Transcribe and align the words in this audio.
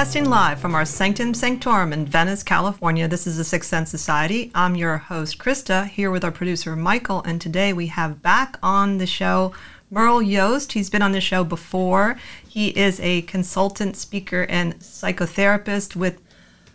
Broadcasting 0.00 0.30
live 0.30 0.58
from 0.58 0.74
our 0.74 0.86
Sanctum 0.86 1.34
Sanctorum 1.34 1.92
in 1.92 2.06
Venice, 2.06 2.42
California. 2.42 3.06
This 3.06 3.26
is 3.26 3.36
the 3.36 3.44
Sixth 3.44 3.68
Sense 3.68 3.90
Society. 3.90 4.50
I'm 4.54 4.74
your 4.74 4.96
host, 4.96 5.36
Krista, 5.36 5.86
here 5.86 6.10
with 6.10 6.24
our 6.24 6.30
producer, 6.30 6.74
Michael, 6.74 7.22
and 7.24 7.38
today 7.38 7.74
we 7.74 7.88
have 7.88 8.22
back 8.22 8.58
on 8.62 8.96
the 8.96 9.06
show 9.06 9.52
Merle 9.90 10.22
Yost. 10.22 10.72
He's 10.72 10.88
been 10.88 11.02
on 11.02 11.12
the 11.12 11.20
show 11.20 11.44
before. 11.44 12.16
He 12.48 12.68
is 12.68 12.98
a 13.00 13.20
consultant, 13.22 13.94
speaker, 13.94 14.46
and 14.48 14.78
psychotherapist 14.78 15.94
with 15.94 16.18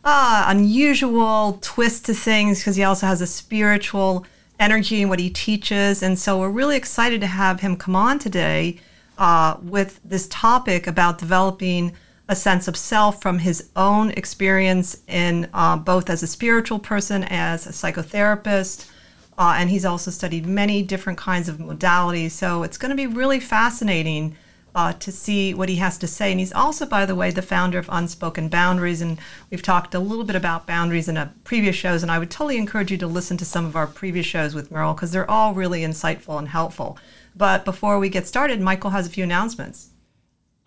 uh, 0.03 0.45
unusual 0.47 1.57
twist 1.63 2.05
to 2.05 2.13
things 2.13 2.59
because 2.59 2.75
he 2.75 2.83
also 2.83 3.07
has 3.07 3.21
a 3.21 3.27
spiritual 3.27 4.23
energy 4.59 5.01
in 5.01 5.09
what 5.09 5.17
he 5.17 5.31
teaches. 5.31 6.03
And 6.03 6.19
so 6.19 6.39
we're 6.39 6.49
really 6.49 6.77
excited 6.77 7.21
to 7.21 7.27
have 7.27 7.61
him 7.61 7.75
come 7.75 7.95
on 7.95 8.19
today 8.19 8.77
uh, 9.17 9.57
with 9.63 9.99
this 10.05 10.27
topic 10.27 10.85
about 10.85 11.17
developing 11.17 11.93
a 12.27 12.35
sense 12.35 12.67
of 12.67 12.75
self 12.75 13.21
from 13.21 13.39
his 13.39 13.69
own 13.75 14.11
experience 14.11 14.97
in 15.07 15.47
uh, 15.53 15.77
both 15.77 16.09
as 16.09 16.23
a 16.23 16.27
spiritual 16.27 16.79
person, 16.79 17.23
as 17.25 17.67
a 17.67 17.69
psychotherapist, 17.69 18.89
uh, 19.37 19.55
and 19.57 19.69
he's 19.69 19.85
also 19.85 20.09
studied 20.09 20.45
many 20.45 20.81
different 20.81 21.19
kinds 21.19 21.49
of 21.49 21.57
modalities. 21.57 22.31
So 22.31 22.63
it's 22.63 22.77
going 22.77 22.89
to 22.89 22.95
be 22.95 23.07
really 23.07 23.39
fascinating 23.39 24.35
uh, 24.73 24.91
to 24.93 25.11
see 25.11 25.53
what 25.53 25.69
he 25.69 25.77
has 25.77 25.97
to 25.97 26.07
say. 26.07 26.31
And 26.31 26.39
he's 26.39 26.53
also, 26.53 26.85
by 26.85 27.05
the 27.05 27.15
way, 27.15 27.31
the 27.31 27.41
founder 27.41 27.79
of 27.79 27.89
Unspoken 27.89 28.49
Boundaries, 28.49 29.01
and 29.01 29.17
we've 29.49 29.61
talked 29.61 29.95
a 29.95 29.99
little 29.99 30.25
bit 30.25 30.35
about 30.35 30.67
boundaries 30.67 31.07
in 31.07 31.29
previous 31.43 31.75
shows. 31.75 32.03
And 32.03 32.11
I 32.11 32.19
would 32.19 32.29
totally 32.29 32.57
encourage 32.57 32.91
you 32.91 32.97
to 32.97 33.07
listen 33.07 33.37
to 33.37 33.45
some 33.45 33.65
of 33.65 33.75
our 33.75 33.87
previous 33.87 34.25
shows 34.25 34.53
with 34.53 34.71
Merle 34.71 34.93
because 34.93 35.11
they're 35.11 35.29
all 35.29 35.53
really 35.53 35.81
insightful 35.81 36.37
and 36.37 36.49
helpful. 36.49 36.97
But 37.35 37.65
before 37.65 37.99
we 37.99 38.09
get 38.09 38.27
started, 38.27 38.59
Michael 38.59 38.91
has 38.91 39.07
a 39.07 39.09
few 39.09 39.23
announcements. 39.23 39.91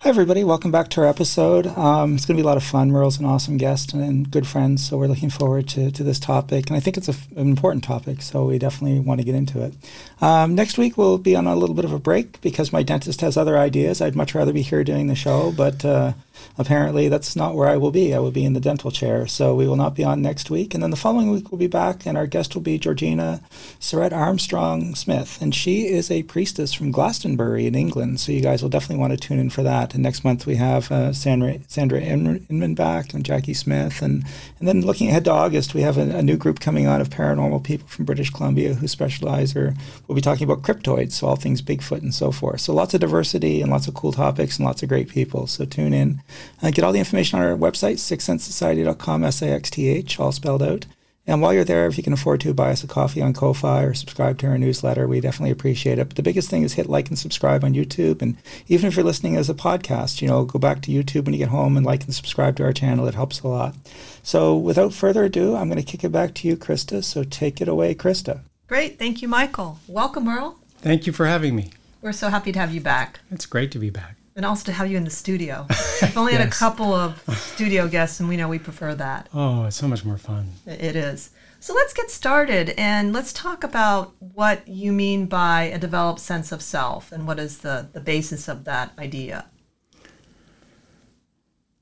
Hi, 0.02 0.10
everybody. 0.10 0.44
Welcome 0.44 0.70
back 0.70 0.91
to 0.91 1.00
our 1.00 1.08
episode. 1.08 1.66
Um, 1.66 2.14
it's 2.14 2.24
going 2.24 2.36
to 2.36 2.41
be 2.41 2.44
a 2.44 2.48
lot 2.48 2.56
of 2.56 2.62
fun. 2.62 2.92
Merle's 2.92 3.18
an 3.18 3.24
awesome 3.24 3.56
guest 3.56 3.92
and, 3.92 4.30
good 4.30 4.46
friend, 4.46 4.78
so 4.78 4.96
we're 4.96 5.08
looking 5.08 5.28
forward 5.28 5.66
to, 5.70 5.90
to 5.90 6.05
this 6.05 6.20
topic. 6.20 6.68
And 6.68 6.77
I 6.77 6.80
think 6.80 6.96
it's 6.96 7.08
a, 7.08 7.16
an 7.34 7.48
important 7.48 7.82
topic, 7.82 8.22
so 8.22 8.44
we 8.44 8.60
definitely 8.60 9.00
want 9.00 9.18
to 9.18 9.24
get 9.24 9.34
into 9.34 9.60
it. 9.60 9.74
Um, 10.20 10.55
next 10.55 10.78
week, 10.78 10.96
we'll 10.96 11.18
be 11.18 11.34
on 11.34 11.48
a 11.48 11.56
little 11.56 11.74
bit 11.74 11.84
of 11.84 11.92
a 11.92 11.98
break 11.98 12.40
because 12.42 12.72
my 12.72 12.84
dentist 12.84 13.22
has 13.22 13.36
other 13.36 13.58
ideas. 13.58 14.00
I'd 14.00 14.14
much 14.14 14.36
rather 14.36 14.52
be 14.52 14.62
here 14.62 14.84
doing 14.84 15.08
the 15.08 15.16
show, 15.16 15.50
but 15.50 15.84
uh, 15.84 16.12
apparently 16.56 17.08
that's 17.08 17.36
not 17.36 17.55
where 17.55 17.69
I 17.69 17.77
will 17.77 17.91
be. 17.91 18.14
I 18.14 18.19
will 18.19 18.31
be 18.31 18.44
in 18.44 18.53
the 18.53 18.61
dental 18.61 18.91
chair. 18.91 19.27
So 19.27 19.55
we 19.55 19.67
will 19.67 19.77
not 19.77 19.94
be 19.94 20.05
on 20.05 20.22
next 20.22 20.50
week. 20.50 20.75
And 20.75 20.83
then 20.83 20.91
the 20.91 20.97
following 20.97 21.30
week 21.30 21.50
we'll 21.50 21.58
be 21.58 21.67
back, 21.67 22.06
and 22.06 22.17
our 22.17 22.27
guest 22.27 22.55
will 22.55 22.62
be 22.62 22.78
Georgina 22.78 23.41
Surrett 23.80 24.12
Armstrong 24.12 24.95
Smith. 24.95 25.39
And 25.40 25.55
she 25.55 25.86
is 25.86 26.11
a 26.11 26.23
priestess 26.24 26.73
from 26.73 26.90
Glastonbury 26.90 27.67
in 27.67 27.74
England. 27.74 28.20
So 28.20 28.33
you 28.33 28.40
guys 28.40 28.62
will 28.62 28.70
definitely 28.70 29.01
want 29.01 29.12
to 29.12 29.17
tune 29.17 29.39
in 29.39 29.51
for 29.51 29.62
that. 29.62 29.95
And 29.95 30.02
next 30.02 30.24
month 30.24 30.46
we 30.46 30.57
have 30.57 30.90
uh, 30.90 31.12
Sandra, 31.12 31.58
Sandra 31.68 32.01
Inman 32.01 32.74
back 32.74 33.14
and 33.14 33.24
Jackie 33.24 33.55
Smith. 33.55 34.02
And, 34.02 34.24
and 34.58 34.68
then 34.68 34.83
looking 34.83 35.08
ahead 35.08 35.24
to 35.24 35.30
August, 35.30 35.74
we 35.74 35.83
have 35.83 35.98
a, 35.98 36.18
a 36.18 36.23
new 36.23 36.36
group 36.36 36.61
coming 36.61 36.86
on 36.86 37.01
of 37.01 37.11
paranormal 37.11 37.64
people 37.64 37.89
from 37.89 38.05
British 38.05 38.30
Columbia 38.30 38.74
who 38.74 38.89
specialize 38.89 39.55
or 39.55 39.74
we'll 40.07 40.17
be 40.17 40.20
talking 40.20 40.45
about 40.45 40.62
cryptoids, 40.62 41.12
so 41.12 41.27
all 41.27 41.36
things 41.36 41.62
Bigfoot 41.62 42.02
and 42.02 42.14
so 42.14 42.33
forth. 42.33 42.61
So 42.61 42.74
lots 42.74 42.95
of 42.95 43.01
diversity 43.01 43.61
and 43.61 43.70
lots 43.70 43.89
of 43.89 43.95
cool 43.95 44.12
topics 44.12 44.58
and 44.58 44.67
lots 44.67 44.83
of 44.83 44.89
great 44.89 45.08
people. 45.08 45.46
So 45.46 45.64
tune 45.64 45.92
in. 45.95 46.20
Uh, 46.62 46.70
get 46.70 46.84
all 46.84 46.92
the 46.92 46.98
information 46.98 47.39
on 47.39 47.44
our 47.44 47.56
website, 47.56 47.94
sixthsensesociety.com, 47.94 49.24
S-A-X-T-H, 49.24 50.20
all 50.20 50.33
spelled 50.33 50.62
out. 50.62 50.86
And 51.28 51.42
while 51.42 51.52
you're 51.52 51.62
there, 51.62 51.86
if 51.86 51.98
you 51.98 52.02
can 52.02 52.14
afford 52.14 52.40
to, 52.40 52.55
buy 52.55 52.70
us 52.70 52.83
a 52.83 52.86
coffee 52.86 53.20
on 53.20 53.34
Ko-Fi 53.34 53.83
or 53.83 53.92
subscribe 53.92 54.38
to 54.38 54.46
our 54.46 54.56
newsletter. 54.56 55.06
We 55.06 55.20
definitely 55.20 55.50
appreciate 55.50 55.98
it. 55.98 56.08
But 56.08 56.17
the 56.17 56.22
biggest 56.22 56.48
thing 56.48 56.62
is 56.62 56.72
hit 56.72 56.88
like 56.88 57.08
and 57.11 57.18
subscribe 57.18 57.64
on 57.64 57.74
YouTube. 57.74 58.22
And 58.22 58.38
even 58.67 58.88
if 58.88 58.96
you're 58.96 59.05
listening 59.05 59.36
as 59.36 59.50
a 59.50 59.55
podcast, 59.55 60.22
you 60.22 60.28
know, 60.28 60.46
go 60.46 60.58
back 60.58 60.80
to 60.83 60.90
YouTube 60.90 61.27
when 61.27 61.34
you 61.34 61.38
get 61.38 61.50
home 61.50 61.77
and 61.77 61.84
like 61.84 62.05
and 62.05 62.14
subscribe 62.14 62.56
to 62.56 62.64
our 62.64 62.72
channel. 62.72 63.06
It 63.06 63.14
helps 63.14 63.40
a 63.40 63.48
lot. 63.48 63.77
So 64.22 64.56
without 64.56 64.94
further 64.94 65.24
ado, 65.24 65.55
I'm 65.55 65.68
going 65.68 65.77
to 65.77 65.84
kick 65.84 66.02
it 66.02 66.08
back 66.08 66.33
to 66.36 66.48
you, 66.48 66.56
Krista. 66.56 67.05
So 67.05 67.24
take 67.24 67.61
it 67.61 67.68
away, 67.68 67.94
Krista. 67.94 68.40
Great. 68.67 68.98
Thank 68.98 69.20
you, 69.20 69.28
Michael. 69.28 69.80
Welcome, 69.86 70.24
Merle. 70.24 70.56
Thank 70.78 71.06
you 71.06 71.12
for 71.12 71.27
having 71.27 71.55
me. 71.55 71.72
We're 72.00 72.12
so 72.12 72.30
happy 72.30 72.52
to 72.52 72.58
have 72.58 72.72
you 72.72 72.80
back. 72.80 73.20
It's 73.30 73.44
great 73.44 73.70
to 73.72 73.78
be 73.78 73.90
back 73.90 74.17
and 74.38 74.46
also 74.46 74.64
to 74.66 74.72
have 74.72 74.88
you 74.88 74.96
in 74.96 75.02
the 75.02 75.10
studio. 75.10 75.66
We've 76.00 76.16
only 76.16 76.32
yes. 76.32 76.42
had 76.42 76.48
a 76.48 76.52
couple 76.52 76.94
of 76.94 77.20
studio 77.36 77.88
guests, 77.88 78.20
and 78.20 78.28
we 78.28 78.36
know 78.36 78.48
we 78.48 78.60
prefer 78.60 78.94
that. 78.94 79.28
Oh, 79.34 79.64
it's 79.64 79.74
so 79.74 79.88
much 79.88 80.04
more 80.04 80.16
fun. 80.16 80.52
It 80.64 80.94
is. 80.94 81.30
So 81.58 81.74
let's 81.74 81.92
get 81.92 82.08
started 82.08 82.72
and 82.78 83.12
let's 83.12 83.32
talk 83.32 83.64
about 83.64 84.14
what 84.20 84.66
you 84.68 84.92
mean 84.92 85.26
by 85.26 85.64
a 85.64 85.78
developed 85.78 86.20
sense 86.20 86.52
of 86.52 86.62
self 86.62 87.10
and 87.10 87.26
what 87.26 87.40
is 87.40 87.58
the, 87.58 87.88
the 87.92 87.98
basis 87.98 88.46
of 88.46 88.62
that 88.62 88.92
idea. 88.96 89.46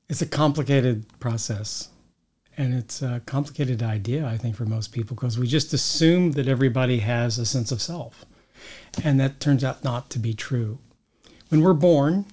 It's 0.09 0.23
a 0.23 0.25
complicated 0.25 1.05
process. 1.19 1.89
And 2.57 2.73
it's 2.73 3.03
a 3.03 3.21
complicated 3.27 3.83
idea, 3.83 4.25
I 4.25 4.35
think, 4.35 4.55
for 4.55 4.65
most 4.65 4.91
people 4.91 5.13
because 5.13 5.37
we 5.37 5.45
just 5.45 5.73
assume 5.73 6.31
that 6.31 6.47
everybody 6.47 6.99
has 6.99 7.37
a 7.37 7.45
sense 7.45 7.71
of 7.71 7.83
self. 7.83 8.25
And 9.03 9.19
that 9.19 9.39
turns 9.39 9.63
out 9.63 9.83
not 9.83 10.09
to 10.09 10.17
be 10.17 10.33
true. 10.33 10.79
When 11.49 11.61
we're 11.61 11.73
born, 11.73 12.25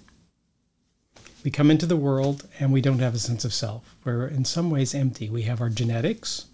we 1.44 1.50
come 1.50 1.70
into 1.70 1.86
the 1.86 1.96
world 1.96 2.48
and 2.58 2.72
we 2.72 2.80
don't 2.80 3.00
have 3.00 3.14
a 3.14 3.18
sense 3.18 3.44
of 3.44 3.52
self. 3.52 3.94
We're 4.02 4.26
in 4.26 4.46
some 4.46 4.70
ways 4.70 4.94
empty. 4.94 5.28
We 5.28 5.42
have 5.42 5.60
our 5.60 5.68
genetics 5.68 6.46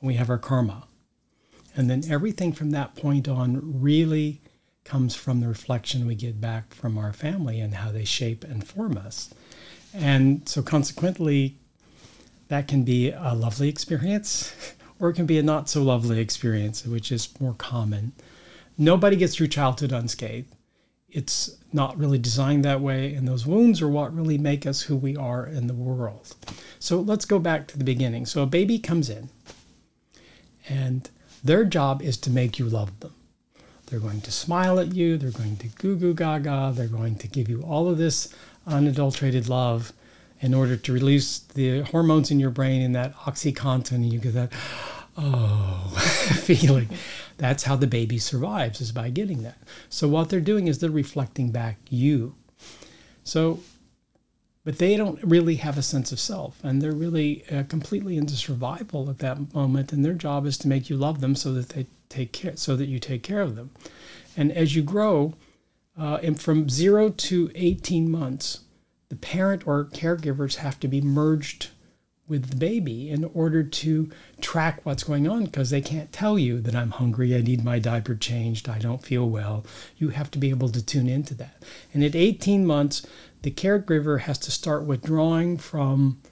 and 0.00 0.08
we 0.08 0.14
have 0.14 0.28
our 0.28 0.38
karma. 0.38 0.88
And 1.76 1.88
then 1.88 2.02
everything 2.10 2.52
from 2.52 2.72
that 2.72 2.96
point 2.96 3.28
on 3.28 3.80
really 3.80 4.42
comes 4.84 5.14
from 5.14 5.40
the 5.40 5.48
reflection 5.48 6.06
we 6.06 6.16
get 6.16 6.40
back 6.40 6.74
from 6.74 6.98
our 6.98 7.12
family 7.12 7.60
and 7.60 7.76
how 7.76 7.92
they 7.92 8.04
shape 8.04 8.42
and 8.42 8.66
form 8.66 8.98
us. 8.98 9.32
And 9.94 10.46
so, 10.48 10.60
consequently, 10.60 11.56
that 12.48 12.66
can 12.66 12.82
be 12.82 13.12
a 13.12 13.34
lovely 13.34 13.68
experience 13.68 14.52
or 14.98 15.10
it 15.10 15.14
can 15.14 15.26
be 15.26 15.38
a 15.38 15.42
not 15.42 15.68
so 15.68 15.82
lovely 15.82 16.18
experience, 16.18 16.84
which 16.84 17.12
is 17.12 17.28
more 17.40 17.54
common. 17.54 18.12
Nobody 18.76 19.16
gets 19.16 19.36
through 19.36 19.48
childhood 19.48 19.92
unscathed 19.92 20.52
it's 21.12 21.56
not 21.72 21.96
really 21.98 22.18
designed 22.18 22.64
that 22.64 22.80
way, 22.80 23.14
and 23.14 23.28
those 23.28 23.46
wounds 23.46 23.80
are 23.82 23.88
what 23.88 24.14
really 24.14 24.38
make 24.38 24.66
us 24.66 24.82
who 24.82 24.96
we 24.96 25.16
are 25.16 25.46
in 25.46 25.66
the 25.66 25.74
world. 25.74 26.34
So 26.78 27.00
let's 27.00 27.26
go 27.26 27.38
back 27.38 27.68
to 27.68 27.78
the 27.78 27.84
beginning. 27.84 28.26
So 28.26 28.42
a 28.42 28.46
baby 28.46 28.78
comes 28.78 29.10
in, 29.10 29.28
and 30.68 31.08
their 31.44 31.64
job 31.64 32.02
is 32.02 32.16
to 32.18 32.30
make 32.30 32.58
you 32.58 32.66
love 32.66 32.98
them. 33.00 33.14
They're 33.86 34.00
going 34.00 34.22
to 34.22 34.32
smile 34.32 34.80
at 34.80 34.94
you, 34.94 35.18
they're 35.18 35.30
going 35.30 35.56
to 35.58 35.68
goo 35.68 35.96
goo 35.96 36.14
gaga, 36.14 36.72
they're 36.74 36.86
going 36.86 37.16
to 37.16 37.28
give 37.28 37.48
you 37.48 37.62
all 37.62 37.88
of 37.88 37.98
this 37.98 38.34
unadulterated 38.66 39.48
love 39.48 39.92
in 40.40 40.54
order 40.54 40.76
to 40.76 40.92
release 40.92 41.38
the 41.38 41.82
hormones 41.82 42.30
in 42.30 42.40
your 42.40 42.50
brain 42.50 42.80
and 42.82 42.94
that 42.94 43.14
oxytocin, 43.16 43.92
and 43.92 44.12
you 44.12 44.18
get 44.18 44.32
that, 44.34 44.52
oh, 45.18 45.92
feeling. 46.42 46.88
That's 47.42 47.64
how 47.64 47.74
the 47.74 47.88
baby 47.88 48.18
survives 48.18 48.80
is 48.80 48.92
by 48.92 49.10
getting 49.10 49.42
that. 49.42 49.58
So 49.88 50.06
what 50.06 50.28
they're 50.28 50.40
doing 50.40 50.68
is 50.68 50.78
they're 50.78 50.90
reflecting 50.90 51.50
back 51.50 51.76
you. 51.90 52.36
So 53.24 53.58
but 54.62 54.78
they 54.78 54.96
don't 54.96 55.20
really 55.24 55.56
have 55.56 55.76
a 55.76 55.82
sense 55.82 56.12
of 56.12 56.20
self 56.20 56.62
and 56.62 56.80
they're 56.80 56.92
really 56.92 57.44
uh, 57.50 57.64
completely 57.64 58.16
into 58.16 58.36
survival 58.36 59.10
at 59.10 59.18
that 59.18 59.52
moment 59.52 59.92
and 59.92 60.04
their 60.04 60.12
job 60.12 60.46
is 60.46 60.56
to 60.58 60.68
make 60.68 60.88
you 60.88 60.96
love 60.96 61.20
them 61.20 61.34
so 61.34 61.52
that 61.52 61.70
they 61.70 61.86
take 62.08 62.30
care 62.30 62.54
so 62.54 62.76
that 62.76 62.86
you 62.86 63.00
take 63.00 63.24
care 63.24 63.40
of 63.40 63.56
them 63.56 63.70
and 64.36 64.52
as 64.52 64.76
you 64.76 64.82
grow 64.84 65.34
uh, 65.98 66.20
and 66.22 66.40
from 66.40 66.68
0 66.68 67.08
to 67.08 67.50
18 67.56 68.08
months 68.08 68.60
the 69.08 69.16
parent 69.16 69.66
or 69.66 69.86
caregivers 69.86 70.58
have 70.58 70.78
to 70.78 70.86
be 70.86 71.00
merged 71.00 71.70
with 72.32 72.48
the 72.48 72.56
baby 72.56 73.10
in 73.10 73.24
order 73.26 73.62
to 73.62 74.10
track 74.40 74.80
what's 74.84 75.04
going 75.04 75.28
on 75.28 75.44
because 75.44 75.68
they 75.68 75.82
can't 75.82 76.10
tell 76.12 76.38
you 76.38 76.62
that 76.62 76.74
I'm 76.74 76.92
hungry, 76.92 77.36
I 77.36 77.42
need 77.42 77.62
my 77.62 77.78
diaper 77.78 78.14
changed, 78.14 78.70
I 78.70 78.78
don't 78.78 79.04
feel 79.04 79.28
well. 79.28 79.66
You 79.98 80.08
have 80.08 80.30
to 80.30 80.38
be 80.38 80.48
able 80.48 80.70
to 80.70 80.82
tune 80.84 81.10
into 81.10 81.34
that. 81.34 81.62
And 81.92 82.02
at 82.02 82.16
18 82.16 82.64
months, 82.64 83.06
the 83.42 83.50
caregiver 83.50 84.20
has 84.20 84.38
to 84.38 84.50
start 84.50 84.84
withdrawing 84.84 85.58
from 85.58 86.22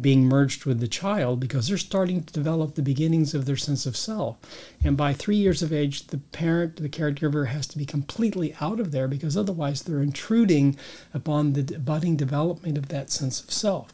being 0.00 0.24
merged 0.24 0.66
with 0.66 0.80
the 0.80 0.88
child 0.88 1.40
because 1.40 1.68
they're 1.68 1.78
starting 1.78 2.22
to 2.22 2.32
develop 2.32 2.74
the 2.74 2.82
beginnings 2.82 3.34
of 3.34 3.46
their 3.46 3.56
sense 3.56 3.86
of 3.86 3.96
self. 3.96 4.36
And 4.84 4.96
by 4.96 5.12
three 5.12 5.36
years 5.36 5.62
of 5.62 5.72
age, 5.72 6.08
the 6.08 6.18
parent, 6.18 6.76
the 6.76 6.90
caregiver, 6.90 7.48
has 7.48 7.66
to 7.68 7.78
be 7.78 7.86
completely 7.86 8.54
out 8.60 8.80
of 8.80 8.92
there 8.92 9.08
because 9.08 9.36
otherwise 9.36 9.82
they're 9.82 10.02
intruding 10.02 10.76
upon 11.14 11.54
the 11.54 11.78
budding 11.78 12.16
development 12.16 12.76
of 12.76 12.88
that 12.88 13.10
sense 13.10 13.40
of 13.40 13.50
self. 13.50 13.92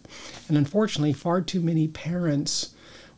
And 0.49 0.59
unfortunately, 0.59 1.13
far 1.13 1.41
too 1.41 1.61
many 1.61 1.87
parents 1.87 2.75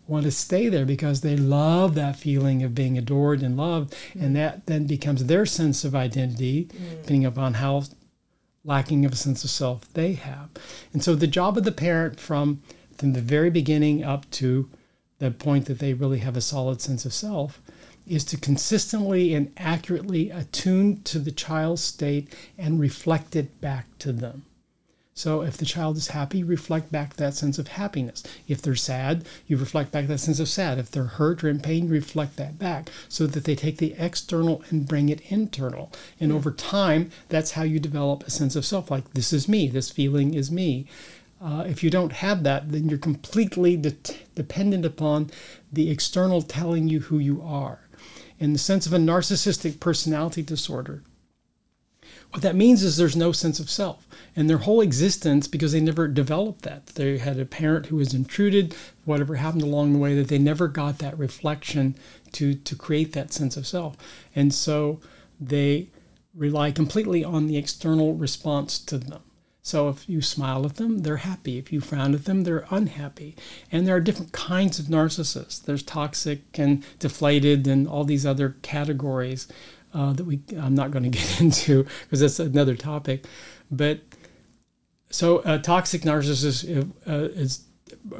want 0.07 0.25
to 0.25 0.31
stay 0.31 0.69
there 0.69 0.85
because 0.85 1.21
they 1.21 1.37
love 1.37 1.95
that 1.95 2.17
feeling 2.17 2.63
of 2.63 2.75
being 2.75 2.97
adored 2.97 3.43
and 3.43 3.57
loved, 3.57 3.95
mm. 4.15 4.23
and 4.23 4.37
that 4.37 4.67
then 4.67 4.87
becomes 4.87 5.25
their 5.25 5.47
sense 5.47 5.85
of 5.85 5.95
identity, 5.95 6.67
mm. 6.67 6.91
depending 7.03 7.25
upon 7.25 7.55
how 7.55 7.83
lacking 8.67 9.05
of 9.05 9.13
a 9.13 9.17
sense 9.17 9.45
of 9.45 9.51
self 9.51 9.91
they 9.95 10.13
have. 10.15 10.51
And 10.93 11.03
so 11.03 11.15
the 11.15 11.27
job 11.27 11.57
of 11.57 11.65
the 11.65 11.73
parent 11.73 12.21
from, 12.21 12.63
from 12.99 13.13
the 13.13 13.21
very 13.21 13.49
beginning 13.49 14.05
up 14.05 14.31
to 14.33 14.69
the 15.19 15.31
point 15.31 15.67
that 15.67 15.79
they 15.79 15.95
really 15.95 16.19
have 16.19 16.37
a 16.37 16.43
solid 16.43 16.81
sense 16.81 17.07
of 17.07 17.15
self 17.15 17.63
is 18.07 18.25
to 18.25 18.37
consistently 18.37 19.35
and 19.35 19.53
accurately 19.57 20.31
attune 20.31 21.03
to 21.03 21.19
the 21.19 21.33
child's 21.33 21.83
state 21.83 22.35
and 22.59 22.79
reflect 22.79 23.35
it 23.35 23.61
back 23.61 23.87
to 23.99 24.13
them. 24.13 24.45
So 25.17 25.41
if 25.41 25.57
the 25.57 25.65
child 25.65 25.97
is 25.97 26.09
happy, 26.09 26.45
reflect 26.45 26.93
back 26.93 27.15
that 27.17 27.33
sense 27.33 27.59
of 27.59 27.69
happiness. 27.69 28.23
If 28.47 28.61
they're 28.61 28.77
sad, 28.77 29.25
you 29.47 29.57
reflect 29.57 29.91
back 29.91 30.09
that 30.09 30.21
sense 30.21 30.41
of 30.41 30.49
sad. 30.49 30.79
If 30.79 30.91
they're 30.91 31.05
hurt 31.05 31.43
or 31.43 31.49
in 31.49 31.61
pain, 31.61 31.89
reflect 31.89 32.37
that 32.37 32.59
back 32.59 32.91
so 33.09 33.27
that 33.27 33.45
they 33.45 33.55
take 33.55 33.79
the 33.79 33.95
external 33.99 34.63
and 34.69 34.87
bring 34.87 35.09
it 35.09 35.23
internal. 35.31 35.91
And 36.21 36.31
over 36.31 36.51
time, 36.51 37.11
that's 37.31 37.53
how 37.53 37.63
you 37.63 37.81
develop 37.81 38.25
a 38.25 38.31
sense 38.31 38.57
of 38.57 38.67
self 38.67 38.91
like, 38.91 39.15
this 39.15 39.33
is 39.33 39.49
me, 39.49 39.69
this 39.69 39.91
feeling 39.91 40.35
is 40.35 40.51
me. 40.51 40.87
Uh, 41.41 41.65
if 41.67 41.83
you 41.83 41.89
don't 41.89 42.13
have 42.13 42.43
that, 42.43 42.71
then 42.71 42.91
you're 42.91 42.99
completely 42.99 43.75
de- 43.79 43.97
dependent 44.35 44.85
upon 44.85 45.31
the 45.73 45.91
external 45.91 46.43
telling 46.43 46.89
you 46.89 47.01
who 47.01 47.19
you 47.19 47.41
are. 47.41 47.81
In 48.39 48.53
the 48.53 48.59
sense 48.59 48.85
of 48.85 48.93
a 48.93 48.99
narcissistic 48.99 49.81
personality 49.81 50.43
disorder, 50.43 51.03
what 52.37 52.43
that 52.43 52.55
means 52.55 52.83
is 52.83 52.99
there's 52.99 53.17
no 53.17 53.33
sense 53.33 53.59
of 53.59 53.71
self. 53.71 54.07
And 54.37 54.51
their 54.51 54.59
whole 54.59 54.83
existence, 54.83 55.49
because 55.49 55.73
they 55.73 55.81
never 55.81 56.07
developed 56.07 56.63
that, 56.65 56.89
they 56.89 57.17
had 57.17 57.39
a 57.39 57.47
parent 57.47 57.87
who 57.87 57.97
was 57.97 58.13
intruded, 58.13 58.77
whatever 59.07 59.37
happened 59.37 59.63
along 59.63 59.95
the 59.95 59.99
way, 59.99 60.15
that 60.15 60.29
they 60.29 60.39
never 60.39 60.69
got 60.69 60.99
that 60.99 61.19
reflection 61.19 61.97
to, 62.33 62.53
to 62.53 62.77
create 62.77 63.15
that 63.15 63.33
sense 63.33 63.57
of 63.57 63.67
self. 63.67 63.97
And 64.35 64.53
so 64.53 65.01
they 65.41 65.89
rely 66.35 66.73
completely 66.73 67.25
on 67.25 67.47
the 67.47 67.57
external 67.57 68.13
response 68.13 68.79
to 68.81 68.99
them. 68.99 69.23
So 69.63 69.89
if 69.89 70.07
you 70.07 70.21
smile 70.21 70.67
at 70.67 70.77
them, 70.77 70.99
they're 70.99 71.17
happy. 71.17 71.57
If 71.57 71.73
you 71.73 71.81
frown 71.81 72.15
at 72.15 72.27
them, 72.27 72.45
they're 72.45 72.67
unhappy. 72.69 73.35
And 73.73 73.87
there 73.87 73.97
are 73.97 74.01
different 74.01 74.33
kinds 74.33 74.79
of 74.79 74.87
narcissists. 74.87 75.65
There's 75.65 75.83
toxic 75.83 76.59
and 76.59 76.85
deflated 76.99 77.67
and 77.67 77.89
all 77.89 78.05
these 78.05 78.27
other 78.27 78.57
categories 78.61 79.49
uh, 79.97 80.13
that 80.13 80.25
we 80.25 80.41
I'm 80.61 80.75
not 80.75 80.91
going 80.91 81.05
to 81.11 81.19
get 81.19 81.41
into 81.41 81.87
because 82.05 82.21
that's 82.21 82.39
another 82.39 82.77
topic. 82.77 83.25
But 83.71 84.01
so 85.11 85.43
a 85.45 85.59
toxic 85.59 86.03
narcissist 86.03 86.93
uh, 87.09 87.13
is 87.13 87.65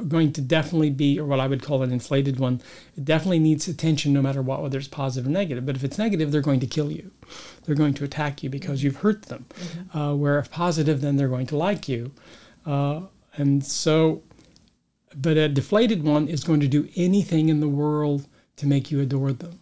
going 0.07 0.33
to 0.33 0.41
definitely 0.41 0.89
be, 0.89 1.19
or 1.19 1.25
what 1.25 1.39
I 1.39 1.47
would 1.47 1.61
call 1.61 1.83
an 1.83 1.91
inflated 1.91 2.39
one, 2.39 2.61
it 2.95 3.05
definitely 3.05 3.39
needs 3.39 3.67
attention 3.67 4.13
no 4.13 4.21
matter 4.21 4.41
what, 4.41 4.61
whether 4.61 4.77
it's 4.77 4.87
positive 4.87 5.27
or 5.27 5.31
negative. 5.31 5.65
But 5.65 5.75
if 5.75 5.83
it's 5.83 5.97
negative, 5.97 6.31
they're 6.31 6.41
going 6.41 6.61
to 6.61 6.67
kill 6.67 6.91
you. 6.91 7.11
They're 7.65 7.75
going 7.75 7.93
to 7.95 8.03
attack 8.03 8.43
you 8.43 8.49
because 8.49 8.81
you've 8.83 8.97
hurt 8.97 9.23
them. 9.23 9.45
Mm-hmm. 9.53 9.97
Uh, 9.97 10.15
where 10.15 10.39
if 10.39 10.49
positive, 10.49 11.01
then 11.01 11.17
they're 11.17 11.27
going 11.27 11.47
to 11.47 11.57
like 11.57 11.87
you. 11.87 12.11
Uh, 12.65 13.01
and 13.35 13.63
so, 13.63 14.23
but 15.15 15.37
a 15.37 15.47
deflated 15.47 16.03
one 16.03 16.27
is 16.27 16.43
going 16.43 16.61
to 16.61 16.67
do 16.67 16.89
anything 16.95 17.49
in 17.49 17.59
the 17.59 17.69
world 17.69 18.25
to 18.55 18.65
make 18.65 18.89
you 18.89 18.99
adore 18.99 19.31
them 19.33 19.59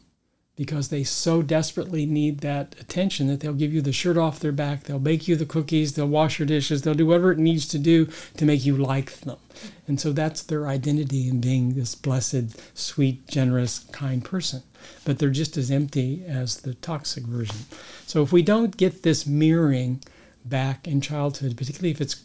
because 0.56 0.88
they 0.88 1.04
so 1.04 1.42
desperately 1.42 2.06
need 2.06 2.40
that 2.40 2.76
attention 2.80 3.28
that 3.28 3.42
they'll 3.42 3.54
give 3.54 3.74
you 3.74 3.82
the 3.82 3.92
shirt 3.92 4.18
off 4.18 4.40
their 4.40 4.52
back, 4.52 4.84
they'll 4.84 5.00
bake 5.00 5.28
you 5.28 5.36
the 5.36 5.46
cookies, 5.46 5.94
they'll 5.94 6.08
wash 6.08 6.40
your 6.40 6.46
dishes, 6.46 6.82
they'll 6.82 6.94
do 6.94 7.06
whatever 7.06 7.32
it 7.32 7.38
needs 7.38 7.68
to 7.68 7.78
do 7.78 8.08
to 8.38 8.46
make 8.46 8.66
you 8.66 8.78
like 8.78 9.20
them. 9.20 9.38
And 9.88 10.00
so 10.00 10.14
that's 10.14 10.42
their 10.42 10.68
identity 10.68 11.28
in 11.28 11.42
being 11.42 11.74
this 11.74 11.96
blessed, 11.96 12.60
sweet, 12.78 13.28
generous, 13.28 13.80
kind 13.92 14.24
person. 14.24 14.64
But 15.04 15.20
they're 15.20 15.30
just 15.30 15.58
as 15.58 15.72
empty 15.72 16.24
as 16.28 16.58
the 16.58 16.76
toxic 16.76 17.24
version. 17.24 17.58
So 18.06 18.22
if 18.22 18.32
we 18.32 18.42
don't 18.42 18.78
get 18.78 19.04
this 19.04 19.26
mirroring 19.26 20.02
back 20.46 20.88
in 20.88 21.02
childhood, 21.02 21.58
particularly 21.58 21.92
if 21.92 22.02
it's 22.02 22.25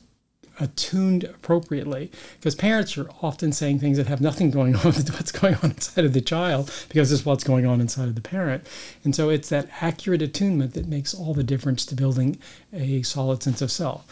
attuned 0.61 1.25
appropriately 1.25 2.11
because 2.39 2.55
parents 2.55 2.97
are 2.97 3.09
often 3.23 3.51
saying 3.51 3.79
things 3.79 3.97
that 3.97 4.07
have 4.07 4.21
nothing 4.21 4.51
going 4.51 4.77
on 4.77 4.85
with 4.87 5.12
what's 5.15 5.33
going 5.33 5.55
on 5.57 5.71
inside 5.71 6.05
of 6.05 6.12
the 6.12 6.21
child 6.21 6.71
because 6.89 7.11
it's 7.11 7.25
what's 7.25 7.45
going 7.45 7.67
on 7.67 7.81
inside 7.81 8.09
of 8.09 8.15
the 8.15 8.21
parent. 8.21 8.67
And 9.03 9.15
so 9.15 9.31
it's 9.31 9.49
that 9.49 9.69
accurate 9.81 10.23
attunement 10.23 10.75
that 10.75 10.87
makes 10.87 11.15
all 11.15 11.35
the 11.35 11.43
difference 11.43 11.85
to 11.87 11.95
building 11.95 12.39
a 12.73 13.03
solid 13.03 13.43
sense 13.43 13.62
of 13.62 13.73
self. 13.73 14.07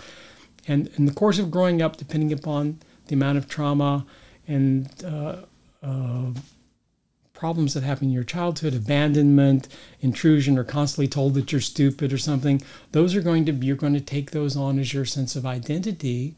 And 0.67 0.89
in 0.97 1.07
the 1.07 1.15
course 1.15 1.39
of 1.39 1.51
growing 1.51 1.81
up 1.83 1.97
depending 1.97 2.33
upon 2.33 2.79
the 3.07 3.15
amount 3.15 3.39
of 3.39 3.49
trauma 3.49 4.07
and 4.47 4.89
uh, 5.05 5.37
uh, 5.83 6.31
problems 7.39 7.73
that 7.73 7.85
happen 7.85 8.09
in 8.09 8.11
your 8.11 8.25
childhood, 8.25 8.75
abandonment, 8.75 9.69
intrusion, 10.01 10.59
or 10.59 10.65
constantly 10.65 11.07
told 11.07 11.35
that 11.35 11.53
you're 11.53 11.61
stupid 11.61 12.13
or 12.13 12.19
something, 12.19 12.61
those 12.91 13.15
are 13.15 13.23
going 13.23 13.45
to 13.45 13.53
be, 13.53 13.65
you're 13.69 13.77
going 13.77 13.95
to 13.95 14.01
take 14.01 14.33
those 14.33 14.57
on 14.57 14.77
as 14.77 14.93
your 14.93 15.05
sense 15.05 15.37
of 15.37 15.47
identity. 15.47 16.35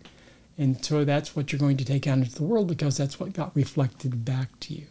And 0.58 0.84
so 0.84 1.06
that's 1.06 1.34
what 1.34 1.50
you're 1.50 1.58
going 1.58 1.78
to 1.78 1.86
take 1.86 2.06
out 2.06 2.18
into 2.18 2.34
the 2.34 2.42
world 2.42 2.68
because 2.68 2.98
that's 2.98 3.18
what 3.18 3.32
got 3.32 3.56
reflected 3.56 4.26
back 4.26 4.60
to 4.60 4.74
you, 4.74 4.88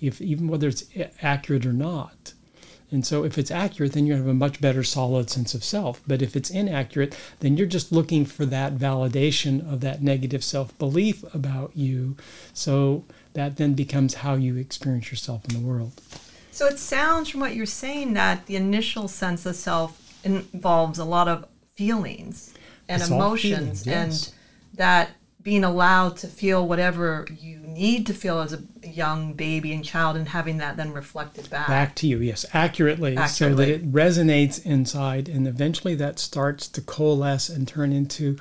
if 0.00 0.20
even 0.20 0.48
whether 0.48 0.66
it's 0.66 0.84
accurate 1.22 1.64
or 1.64 1.72
not. 1.72 2.34
And 2.90 3.06
so 3.06 3.24
if 3.24 3.38
it's 3.38 3.50
accurate, 3.50 3.92
then 3.92 4.04
you 4.04 4.14
have 4.14 4.26
a 4.26 4.34
much 4.34 4.60
better 4.60 4.82
solid 4.82 5.30
sense 5.30 5.54
of 5.54 5.62
self. 5.62 6.02
But 6.08 6.22
if 6.22 6.34
it's 6.34 6.50
inaccurate, 6.50 7.16
then 7.38 7.56
you're 7.56 7.68
just 7.68 7.92
looking 7.92 8.26
for 8.26 8.44
that 8.46 8.76
validation 8.76 9.72
of 9.72 9.80
that 9.80 10.02
negative 10.02 10.42
self 10.42 10.76
belief 10.78 11.24
about 11.32 11.70
you. 11.76 12.16
So 12.52 13.04
that 13.34 13.56
then 13.56 13.74
becomes 13.74 14.14
how 14.14 14.34
you 14.34 14.56
experience 14.56 15.10
yourself 15.10 15.44
in 15.48 15.54
the 15.54 15.66
world. 15.66 16.00
So 16.50 16.66
it 16.66 16.78
sounds 16.78 17.30
from 17.30 17.40
what 17.40 17.54
you're 17.54 17.66
saying 17.66 18.12
that 18.14 18.46
the 18.46 18.56
initial 18.56 19.08
sense 19.08 19.46
of 19.46 19.56
self 19.56 19.98
involves 20.24 20.98
a 20.98 21.04
lot 21.04 21.28
of 21.28 21.46
feelings 21.74 22.52
and 22.88 23.00
it's 23.00 23.10
emotions, 23.10 23.84
feelings, 23.84 23.86
yes. 23.86 24.26
and 24.26 24.78
that 24.78 25.10
being 25.42 25.64
allowed 25.64 26.16
to 26.18 26.28
feel 26.28 26.68
whatever 26.68 27.26
you 27.40 27.58
need 27.58 28.06
to 28.06 28.14
feel 28.14 28.38
as 28.40 28.52
a 28.52 28.62
young 28.86 29.32
baby 29.32 29.72
and 29.72 29.84
child 29.84 30.16
and 30.16 30.28
having 30.28 30.58
that 30.58 30.76
then 30.76 30.92
reflected 30.92 31.48
back. 31.50 31.66
Back 31.66 31.94
to 31.96 32.06
you 32.06 32.18
yes. 32.18 32.44
Accurately, 32.52 33.16
accurately, 33.16 33.26
so 33.28 33.54
that 33.54 33.68
it 33.68 33.90
resonates 33.90 34.64
inside 34.64 35.28
and 35.28 35.48
eventually 35.48 35.94
that 35.96 36.18
starts 36.18 36.68
to 36.68 36.80
coalesce 36.80 37.48
and 37.48 37.66
turn 37.66 37.92
into 37.92 38.36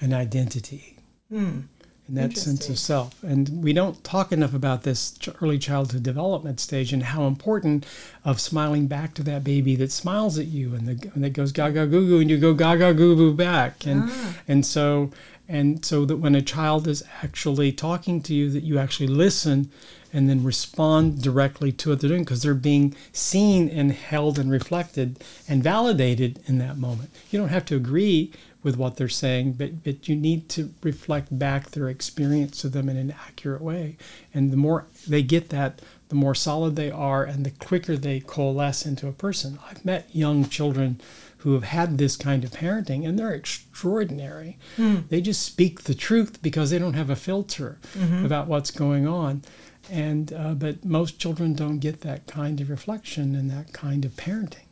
an 0.00 0.12
identity. 0.12 0.98
Hmm 1.30 1.62
in 2.08 2.14
that 2.14 2.36
sense 2.36 2.68
of 2.68 2.78
self. 2.78 3.22
And 3.22 3.62
we 3.62 3.72
don't 3.72 4.02
talk 4.02 4.32
enough 4.32 4.54
about 4.54 4.82
this 4.82 5.18
early 5.42 5.58
childhood 5.58 6.02
development 6.02 6.58
stage 6.58 6.92
and 6.92 7.02
how 7.02 7.26
important 7.26 7.86
of 8.24 8.40
smiling 8.40 8.86
back 8.86 9.14
to 9.14 9.22
that 9.24 9.44
baby 9.44 9.76
that 9.76 9.92
smiles 9.92 10.38
at 10.38 10.46
you 10.46 10.74
and, 10.74 10.88
the, 10.88 11.10
and 11.14 11.22
that 11.22 11.30
goes 11.30 11.52
gaga 11.52 11.86
goo 11.86 12.06
goo 12.06 12.20
and 12.20 12.30
you 12.30 12.38
go 12.38 12.54
gaga 12.54 12.94
goo 12.94 13.14
goo 13.14 13.34
back. 13.34 13.86
And 13.86 14.04
ah. 14.06 14.34
and 14.48 14.64
so 14.64 15.10
and 15.48 15.84
so 15.84 16.04
that 16.04 16.16
when 16.16 16.34
a 16.34 16.42
child 16.42 16.86
is 16.86 17.02
actually 17.22 17.72
talking 17.72 18.22
to 18.22 18.34
you, 18.34 18.50
that 18.50 18.64
you 18.64 18.78
actually 18.78 19.06
listen 19.06 19.70
and 20.12 20.28
then 20.28 20.44
respond 20.44 21.22
directly 21.22 21.72
to 21.72 21.90
what 21.90 22.00
they're 22.00 22.08
doing 22.08 22.24
because 22.24 22.42
they're 22.42 22.54
being 22.54 22.94
seen 23.12 23.68
and 23.68 23.92
held 23.92 24.38
and 24.38 24.50
reflected 24.50 25.22
and 25.48 25.62
validated 25.62 26.40
in 26.46 26.58
that 26.58 26.76
moment. 26.76 27.10
You 27.30 27.38
don't 27.38 27.48
have 27.48 27.64
to 27.66 27.76
agree 27.76 28.32
with 28.62 28.76
what 28.76 28.96
they're 28.96 29.08
saying, 29.08 29.52
but, 29.52 29.84
but 29.84 30.08
you 30.08 30.16
need 30.16 30.48
to 30.48 30.74
reflect 30.82 31.36
back 31.38 31.70
their 31.70 31.88
experience 31.88 32.60
to 32.60 32.68
them 32.68 32.88
in 32.88 32.96
an 32.96 33.14
accurate 33.26 33.62
way. 33.62 33.96
And 34.34 34.50
the 34.50 34.56
more 34.56 34.86
they 35.06 35.22
get 35.22 35.50
that, 35.50 35.80
the 36.08 36.16
more 36.16 36.34
solid 36.34 36.74
they 36.74 36.90
are 36.90 37.24
and 37.24 37.46
the 37.46 37.50
quicker 37.50 37.96
they 37.96 38.20
coalesce 38.20 38.84
into 38.84 39.06
a 39.06 39.12
person. 39.12 39.58
I've 39.68 39.84
met 39.84 40.14
young 40.14 40.48
children 40.48 41.00
who 41.38 41.54
have 41.54 41.64
had 41.64 41.98
this 41.98 42.16
kind 42.16 42.42
of 42.42 42.50
parenting 42.50 43.06
and 43.06 43.16
they're 43.18 43.32
extraordinary. 43.32 44.58
Mm. 44.76 45.08
They 45.08 45.20
just 45.20 45.42
speak 45.42 45.82
the 45.84 45.94
truth 45.94 46.42
because 46.42 46.70
they 46.70 46.78
don't 46.78 46.94
have 46.94 47.10
a 47.10 47.16
filter 47.16 47.78
mm-hmm. 47.94 48.24
about 48.24 48.48
what's 48.48 48.72
going 48.72 49.06
on. 49.06 49.42
And 49.90 50.32
uh, 50.32 50.54
but 50.54 50.84
most 50.84 51.18
children 51.18 51.54
don't 51.54 51.78
get 51.78 52.00
that 52.00 52.26
kind 52.26 52.60
of 52.60 52.68
reflection 52.68 53.34
and 53.34 53.50
that 53.50 53.72
kind 53.72 54.04
of 54.04 54.12
parenting. 54.16 54.67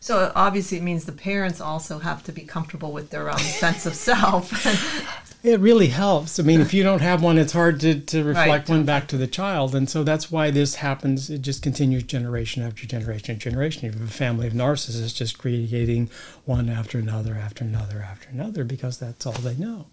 So 0.00 0.32
obviously, 0.34 0.78
it 0.78 0.82
means 0.82 1.04
the 1.04 1.12
parents 1.12 1.60
also 1.60 1.98
have 1.98 2.24
to 2.24 2.32
be 2.32 2.40
comfortable 2.42 2.90
with 2.90 3.10
their 3.10 3.30
own 3.30 3.38
sense 3.38 3.86
of 3.86 3.94
self. 3.94 4.50
It 5.42 5.58
really 5.60 5.86
helps. 5.86 6.38
I 6.38 6.42
mean, 6.42 6.60
if 6.60 6.74
you 6.74 6.82
don't 6.82 7.00
have 7.00 7.22
one, 7.22 7.38
it's 7.38 7.54
hard 7.54 7.80
to, 7.80 7.98
to 7.98 8.22
reflect 8.24 8.68
Right. 8.68 8.76
one 8.76 8.84
back 8.84 9.08
to 9.08 9.16
the 9.16 9.26
child. 9.26 9.74
And 9.74 9.88
so 9.88 10.04
that's 10.04 10.30
why 10.30 10.50
this 10.50 10.74
happens. 10.74 11.30
It 11.30 11.40
just 11.40 11.62
continues 11.62 12.02
generation 12.02 12.62
after 12.62 12.86
generation 12.86 13.34
after 13.34 13.48
generation. 13.48 13.86
You 13.86 13.92
have 13.92 14.02
a 14.02 14.12
family 14.12 14.46
of 14.48 14.52
narcissists 14.52 15.14
just 15.14 15.38
creating 15.38 16.10
one 16.44 16.68
after 16.68 16.98
another, 16.98 17.34
after 17.36 17.64
another, 17.64 18.02
after 18.06 18.28
another, 18.28 18.64
because 18.64 18.98
that's 18.98 19.24
all 19.24 19.32
they 19.32 19.56
know. 19.56 19.86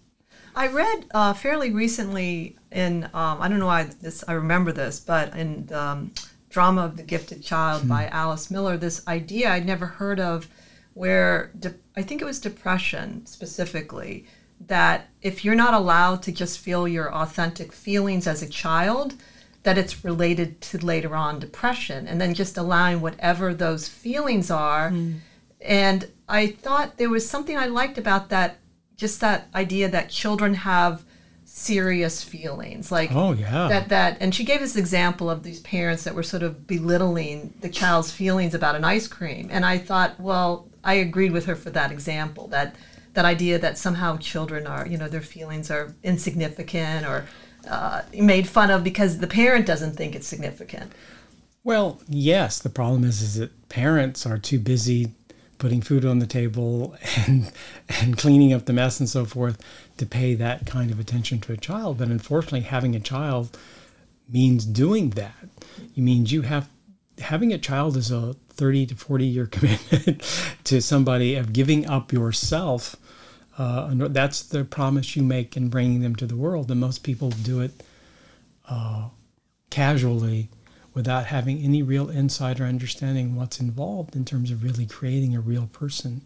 I 0.54 0.68
read 0.68 1.06
uh, 1.14 1.32
fairly 1.32 1.72
recently 1.72 2.58
in 2.70 3.06
um, 3.14 3.42
I 3.42 3.48
don't 3.48 3.60
know 3.60 3.68
why 3.68 3.84
this 4.02 4.26
I 4.28 4.34
remember 4.34 4.74
this, 4.74 5.00
but 5.00 5.34
in 5.34 5.68
the 5.68 5.82
um, 5.82 6.12
drama 6.50 6.86
of 6.86 6.98
the 6.98 7.04
gifted 7.04 7.44
child 7.44 7.88
by 7.88 8.06
hmm. 8.06 8.14
Alice 8.14 8.50
Miller, 8.50 8.78
this 8.78 9.06
idea 9.08 9.52
I'd 9.52 9.66
never 9.66 9.86
heard 9.86 10.20
of, 10.20 10.48
where 10.94 11.52
de- 11.60 11.76
I 11.96 12.02
think 12.02 12.22
it 12.22 12.26
was 12.26 12.40
depression 12.40 13.26
specifically, 13.26 14.26
that 14.66 15.10
if 15.22 15.46
you're 15.46 15.56
not 15.56 15.74
allowed 15.74 16.24
to 16.24 16.32
just 16.32 16.60
feel 16.60 16.88
your 16.88 17.14
authentic 17.14 17.72
feelings 17.72 18.28
as 18.28 18.42
a 18.42 18.50
child, 18.50 19.14
that 19.64 19.78
it's 19.78 20.06
related 20.06 20.62
to 20.62 20.78
later 20.78 21.16
on 21.16 21.40
depression, 21.40 22.08
and 22.08 22.22
then 22.22 22.34
just 22.34 22.58
allowing 22.58 23.02
whatever 23.02 23.54
those 23.54 23.88
feelings 23.88 24.50
are. 24.50 24.90
Hmm. 24.90 25.14
And 25.62 26.10
I 26.30 26.48
thought 26.48 26.98
there 26.98 27.10
was 27.10 27.30
something 27.30 27.58
I 27.58 27.68
liked 27.68 27.98
about 27.98 28.30
that, 28.30 28.58
just 28.96 29.20
that 29.22 29.48
idea 29.54 29.90
that 29.90 30.10
children 30.10 30.54
have 30.54 31.04
serious 31.58 32.24
feelings, 32.24 32.92
like 32.92 33.12
Oh, 33.12 33.34
yeah. 33.34 33.68
that 33.68 33.90
that. 33.90 34.18
And 34.20 34.34
she 34.34 34.44
gave 34.44 34.60
this 34.60 34.76
example 34.76 35.30
of 35.30 35.44
these 35.44 35.60
parents 35.62 36.04
that 36.04 36.14
were 36.14 36.24
sort 36.24 36.44
of 36.44 36.68
belittling 36.68 37.54
the 37.62 37.70
child's 37.70 38.12
feelings 38.12 38.54
about 38.54 38.76
an 38.76 38.84
ice 38.84 39.08
cream, 39.08 39.50
and 39.52 39.66
I 39.66 39.78
thought, 39.80 40.20
well, 40.20 40.68
I 40.84 40.94
agreed 40.96 41.32
with 41.32 41.46
her 41.46 41.56
for 41.56 41.72
that 41.72 41.92
example 41.92 42.48
that 42.50 42.76
that 43.14 43.26
idea 43.26 43.58
that 43.58 43.78
somehow 43.80 44.18
children 44.18 44.68
are, 44.68 44.86
you 44.88 44.98
know, 44.98 45.08
their 45.08 45.22
feelings 45.22 45.72
are 45.72 45.96
insignificant 46.04 47.06
or 47.08 47.26
uh, 47.68 48.04
made 48.14 48.48
fun 48.48 48.70
of 48.70 48.84
because 48.84 49.18
the 49.18 49.28
parent 49.28 49.66
doesn't 49.66 49.96
think 49.98 50.16
it's 50.16 50.28
significant. 50.28 50.92
Well, 51.64 52.00
yes. 52.08 52.60
The 52.60 52.70
problem 52.70 53.04
is, 53.04 53.22
is 53.24 53.36
that 53.36 53.68
parents 53.70 54.26
are 54.28 54.38
too 54.38 54.60
busy 54.60 55.14
putting 55.58 55.82
food 55.82 56.06
on 56.06 56.20
the 56.20 56.28
table 56.28 56.96
and 57.28 57.52
and 57.90 58.16
cleaning 58.16 58.54
up 58.54 58.66
the 58.66 58.74
mess 58.74 59.00
and 59.00 59.10
so 59.10 59.26
forth 59.26 59.58
to 59.98 60.06
pay 60.06 60.36
that 60.36 60.66
kind 60.66 60.92
of 60.92 61.00
attention 61.00 61.40
to 61.42 61.54
a 61.54 61.58
child. 61.58 61.98
But 61.98 62.10
unfortunately, 62.10 62.62
having 62.62 62.96
a 62.96 63.00
child 63.00 63.58
means 64.30 64.66
doing 64.66 65.12
that. 65.12 65.50
It 65.96 66.02
means 66.02 66.32
you 66.32 66.44
have 66.44 66.70
having 67.20 67.52
a 67.52 67.58
child 67.58 67.98
is 67.98 68.12
a 68.12 68.36
30 68.50 68.88
to 68.88 68.96
40 68.96 69.26
year 69.26 69.46
commitment 69.52 70.22
to 70.64 70.82
somebody 70.82 71.36
of 71.36 71.54
giving 71.54 71.88
up 71.88 72.12
yourself. 72.12 72.96
Uh, 73.58 73.90
that's 74.10 74.44
the 74.44 74.64
promise 74.64 75.16
you 75.16 75.24
make 75.24 75.58
in 75.58 75.70
bringing 75.70 76.02
them 76.02 76.16
to 76.16 76.28
the 76.28 76.36
world. 76.36 76.70
And 76.70 76.80
most 76.80 77.00
people 77.00 77.30
do 77.32 77.60
it 77.60 77.72
uh, 78.70 79.10
casually 79.72 80.50
without 80.94 81.26
having 81.26 81.60
any 81.60 81.82
real 81.82 82.10
insight 82.10 82.60
or 82.60 82.66
understanding 82.66 83.36
what's 83.36 83.60
involved 83.60 84.16
in 84.16 84.26
terms 84.26 84.52
of 84.52 84.64
really 84.64 84.86
creating 84.86 85.36
a 85.36 85.40
real 85.40 85.68
person. 85.68 86.22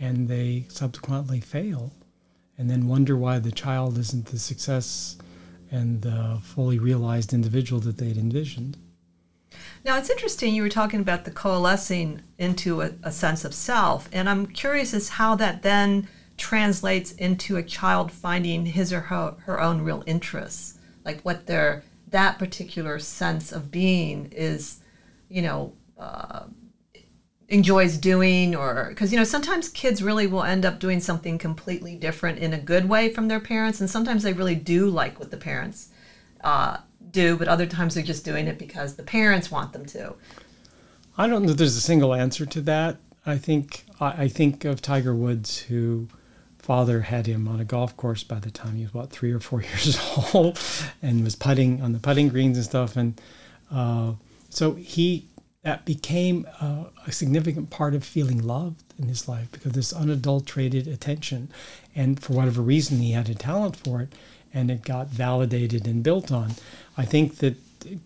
And 0.00 0.28
they 0.28 0.66
subsequently 0.68 1.40
fail 1.40 1.92
and 2.58 2.68
then 2.68 2.88
wonder 2.88 3.16
why 3.16 3.38
the 3.38 3.52
child 3.52 3.96
isn't 3.96 4.26
the 4.26 4.38
success 4.38 5.16
and 5.70 6.02
the 6.02 6.38
fully 6.42 6.78
realized 6.78 7.32
individual 7.32 7.80
that 7.80 7.98
they'd 7.98 8.16
envisioned. 8.18 8.76
Now, 9.84 9.96
it's 9.96 10.10
interesting 10.10 10.54
you 10.54 10.62
were 10.62 10.68
talking 10.68 11.00
about 11.00 11.24
the 11.24 11.30
coalescing 11.30 12.22
into 12.36 12.82
a, 12.82 12.90
a 13.02 13.12
sense 13.12 13.44
of 13.44 13.54
self, 13.54 14.08
and 14.12 14.28
I'm 14.28 14.46
curious 14.46 14.92
as 14.92 15.08
how 15.10 15.36
that 15.36 15.62
then 15.62 16.08
translates 16.36 17.12
into 17.12 17.56
a 17.56 17.62
child 17.62 18.10
finding 18.10 18.66
his 18.66 18.92
or 18.92 19.00
her, 19.00 19.34
her 19.44 19.60
own 19.60 19.82
real 19.82 20.02
interests, 20.06 20.78
like 21.04 21.20
what 21.22 21.46
their 21.46 21.84
that 22.10 22.38
particular 22.38 22.98
sense 22.98 23.52
of 23.52 23.70
being 23.70 24.32
is, 24.32 24.78
you 25.28 25.42
know, 25.42 25.74
uh, 25.98 26.44
enjoys 27.48 27.96
doing, 27.96 28.54
or 28.54 28.86
because 28.90 29.12
you 29.12 29.18
know 29.18 29.24
sometimes 29.24 29.68
kids 29.68 30.02
really 30.02 30.26
will 30.26 30.44
end 30.44 30.64
up 30.64 30.78
doing 30.78 31.00
something 31.00 31.38
completely 31.38 31.94
different 31.94 32.38
in 32.38 32.52
a 32.52 32.58
good 32.58 32.88
way 32.88 33.08
from 33.08 33.28
their 33.28 33.40
parents, 33.40 33.80
and 33.80 33.88
sometimes 33.88 34.22
they 34.22 34.32
really 34.32 34.54
do 34.54 34.88
like 34.88 35.18
what 35.18 35.30
the 35.30 35.36
parents 35.36 35.88
uh, 36.42 36.78
do, 37.10 37.36
but 37.36 37.48
other 37.48 37.66
times 37.66 37.94
they're 37.94 38.04
just 38.04 38.24
doing 38.24 38.46
it 38.46 38.58
because 38.58 38.96
the 38.96 39.02
parents 39.02 39.50
want 39.50 39.72
them 39.72 39.86
to. 39.86 40.14
I 41.16 41.26
don't 41.26 41.44
know 41.44 41.52
there's 41.52 41.76
a 41.76 41.80
single 41.80 42.14
answer 42.14 42.46
to 42.46 42.60
that. 42.62 42.98
I 43.26 43.38
think 43.38 43.84
I, 44.00 44.24
I 44.24 44.28
think 44.28 44.64
of 44.64 44.82
Tiger 44.82 45.14
Woods, 45.14 45.58
who 45.62 46.08
father 46.58 47.00
had 47.00 47.26
him 47.26 47.48
on 47.48 47.60
a 47.60 47.64
golf 47.64 47.96
course 47.96 48.22
by 48.22 48.38
the 48.38 48.50
time 48.50 48.76
he 48.76 48.82
was 48.82 48.90
about 48.90 49.10
three 49.10 49.32
or 49.32 49.40
four 49.40 49.62
years 49.72 49.98
old, 50.34 50.60
and 51.02 51.24
was 51.24 51.34
putting 51.34 51.80
on 51.80 51.92
the 51.92 51.98
putting 51.98 52.28
greens 52.28 52.58
and 52.58 52.66
stuff, 52.66 52.94
and 52.94 53.18
uh, 53.72 54.12
so 54.50 54.74
he 54.74 55.26
that 55.62 55.84
became 55.84 56.46
uh, 56.60 56.84
a 57.06 57.12
significant 57.12 57.70
part 57.70 57.94
of 57.94 58.04
feeling 58.04 58.42
loved 58.42 58.82
in 58.98 59.08
his 59.08 59.28
life 59.28 59.50
because 59.50 59.72
this 59.72 59.92
unadulterated 59.92 60.86
attention, 60.86 61.48
and 61.94 62.20
for 62.22 62.32
whatever 62.34 62.62
reason 62.62 62.98
he 62.98 63.12
had 63.12 63.28
a 63.28 63.34
talent 63.34 63.76
for 63.76 64.00
it, 64.00 64.14
and 64.54 64.70
it 64.70 64.82
got 64.82 65.08
validated 65.08 65.86
and 65.86 66.02
built 66.02 66.30
on. 66.30 66.52
I 66.96 67.04
think 67.04 67.36
that 67.38 67.56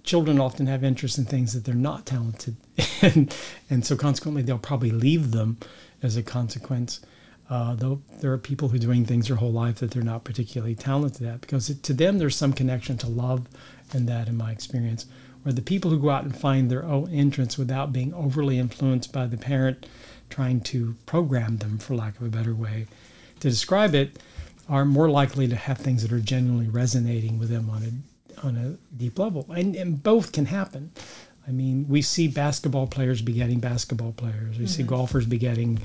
children 0.02 0.38
often 0.38 0.66
have 0.66 0.84
interest 0.84 1.18
in 1.18 1.24
things 1.24 1.52
that 1.52 1.64
they're 1.64 1.74
not 1.74 2.06
talented 2.06 2.56
and 3.02 3.34
and 3.70 3.84
so 3.86 3.96
consequently 3.96 4.42
they'll 4.42 4.58
probably 4.58 4.90
leave 4.90 5.30
them 5.30 5.56
as 6.02 6.16
a 6.16 6.22
consequence 6.22 7.00
uh, 7.50 7.74
though 7.74 8.00
there 8.20 8.32
are 8.32 8.38
people 8.38 8.68
who 8.68 8.76
are 8.76 8.80
doing 8.80 9.04
things 9.04 9.28
their 9.28 9.36
whole 9.36 9.52
life 9.52 9.76
that 9.76 9.90
they're 9.90 10.02
not 10.02 10.24
particularly 10.24 10.74
talented 10.74 11.26
at 11.26 11.40
because 11.40 11.70
it, 11.70 11.82
to 11.82 11.92
them 11.92 12.18
there's 12.18 12.36
some 12.36 12.52
connection 12.52 12.96
to 12.98 13.08
love 13.08 13.46
and 13.92 14.08
that 14.08 14.28
in 14.28 14.36
my 14.36 14.52
experience 14.52 15.06
where 15.42 15.52
the 15.52 15.62
people 15.62 15.90
who 15.90 15.98
go 15.98 16.10
out 16.10 16.24
and 16.24 16.36
find 16.36 16.70
their 16.70 16.84
own 16.84 17.10
entrance 17.10 17.58
without 17.58 17.92
being 17.92 18.14
overly 18.14 18.58
influenced 18.58 19.12
by 19.12 19.26
the 19.26 19.36
parent 19.36 19.86
trying 20.30 20.60
to 20.60 20.94
program 21.06 21.58
them 21.58 21.78
for 21.78 21.94
lack 21.94 22.16
of 22.16 22.26
a 22.26 22.30
better 22.30 22.54
way 22.54 22.86
to 23.40 23.50
describe 23.50 23.94
it 23.94 24.18
are 24.68 24.84
more 24.84 25.10
likely 25.10 25.48
to 25.48 25.56
have 25.56 25.78
things 25.78 26.02
that 26.02 26.12
are 26.12 26.20
genuinely 26.20 26.68
resonating 26.68 27.38
with 27.38 27.50
them 27.50 27.68
on 27.68 27.82
a 27.82 27.90
on 28.42 28.56
a 28.56 28.96
deep 28.96 29.18
level, 29.18 29.46
and, 29.54 29.76
and 29.76 30.02
both 30.02 30.32
can 30.32 30.46
happen. 30.46 30.90
I 31.46 31.50
mean, 31.50 31.86
we 31.88 32.02
see 32.02 32.28
basketball 32.28 32.86
players 32.86 33.20
begetting 33.20 33.58
basketball 33.58 34.12
players. 34.12 34.58
We 34.58 34.66
see 34.66 34.82
mm-hmm. 34.82 34.90
golfers 34.90 35.26
begetting 35.26 35.80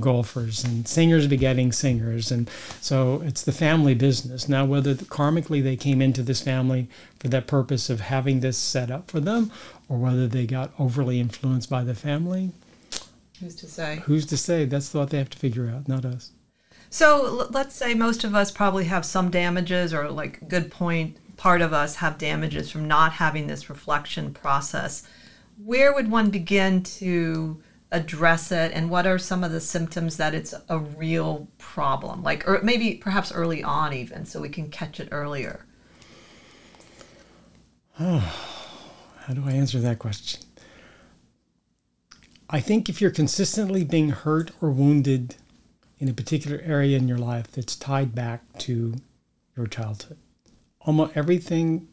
golfers, 0.00 0.64
and 0.64 0.88
singers 0.88 1.26
begetting 1.26 1.72
singers, 1.72 2.30
and 2.30 2.48
so 2.80 3.22
it's 3.24 3.42
the 3.42 3.52
family 3.52 3.94
business. 3.94 4.48
Now, 4.48 4.64
whether 4.64 4.94
karmically 4.94 5.62
they 5.62 5.76
came 5.76 6.00
into 6.00 6.22
this 6.22 6.40
family 6.40 6.88
for 7.20 7.28
that 7.28 7.46
purpose 7.46 7.90
of 7.90 8.00
having 8.00 8.40
this 8.40 8.56
set 8.56 8.90
up 8.90 9.10
for 9.10 9.20
them, 9.20 9.52
or 9.88 9.98
whether 9.98 10.26
they 10.26 10.46
got 10.46 10.72
overly 10.78 11.20
influenced 11.20 11.68
by 11.68 11.84
the 11.84 11.94
family, 11.94 12.52
Who's 13.40 13.54
to 13.56 13.66
say? 13.66 14.02
who's 14.04 14.24
to 14.26 14.36
say? 14.36 14.64
That's 14.64 14.94
what 14.94 15.10
they 15.10 15.18
have 15.18 15.30
to 15.30 15.38
figure 15.38 15.68
out, 15.68 15.86
not 15.86 16.06
us. 16.06 16.32
So 16.88 17.40
l- 17.40 17.48
let's 17.50 17.74
say 17.74 17.92
most 17.92 18.24
of 18.24 18.34
us 18.34 18.50
probably 18.50 18.84
have 18.84 19.04
some 19.04 19.30
damages, 19.30 19.92
or 19.92 20.10
like 20.10 20.48
good 20.48 20.70
point, 20.70 21.18
part 21.36 21.60
of 21.60 21.72
us 21.72 21.96
have 21.96 22.18
damages 22.18 22.70
from 22.70 22.86
not 22.86 23.12
having 23.12 23.46
this 23.46 23.68
reflection 23.68 24.32
process. 24.32 25.02
Where 25.62 25.94
would 25.94 26.10
one 26.10 26.30
begin 26.30 26.82
to 26.82 27.62
address 27.92 28.50
it, 28.50 28.72
and 28.74 28.90
what 28.90 29.06
are 29.06 29.18
some 29.18 29.44
of 29.44 29.52
the 29.52 29.60
symptoms 29.60 30.16
that 30.16 30.34
it's 30.34 30.54
a 30.68 30.78
real 30.78 31.48
problem? 31.58 32.22
Like, 32.22 32.46
or 32.48 32.60
maybe 32.62 32.96
perhaps 32.96 33.32
early 33.32 33.62
on, 33.62 33.92
even, 33.92 34.26
so 34.26 34.40
we 34.40 34.48
can 34.48 34.68
catch 34.68 34.98
it 34.98 35.08
earlier. 35.12 35.64
How 37.98 39.32
do 39.32 39.44
I 39.46 39.52
answer 39.52 39.78
that 39.78 40.00
question? 40.00 40.42
I 42.50 42.60
think 42.60 42.88
if 42.88 43.00
you're 43.00 43.10
consistently 43.10 43.84
being 43.84 44.10
hurt 44.10 44.50
or 44.60 44.70
wounded 44.70 45.36
in 45.98 46.08
a 46.08 46.12
particular 46.12 46.60
area 46.64 46.96
in 46.98 47.08
your 47.08 47.18
life 47.18 47.50
that's 47.50 47.76
tied 47.76 48.14
back 48.14 48.42
to 48.58 48.94
your 49.56 49.66
childhood, 49.66 50.18
almost 50.84 51.16
everything 51.16 51.88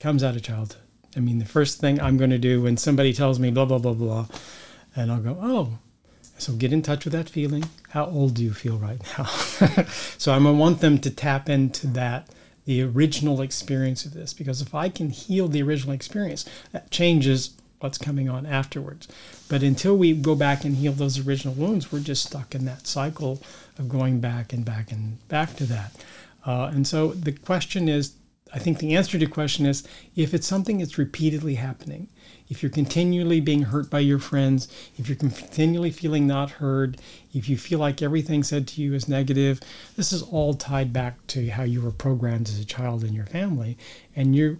comes 0.00 0.22
out 0.22 0.36
of 0.36 0.42
childhood. 0.42 0.80
I 1.16 1.20
mean, 1.20 1.38
the 1.38 1.44
first 1.44 1.80
thing 1.80 2.00
I'm 2.00 2.16
going 2.16 2.30
to 2.30 2.38
do 2.38 2.62
when 2.62 2.76
somebody 2.76 3.12
tells 3.12 3.38
me 3.38 3.50
blah, 3.50 3.64
blah, 3.64 3.78
blah, 3.78 3.94
blah, 3.94 4.26
and 4.96 5.12
I'll 5.12 5.20
go, 5.20 5.38
oh, 5.40 5.78
so 6.38 6.52
get 6.54 6.72
in 6.72 6.82
touch 6.82 7.04
with 7.04 7.12
that 7.12 7.28
feeling. 7.28 7.64
How 7.90 8.06
old 8.06 8.34
do 8.34 8.42
you 8.42 8.52
feel 8.52 8.78
right 8.78 9.00
now? 9.16 9.24
so 10.18 10.36
to 10.36 10.52
want 10.52 10.80
them 10.80 10.98
to 10.98 11.10
tap 11.10 11.48
into 11.48 11.86
that, 11.88 12.28
the 12.64 12.82
original 12.82 13.40
experience 13.40 14.04
of 14.04 14.14
this, 14.14 14.32
because 14.32 14.60
if 14.60 14.74
I 14.74 14.88
can 14.88 15.10
heal 15.10 15.48
the 15.48 15.62
original 15.62 15.94
experience, 15.94 16.44
that 16.72 16.90
changes 16.90 17.50
what's 17.80 17.98
coming 17.98 18.28
on 18.28 18.46
afterwards. 18.46 19.06
But 19.48 19.62
until 19.62 19.96
we 19.96 20.14
go 20.14 20.34
back 20.34 20.64
and 20.64 20.76
heal 20.76 20.92
those 20.92 21.26
original 21.26 21.54
wounds, 21.54 21.92
we're 21.92 22.00
just 22.00 22.24
stuck 22.24 22.54
in 22.54 22.64
that 22.64 22.86
cycle 22.86 23.42
of 23.78 23.88
going 23.88 24.20
back 24.20 24.52
and 24.52 24.64
back 24.64 24.90
and 24.90 25.26
back 25.28 25.54
to 25.56 25.64
that. 25.66 25.92
Uh, 26.46 26.70
and 26.72 26.86
so 26.86 27.08
the 27.12 27.32
question 27.32 27.88
is, 27.88 28.14
I 28.52 28.58
think 28.58 28.78
the 28.78 28.94
answer 28.94 29.18
to 29.18 29.26
the 29.26 29.30
question 29.30 29.66
is 29.66 29.82
if 30.14 30.32
it's 30.32 30.46
something 30.46 30.78
that's 30.78 30.96
repeatedly 30.96 31.56
happening, 31.56 32.08
if 32.48 32.62
you're 32.62 32.70
continually 32.70 33.40
being 33.40 33.62
hurt 33.62 33.90
by 33.90 33.98
your 34.00 34.20
friends, 34.20 34.68
if 34.96 35.08
you're 35.08 35.16
continually 35.16 35.90
feeling 35.90 36.26
not 36.26 36.52
heard, 36.52 37.00
if 37.32 37.48
you 37.48 37.56
feel 37.56 37.80
like 37.80 38.00
everything 38.00 38.44
said 38.44 38.68
to 38.68 38.82
you 38.82 38.94
is 38.94 39.08
negative, 39.08 39.60
this 39.96 40.12
is 40.12 40.22
all 40.22 40.54
tied 40.54 40.92
back 40.92 41.26
to 41.28 41.48
how 41.50 41.64
you 41.64 41.80
were 41.80 41.90
programmed 41.90 42.48
as 42.48 42.60
a 42.60 42.64
child 42.64 43.02
in 43.02 43.12
your 43.12 43.26
family. 43.26 43.76
And 44.14 44.36
you're 44.36 44.58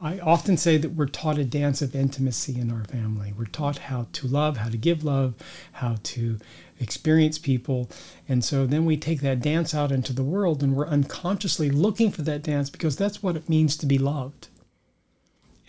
I 0.00 0.20
often 0.20 0.56
say 0.56 0.76
that 0.76 0.90
we're 0.90 1.06
taught 1.06 1.38
a 1.38 1.44
dance 1.44 1.82
of 1.82 1.96
intimacy 1.96 2.60
in 2.60 2.70
our 2.70 2.84
family. 2.84 3.34
We're 3.36 3.46
taught 3.46 3.78
how 3.78 4.06
to 4.12 4.28
love, 4.28 4.58
how 4.58 4.68
to 4.68 4.76
give 4.76 5.02
love, 5.02 5.34
how 5.72 5.96
to 6.04 6.38
experience 6.80 7.38
people. 7.38 7.90
And 8.28 8.44
so 8.44 8.66
then 8.66 8.84
we 8.84 8.96
take 8.96 9.20
that 9.20 9.40
dance 9.40 9.74
out 9.74 9.92
into 9.92 10.12
the 10.12 10.22
world 10.22 10.62
and 10.62 10.74
we're 10.74 10.86
unconsciously 10.86 11.70
looking 11.70 12.10
for 12.10 12.22
that 12.22 12.42
dance 12.42 12.70
because 12.70 12.96
that's 12.96 13.22
what 13.22 13.36
it 13.36 13.48
means 13.48 13.76
to 13.78 13.86
be 13.86 13.98
loved. 13.98 14.48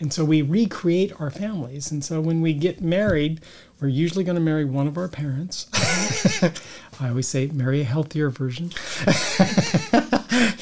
And 0.00 0.12
so 0.12 0.24
we 0.24 0.40
recreate 0.40 1.12
our 1.20 1.30
families. 1.30 1.90
And 1.90 2.02
so 2.02 2.22
when 2.22 2.40
we 2.40 2.54
get 2.54 2.80
married, 2.80 3.42
we're 3.80 3.88
usually 3.88 4.24
going 4.24 4.36
to 4.36 4.40
marry 4.40 4.64
one 4.64 4.86
of 4.86 4.96
our 4.96 5.08
parents. 5.08 5.68
I 7.00 7.08
always 7.08 7.28
say, 7.28 7.48
marry 7.48 7.82
a 7.82 7.84
healthier 7.84 8.30
version, 8.30 8.72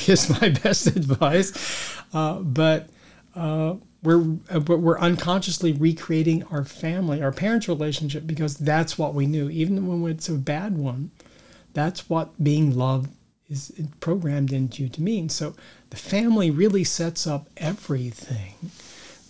is 0.09 0.28
my 0.40 0.49
best 0.49 0.88
advice. 0.88 1.97
Uh, 2.12 2.40
but 2.40 2.88
uh, 3.37 3.76
we're 4.02 4.37
uh, 4.55 4.61
we're 4.61 4.99
unconsciously 4.99 5.73
recreating 5.73 6.45
our 6.45 6.64
family, 6.64 7.23
our 7.23 7.33
parents' 7.33 7.69
relationship, 7.69 8.26
because 8.26 8.57
that's 8.57 8.97
what 8.99 9.14
we 9.14 9.26
knew, 9.26 9.50
even 9.50 9.87
when 9.87 10.11
it's 10.11 10.28
a 10.28 10.35
bad 10.35 10.78
one. 10.78 11.11
That's 11.75 12.09
what 12.09 12.43
being 12.43 12.76
loved 12.76 13.11
is 13.49 13.73
programmed 14.00 14.52
into 14.52 14.83
you 14.83 14.88
to 14.90 15.02
mean. 15.02 15.28
So 15.28 15.55
the 15.90 15.97
family 15.97 16.50
really 16.50 16.85
sets 16.85 17.26
up 17.26 17.49
everything. 17.57 18.55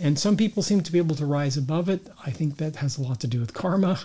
And 0.00 0.16
some 0.16 0.36
people 0.36 0.62
seem 0.62 0.82
to 0.82 0.92
be 0.92 0.98
able 0.98 1.16
to 1.16 1.26
rise 1.26 1.56
above 1.56 1.88
it. 1.88 2.06
I 2.24 2.30
think 2.30 2.58
that 2.58 2.76
has 2.76 2.96
a 2.96 3.02
lot 3.02 3.18
to 3.20 3.26
do 3.26 3.40
with 3.40 3.52
karma, 3.52 3.98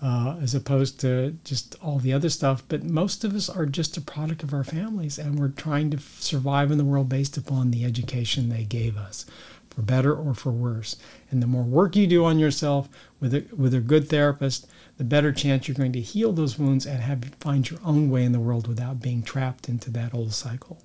uh, 0.00 0.36
as 0.40 0.54
opposed 0.54 1.00
to 1.00 1.36
just 1.44 1.74
all 1.82 1.98
the 1.98 2.12
other 2.12 2.28
stuff. 2.28 2.62
But 2.68 2.84
most 2.84 3.24
of 3.24 3.34
us 3.34 3.48
are 3.48 3.66
just 3.66 3.96
a 3.96 4.00
product 4.00 4.44
of 4.44 4.54
our 4.54 4.62
families, 4.62 5.18
and 5.18 5.38
we're 5.38 5.48
trying 5.48 5.90
to 5.90 5.98
survive 5.98 6.70
in 6.70 6.78
the 6.78 6.84
world 6.84 7.08
based 7.08 7.36
upon 7.36 7.72
the 7.72 7.84
education 7.84 8.48
they 8.48 8.62
gave 8.62 8.96
us, 8.96 9.26
for 9.74 9.82
better 9.82 10.14
or 10.14 10.34
for 10.34 10.52
worse. 10.52 10.96
And 11.30 11.42
the 11.42 11.46
more 11.46 11.64
work 11.64 11.96
you 11.96 12.06
do 12.06 12.24
on 12.24 12.38
yourself 12.38 12.88
with 13.20 13.34
a, 13.34 13.46
with 13.56 13.74
a 13.74 13.80
good 13.80 14.08
therapist, 14.08 14.66
the 14.96 15.04
better 15.04 15.32
chance 15.32 15.66
you're 15.66 15.76
going 15.76 15.92
to 15.92 16.00
heal 16.00 16.32
those 16.32 16.58
wounds 16.58 16.86
and 16.86 17.00
have 17.00 17.24
find 17.40 17.68
your 17.68 17.80
own 17.84 18.10
way 18.10 18.24
in 18.24 18.32
the 18.32 18.40
world 18.40 18.68
without 18.68 19.00
being 19.00 19.22
trapped 19.22 19.68
into 19.68 19.90
that 19.90 20.14
old 20.14 20.32
cycle. 20.32 20.82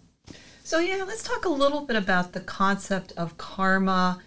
So 0.64 0.80
yeah, 0.80 1.04
let's 1.08 1.24
talk 1.24 1.46
a 1.46 1.50
little 1.50 1.82
bit 1.82 1.96
about 1.96 2.34
the 2.34 2.40
concept 2.42 3.14
of 3.18 3.38
karma 3.38 4.22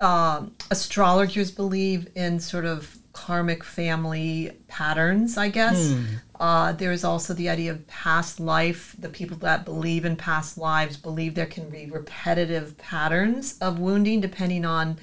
um, 0.00 0.54
astrologers 0.70 1.50
believe 1.50 2.08
in 2.14 2.38
sort 2.38 2.64
of 2.64 2.97
karmic 3.26 3.64
family 3.64 4.52
patterns, 4.68 5.36
I 5.36 5.48
guess. 5.48 5.92
Hmm. 5.92 6.04
Uh, 6.38 6.72
there's 6.72 7.02
also 7.02 7.34
the 7.34 7.48
idea 7.48 7.72
of 7.72 7.86
past 7.88 8.38
life. 8.38 8.94
The 8.98 9.08
people 9.08 9.36
that 9.38 9.64
believe 9.64 10.04
in 10.04 10.14
past 10.14 10.56
lives 10.56 10.96
believe 10.96 11.34
there 11.34 11.46
can 11.46 11.68
be 11.68 11.86
repetitive 11.86 12.78
patterns 12.78 13.58
of 13.58 13.80
wounding 13.80 14.20
depending 14.20 14.64
on. 14.64 14.98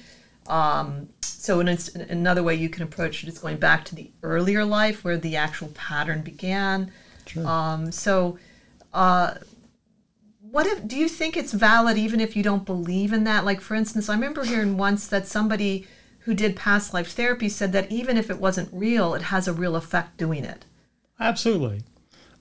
Um, 0.46 1.10
so, 1.20 1.60
in 1.60 1.68
another 2.08 2.42
way 2.42 2.54
you 2.54 2.70
can 2.70 2.82
approach 2.82 3.22
it 3.22 3.28
is 3.28 3.38
going 3.38 3.58
back 3.58 3.84
to 3.86 3.94
the 3.94 4.10
earlier 4.22 4.64
life 4.64 5.04
where 5.04 5.18
the 5.18 5.36
actual 5.36 5.68
pattern 5.68 6.22
began. 6.22 6.90
Sure. 7.26 7.46
Um, 7.46 7.92
so, 7.92 8.38
uh, 8.94 9.34
what 10.40 10.66
if 10.66 10.88
do 10.88 10.96
you 10.96 11.08
think 11.08 11.36
it's 11.36 11.52
valid 11.52 11.98
even 11.98 12.18
if 12.20 12.34
you 12.34 12.42
don't 12.42 12.64
believe 12.64 13.12
in 13.12 13.24
that 13.24 13.44
like 13.44 13.60
for 13.60 13.74
instance 13.74 14.08
i 14.08 14.14
remember 14.14 14.44
hearing 14.44 14.78
once 14.78 15.06
that 15.08 15.26
somebody 15.26 15.86
who 16.26 16.34
did 16.34 16.56
past 16.56 16.92
life 16.92 17.12
therapy 17.12 17.48
said 17.48 17.70
that 17.72 17.90
even 17.90 18.16
if 18.16 18.28
it 18.28 18.40
wasn't 18.40 18.68
real 18.72 19.14
it 19.14 19.22
has 19.22 19.46
a 19.46 19.52
real 19.52 19.76
effect 19.76 20.16
doing 20.16 20.44
it. 20.44 20.64
Absolutely. 21.20 21.82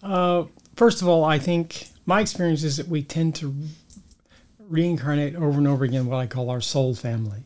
Uh, 0.01 0.45
first 0.75 1.01
of 1.01 1.07
all 1.07 1.23
i 1.23 1.39
think 1.39 1.87
my 2.05 2.19
experience 2.19 2.63
is 2.63 2.77
that 2.77 2.87
we 2.87 3.01
tend 3.01 3.33
to 3.35 3.55
reincarnate 4.59 5.35
over 5.35 5.59
and 5.59 5.67
over 5.67 5.85
again 5.85 6.07
what 6.07 6.17
i 6.17 6.25
call 6.27 6.49
our 6.49 6.61
soul 6.61 6.95
family. 6.95 7.43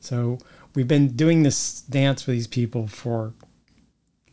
So 0.00 0.38
we've 0.74 0.88
been 0.88 1.16
doing 1.16 1.42
this 1.42 1.80
dance 1.80 2.26
with 2.26 2.36
these 2.36 2.46
people 2.46 2.86
for 2.86 3.32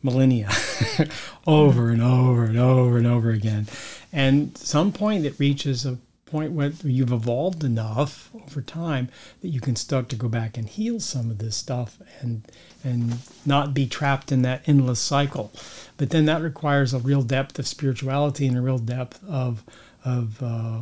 millennia 0.02 0.50
over 1.46 1.90
and 1.90 2.02
over 2.02 2.44
and 2.44 2.58
over 2.58 2.98
and 2.98 3.06
over 3.06 3.30
again. 3.30 3.68
And 4.12 4.56
some 4.58 4.92
point 4.92 5.24
it 5.24 5.38
reaches 5.38 5.86
a 5.86 5.98
point 6.30 6.52
where 6.52 6.72
you've 6.84 7.12
evolved 7.12 7.64
enough 7.64 8.30
over 8.34 8.62
time 8.62 9.08
that 9.40 9.48
you 9.48 9.60
can 9.60 9.76
start 9.76 10.08
to 10.08 10.16
go 10.16 10.28
back 10.28 10.56
and 10.56 10.68
heal 10.68 11.00
some 11.00 11.30
of 11.30 11.38
this 11.38 11.56
stuff 11.56 11.98
and 12.20 12.42
and 12.84 13.18
not 13.44 13.74
be 13.74 13.86
trapped 13.86 14.30
in 14.32 14.42
that 14.42 14.62
endless 14.66 15.00
cycle. 15.00 15.52
But 15.96 16.10
then 16.10 16.26
that 16.26 16.42
requires 16.42 16.94
a 16.94 16.98
real 16.98 17.22
depth 17.22 17.58
of 17.58 17.66
spirituality 17.66 18.46
and 18.46 18.56
a 18.56 18.62
real 18.62 18.78
depth 18.78 19.22
of 19.28 19.64
of 20.04 20.42
uh, 20.42 20.80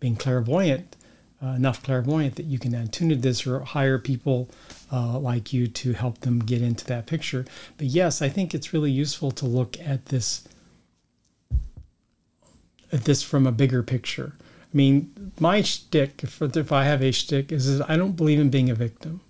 being 0.00 0.16
clairvoyant, 0.16 0.96
uh, 1.42 1.48
enough 1.48 1.82
clairvoyant 1.82 2.36
that 2.36 2.46
you 2.46 2.58
can 2.58 2.74
attune 2.74 3.08
to 3.08 3.16
this 3.16 3.46
or 3.46 3.60
hire 3.60 3.98
people 3.98 4.50
uh, 4.92 5.18
like 5.18 5.52
you 5.52 5.66
to 5.66 5.92
help 5.92 6.20
them 6.20 6.38
get 6.38 6.62
into 6.62 6.84
that 6.86 7.06
picture. 7.06 7.44
But 7.78 7.86
yes, 7.86 8.20
I 8.20 8.28
think 8.28 8.54
it's 8.54 8.72
really 8.72 8.90
useful 8.90 9.30
to 9.32 9.46
look 9.46 9.78
at 9.80 10.06
this 10.06 10.46
at 12.92 13.04
this 13.04 13.22
from 13.22 13.46
a 13.46 13.52
bigger 13.52 13.82
picture. 13.82 14.32
I 14.72 14.76
mean, 14.76 15.32
my 15.40 15.62
shtick, 15.62 16.22
if, 16.22 16.72
I 16.72 16.84
have 16.84 17.02
a 17.02 17.12
shtick, 17.12 17.52
is, 17.52 17.80
I 17.82 17.96
don't 17.96 18.16
believe 18.16 18.40
in 18.40 18.50
being 18.50 18.68
a 18.68 18.74
victim. 18.74 19.20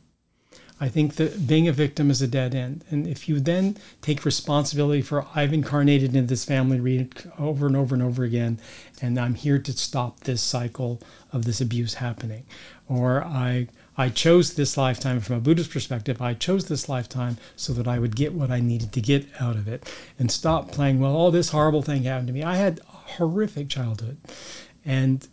I 0.78 0.88
think 0.88 1.14
that 1.14 1.46
being 1.46 1.68
a 1.68 1.72
victim 1.72 2.10
is 2.10 2.20
a 2.20 2.26
dead 2.26 2.54
end. 2.54 2.84
And 2.90 3.06
if 3.06 3.28
you 3.28 3.40
then 3.40 3.78
take 4.02 4.26
responsibility 4.26 5.00
for, 5.00 5.26
I've 5.34 5.54
incarnated 5.54 6.14
in 6.14 6.26
this 6.26 6.44
family, 6.44 7.08
over 7.38 7.66
and 7.66 7.76
over 7.76 7.94
and 7.94 8.02
over 8.02 8.24
again, 8.24 8.58
and 9.00 9.18
I'm 9.18 9.34
here 9.34 9.58
to 9.58 9.72
stop 9.72 10.20
this 10.20 10.42
cycle 10.42 11.00
of 11.32 11.46
this 11.46 11.62
abuse 11.62 11.94
happening. 11.94 12.44
Or 12.88 13.24
I, 13.24 13.68
I 13.96 14.10
chose 14.10 14.54
this 14.54 14.76
lifetime 14.76 15.20
from 15.20 15.36
a 15.36 15.40
Buddhist 15.40 15.70
perspective, 15.70 16.20
I 16.20 16.34
chose 16.34 16.66
this 16.66 16.90
lifetime 16.90 17.38
so 17.56 17.72
that 17.72 17.88
I 17.88 17.98
would 17.98 18.14
get 18.14 18.34
what 18.34 18.50
I 18.50 18.60
needed 18.60 18.92
to 18.92 19.00
get 19.00 19.26
out 19.40 19.56
of 19.56 19.66
it 19.68 19.90
and 20.18 20.30
stop 20.30 20.70
playing, 20.72 21.00
well, 21.00 21.16
all 21.16 21.30
this 21.30 21.50
horrible 21.50 21.82
thing 21.82 22.02
happened 22.02 22.28
to 22.28 22.34
me. 22.34 22.42
I 22.42 22.56
had 22.56 22.80
a 22.80 22.96
horrific 23.16 23.70
childhood. 23.70 24.18
And 24.86 25.26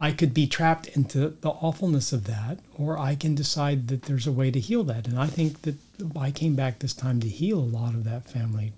I 0.00 0.12
could 0.12 0.32
be 0.32 0.46
trapped 0.46 0.86
into 0.88 1.28
the 1.28 1.50
awfulness 1.50 2.12
of 2.12 2.24
that, 2.24 2.60
or 2.74 2.98
I 2.98 3.14
can 3.14 3.34
decide 3.34 3.88
that 3.88 4.02
there's 4.02 4.26
a 4.26 4.32
way 4.32 4.50
to 4.50 4.58
heal 4.58 4.84
that. 4.84 5.06
And 5.06 5.18
I 5.18 5.26
think 5.26 5.62
that 5.62 5.76
I 6.16 6.30
came 6.30 6.54
back 6.54 6.78
this 6.78 6.94
time 6.94 7.20
to 7.20 7.28
heal 7.28 7.58
a 7.58 7.60
lot 7.60 7.94
of 7.94 8.04
that 8.04 8.28
family 8.28 8.72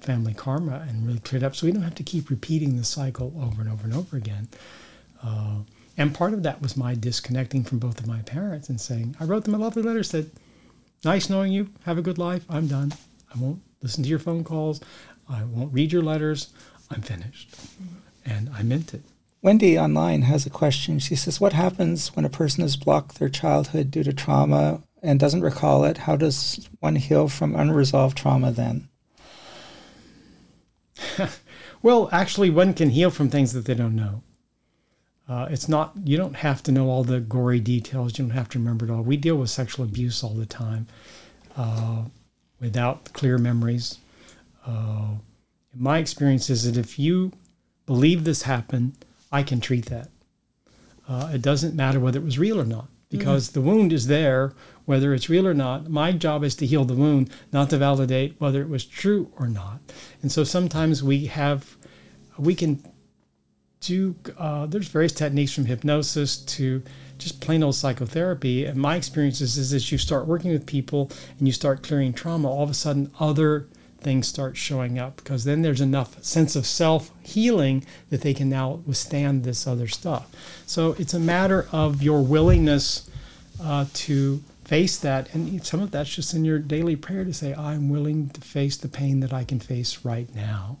family 0.00 0.34
karma 0.34 0.84
and 0.88 1.06
really 1.06 1.20
clear 1.20 1.40
it 1.40 1.44
up 1.44 1.54
so 1.54 1.64
we 1.64 1.72
don't 1.72 1.82
have 1.82 1.94
to 1.94 2.02
keep 2.02 2.28
repeating 2.28 2.76
the 2.76 2.82
cycle 2.82 3.32
over 3.40 3.62
and 3.62 3.70
over 3.70 3.84
and 3.84 3.94
over 3.94 4.16
again. 4.16 4.48
Uh, 5.22 5.58
and 5.96 6.14
part 6.14 6.32
of 6.32 6.42
that 6.42 6.60
was 6.60 6.76
my 6.76 6.94
disconnecting 6.94 7.62
from 7.62 7.78
both 7.78 8.00
of 8.00 8.06
my 8.06 8.20
parents 8.22 8.68
and 8.68 8.80
saying, 8.80 9.14
I 9.20 9.24
wrote 9.24 9.44
them 9.44 9.54
a 9.54 9.58
lovely 9.58 9.82
letter, 9.82 10.02
said, 10.02 10.30
Nice 11.04 11.30
knowing 11.30 11.52
you. 11.52 11.70
Have 11.84 11.98
a 11.98 12.02
good 12.02 12.18
life. 12.18 12.44
I'm 12.50 12.66
done. 12.66 12.92
I 13.34 13.38
won't 13.38 13.62
listen 13.80 14.02
to 14.02 14.08
your 14.10 14.18
phone 14.18 14.44
calls. 14.44 14.80
I 15.28 15.44
won't 15.44 15.72
read 15.72 15.92
your 15.92 16.02
letters. 16.02 16.48
I'm 16.90 17.00
finished. 17.00 17.54
And 18.26 18.50
I 18.54 18.62
meant 18.62 18.92
it. 18.92 19.02
Wendy 19.42 19.78
online 19.78 20.22
has 20.22 20.44
a 20.44 20.50
question. 20.50 20.98
She 20.98 21.16
says, 21.16 21.40
What 21.40 21.54
happens 21.54 22.14
when 22.14 22.24
a 22.24 22.30
person 22.30 22.62
has 22.62 22.76
blocked 22.76 23.18
their 23.18 23.30
childhood 23.30 23.90
due 23.90 24.02
to 24.04 24.12
trauma 24.12 24.82
and 25.02 25.18
doesn't 25.18 25.40
recall 25.40 25.84
it? 25.84 25.98
How 25.98 26.16
does 26.16 26.68
one 26.80 26.96
heal 26.96 27.28
from 27.28 27.54
unresolved 27.54 28.18
trauma 28.18 28.52
then? 28.52 28.88
well, 31.82 32.10
actually, 32.12 32.50
one 32.50 32.74
can 32.74 32.90
heal 32.90 33.10
from 33.10 33.30
things 33.30 33.52
that 33.54 33.64
they 33.64 33.74
don't 33.74 33.96
know. 33.96 34.22
Uh, 35.26 35.46
it's 35.48 35.68
not, 35.68 35.92
you 36.04 36.16
don't 36.16 36.36
have 36.36 36.62
to 36.64 36.72
know 36.72 36.90
all 36.90 37.04
the 37.04 37.20
gory 37.20 37.60
details. 37.60 38.18
You 38.18 38.24
don't 38.26 38.36
have 38.36 38.48
to 38.50 38.58
remember 38.58 38.84
it 38.84 38.90
all. 38.90 39.02
We 39.02 39.16
deal 39.16 39.36
with 39.36 39.48
sexual 39.48 39.84
abuse 39.86 40.22
all 40.22 40.34
the 40.34 40.44
time 40.44 40.86
uh, 41.56 42.02
without 42.60 43.12
clear 43.14 43.38
memories. 43.38 43.98
Uh, 44.66 45.14
my 45.74 45.98
experience 45.98 46.50
is 46.50 46.64
that 46.64 46.78
if 46.78 46.98
you 46.98 47.32
believe 47.86 48.24
this 48.24 48.42
happened, 48.42 48.96
I 49.32 49.42
can 49.42 49.60
treat 49.60 49.86
that. 49.86 50.08
Uh, 51.08 51.30
it 51.34 51.42
doesn't 51.42 51.74
matter 51.74 51.98
whether 51.98 52.18
it 52.18 52.24
was 52.24 52.38
real 52.38 52.60
or 52.60 52.64
not 52.64 52.88
because 53.10 53.48
mm-hmm. 53.48 53.60
the 53.60 53.66
wound 53.66 53.92
is 53.92 54.06
there, 54.06 54.52
whether 54.84 55.12
it's 55.12 55.28
real 55.28 55.46
or 55.46 55.54
not. 55.54 55.90
My 55.90 56.12
job 56.12 56.44
is 56.44 56.54
to 56.56 56.66
heal 56.66 56.84
the 56.84 56.94
wound, 56.94 57.30
not 57.52 57.70
to 57.70 57.78
validate 57.78 58.36
whether 58.38 58.62
it 58.62 58.68
was 58.68 58.84
true 58.84 59.32
or 59.36 59.48
not. 59.48 59.80
And 60.22 60.30
so 60.30 60.44
sometimes 60.44 61.02
we 61.02 61.26
have, 61.26 61.76
we 62.38 62.54
can 62.54 62.82
do, 63.80 64.14
uh, 64.38 64.66
there's 64.66 64.88
various 64.88 65.12
techniques 65.12 65.52
from 65.52 65.64
hypnosis 65.64 66.36
to 66.36 66.82
just 67.18 67.40
plain 67.40 67.62
old 67.62 67.74
psychotherapy. 67.74 68.64
And 68.64 68.78
my 68.78 68.96
experience 68.96 69.40
is, 69.40 69.58
is 69.58 69.72
as 69.72 69.90
you 69.90 69.98
start 69.98 70.26
working 70.26 70.52
with 70.52 70.64
people 70.64 71.10
and 71.38 71.48
you 71.48 71.52
start 71.52 71.82
clearing 71.82 72.12
trauma, 72.12 72.48
all 72.48 72.62
of 72.62 72.70
a 72.70 72.74
sudden 72.74 73.10
other 73.18 73.68
things 74.00 74.28
start 74.28 74.56
showing 74.56 74.98
up 74.98 75.16
because 75.16 75.44
then 75.44 75.62
there's 75.62 75.80
enough 75.80 76.22
sense 76.22 76.56
of 76.56 76.66
self 76.66 77.10
healing 77.22 77.84
that 78.10 78.22
they 78.22 78.34
can 78.34 78.48
now 78.48 78.80
withstand 78.86 79.44
this 79.44 79.66
other 79.66 79.88
stuff. 79.88 80.28
So 80.66 80.94
it's 80.98 81.14
a 81.14 81.20
matter 81.20 81.68
of 81.72 82.02
your 82.02 82.22
willingness 82.22 83.10
uh, 83.62 83.86
to 83.92 84.42
face 84.64 84.98
that. 84.98 85.34
And 85.34 85.64
some 85.66 85.80
of 85.80 85.90
that's 85.90 86.14
just 86.14 86.34
in 86.34 86.44
your 86.44 86.58
daily 86.58 86.96
prayer 86.96 87.24
to 87.24 87.32
say, 87.32 87.54
I'm 87.54 87.88
willing 87.88 88.30
to 88.30 88.40
face 88.40 88.76
the 88.76 88.88
pain 88.88 89.20
that 89.20 89.32
I 89.32 89.44
can 89.44 89.60
face 89.60 90.04
right 90.04 90.32
now. 90.34 90.78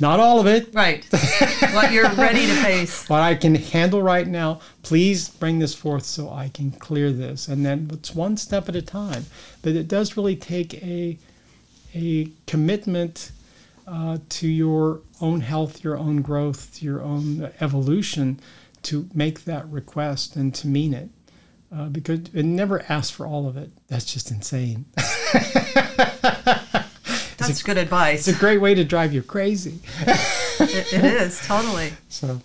Not 0.00 0.20
all 0.20 0.40
of 0.40 0.46
it. 0.46 0.74
Right. 0.74 1.06
what 1.72 1.92
you're 1.92 2.10
ready 2.14 2.46
to 2.46 2.54
face. 2.56 3.08
What 3.08 3.20
I 3.20 3.34
can 3.34 3.54
handle 3.54 4.02
right 4.02 4.26
now. 4.26 4.60
Please 4.82 5.28
bring 5.28 5.58
this 5.58 5.74
forth 5.74 6.04
so 6.04 6.30
I 6.30 6.48
can 6.48 6.72
clear 6.72 7.12
this. 7.12 7.48
And 7.48 7.64
then 7.64 7.88
it's 7.92 8.14
one 8.14 8.36
step 8.36 8.68
at 8.68 8.76
a 8.76 8.82
time. 8.82 9.26
But 9.62 9.72
it 9.72 9.88
does 9.88 10.16
really 10.16 10.36
take 10.36 10.74
a 10.82 11.18
a 11.94 12.30
commitment 12.46 13.32
uh, 13.86 14.18
to 14.28 14.48
your 14.48 15.00
own 15.20 15.40
health, 15.40 15.82
your 15.82 15.96
own 15.96 16.22
growth, 16.22 16.82
your 16.82 17.02
own 17.02 17.50
evolution 17.60 18.38
to 18.82 19.08
make 19.14 19.44
that 19.44 19.68
request 19.68 20.36
and 20.36 20.54
to 20.54 20.66
mean 20.66 20.94
it. 20.94 21.08
Uh, 21.70 21.86
because 21.86 22.20
it 22.32 22.44
never 22.44 22.82
asks 22.88 23.10
for 23.10 23.26
all 23.26 23.46
of 23.46 23.56
it. 23.56 23.70
That's 23.88 24.10
just 24.10 24.30
insane. 24.30 24.86
That's 27.36 27.60
a, 27.60 27.64
good 27.64 27.76
advice. 27.76 28.26
It's 28.26 28.36
a 28.36 28.40
great 28.40 28.58
way 28.58 28.74
to 28.74 28.84
drive 28.84 29.12
you 29.12 29.22
crazy. 29.22 29.80
it, 30.00 30.92
it 30.92 31.04
is 31.04 31.46
totally. 31.46 31.92
So, 32.08 32.40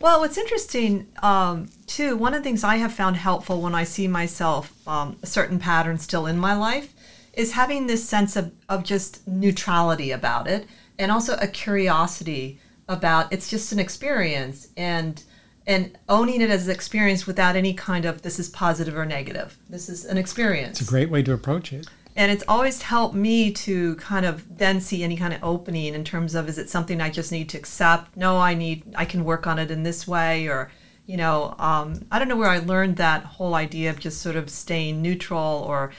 well, 0.00 0.20
what's 0.20 0.38
interesting 0.38 1.08
um, 1.22 1.70
too, 1.86 2.16
one 2.16 2.34
of 2.34 2.40
the 2.40 2.44
things 2.44 2.62
I 2.62 2.76
have 2.76 2.92
found 2.92 3.16
helpful 3.16 3.60
when 3.60 3.74
I 3.74 3.84
see 3.84 4.06
myself 4.06 4.72
um, 4.86 5.16
a 5.22 5.26
certain 5.26 5.58
pattern 5.58 5.98
still 5.98 6.26
in 6.26 6.38
my 6.38 6.54
life 6.54 6.94
is 7.38 7.52
having 7.52 7.86
this 7.86 8.06
sense 8.06 8.34
of, 8.34 8.52
of 8.68 8.82
just 8.82 9.26
neutrality 9.26 10.10
about 10.10 10.48
it 10.48 10.66
and 10.98 11.12
also 11.12 11.36
a 11.40 11.46
curiosity 11.46 12.60
about 12.88 13.32
it's 13.32 13.48
just 13.48 13.70
an 13.72 13.78
experience 13.78 14.68
and 14.76 15.22
and 15.66 15.96
owning 16.08 16.40
it 16.40 16.50
as 16.50 16.66
an 16.66 16.74
experience 16.74 17.26
without 17.26 17.54
any 17.54 17.74
kind 17.74 18.04
of 18.04 18.22
this 18.22 18.38
is 18.38 18.48
positive 18.48 18.96
or 18.96 19.04
negative. 19.04 19.58
This 19.68 19.88
is 19.88 20.04
an 20.06 20.16
experience. 20.16 20.80
It's 20.80 20.88
a 20.88 20.90
great 20.90 21.10
way 21.10 21.22
to 21.22 21.32
approach 21.32 21.72
it. 21.74 21.86
And 22.16 22.32
it's 22.32 22.42
always 22.48 22.82
helped 22.82 23.14
me 23.14 23.52
to 23.52 23.94
kind 23.96 24.26
of 24.26 24.58
then 24.58 24.80
see 24.80 25.04
any 25.04 25.16
kind 25.16 25.32
of 25.34 25.44
opening 25.44 25.94
in 25.94 26.04
terms 26.04 26.34
of 26.34 26.48
is 26.48 26.58
it 26.58 26.68
something 26.68 27.00
I 27.00 27.10
just 27.10 27.30
need 27.30 27.50
to 27.50 27.58
accept? 27.58 28.16
No, 28.16 28.38
I 28.38 28.54
need 28.54 28.82
I 28.96 29.04
can 29.04 29.24
work 29.24 29.46
on 29.46 29.60
it 29.60 29.70
in 29.70 29.84
this 29.84 30.08
way 30.08 30.48
or 30.48 30.70
you 31.08 31.16
know, 31.16 31.54
um, 31.58 32.04
I 32.12 32.18
don't 32.18 32.28
know 32.28 32.36
where 32.36 32.50
I 32.50 32.58
learned 32.58 32.96
that 32.96 33.24
whole 33.24 33.54
idea 33.54 33.88
of 33.88 33.98
just 33.98 34.20
sort 34.20 34.36
of 34.36 34.50
staying 34.50 35.00
neutral 35.00 35.64
or 35.66 35.90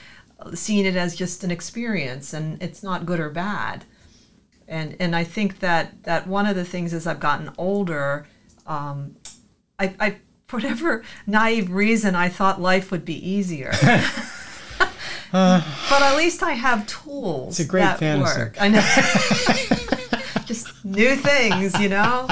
seeing 0.54 0.86
it 0.86 0.96
as 0.96 1.14
just 1.14 1.44
an 1.44 1.50
experience 1.50 2.32
and 2.32 2.62
it's 2.62 2.82
not 2.82 3.06
good 3.06 3.20
or 3.20 3.30
bad. 3.30 3.84
And 4.68 4.96
and 5.00 5.16
I 5.16 5.24
think 5.24 5.60
that 5.60 6.04
that 6.04 6.26
one 6.26 6.46
of 6.46 6.56
the 6.56 6.64
things 6.64 6.94
as 6.94 7.06
I've 7.06 7.20
gotten 7.20 7.50
older, 7.58 8.26
um, 8.66 9.16
I, 9.78 9.94
I 9.98 10.16
for 10.46 10.56
whatever 10.60 11.02
naive 11.26 11.70
reason 11.70 12.14
I 12.14 12.28
thought 12.28 12.60
life 12.60 12.90
would 12.90 13.04
be 13.04 13.28
easier. 13.28 13.72
uh, 13.72 14.80
but 15.90 16.02
at 16.02 16.16
least 16.16 16.42
I 16.42 16.52
have 16.52 16.86
tools. 16.86 17.58
It's 17.58 17.68
a 17.68 17.70
great 17.70 17.82
that 17.82 17.98
fantasy. 17.98 18.40
Work. 18.40 18.56
I 18.60 18.68
know. 18.68 20.44
Just 20.44 20.84
new 20.84 21.14
things, 21.16 21.78
you 21.78 21.88
know. 21.88 22.28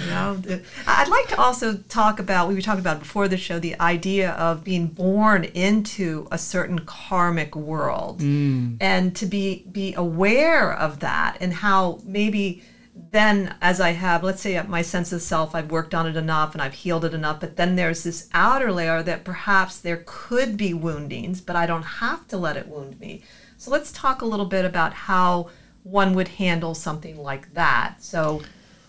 You 0.00 0.06
know, 0.06 0.40
I'd 0.86 1.08
like 1.08 1.28
to 1.28 1.40
also 1.40 1.76
talk 1.76 2.20
about 2.20 2.48
we 2.48 2.54
were 2.54 2.62
talking 2.62 2.80
about 2.80 3.00
before 3.00 3.28
the 3.28 3.36
show 3.36 3.58
the 3.58 3.78
idea 3.80 4.30
of 4.32 4.62
being 4.64 4.86
born 4.86 5.44
into 5.44 6.28
a 6.30 6.38
certain 6.38 6.80
karmic 6.80 7.56
world, 7.56 8.20
mm. 8.20 8.76
and 8.80 9.14
to 9.16 9.26
be 9.26 9.64
be 9.70 9.94
aware 9.94 10.72
of 10.72 11.00
that 11.00 11.38
and 11.40 11.52
how 11.52 12.00
maybe 12.04 12.62
then 13.10 13.54
as 13.60 13.80
I 13.80 13.90
have, 13.90 14.22
let's 14.22 14.42
say 14.42 14.60
my 14.62 14.82
sense 14.82 15.12
of 15.12 15.22
self, 15.22 15.54
I've 15.54 15.70
worked 15.70 15.94
on 15.94 16.06
it 16.06 16.16
enough 16.16 16.52
and 16.52 16.60
I've 16.60 16.74
healed 16.74 17.04
it 17.04 17.14
enough, 17.14 17.40
but 17.40 17.56
then 17.56 17.76
there's 17.76 18.02
this 18.02 18.28
outer 18.34 18.72
layer 18.72 19.02
that 19.02 19.24
perhaps 19.24 19.78
there 19.80 20.02
could 20.04 20.56
be 20.56 20.74
woundings, 20.74 21.40
but 21.40 21.56
I 21.56 21.66
don't 21.66 21.82
have 21.82 22.26
to 22.28 22.36
let 22.36 22.56
it 22.56 22.68
wound 22.68 22.98
me. 23.00 23.22
So 23.56 23.70
let's 23.70 23.92
talk 23.92 24.20
a 24.20 24.26
little 24.26 24.46
bit 24.46 24.64
about 24.64 24.92
how 24.92 25.50
one 25.84 26.14
would 26.14 26.28
handle 26.28 26.74
something 26.74 27.16
like 27.16 27.54
that. 27.54 28.02
So 28.02 28.42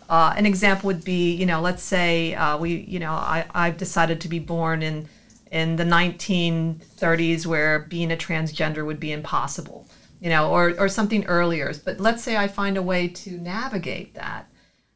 uh, 0.10 0.34
an 0.36 0.46
example 0.46 0.88
would 0.88 1.06
be, 1.06 1.34
you 1.34 1.46
know, 1.46 1.62
let's 1.62 1.84
say 1.84 2.36
uh, 2.36 2.58
we, 2.58 2.76
you 2.76 3.00
know, 3.00 3.14
I, 3.14 3.46
I've 3.54 3.78
decided 3.78 4.20
to 4.22 4.28
be 4.28 4.40
born 4.40 4.82
in 4.82 5.08
in 5.52 5.78
the 5.78 5.84
1930s 5.84 7.46
where 7.48 7.80
being 7.80 8.12
a 8.12 8.16
transgender 8.16 8.86
would 8.86 9.00
be 9.00 9.12
impossible 9.12 9.88
you 10.20 10.30
know, 10.30 10.52
or, 10.52 10.76
or 10.78 10.90
something 10.90 11.26
earlier. 11.26 11.74
But 11.84 12.00
let's 12.00 12.24
say 12.24 12.36
I 12.36 12.48
find 12.48 12.78
a 12.78 12.82
way 12.82 13.08
to 13.08 13.32
navigate 13.32 14.16
that. 14.16 14.48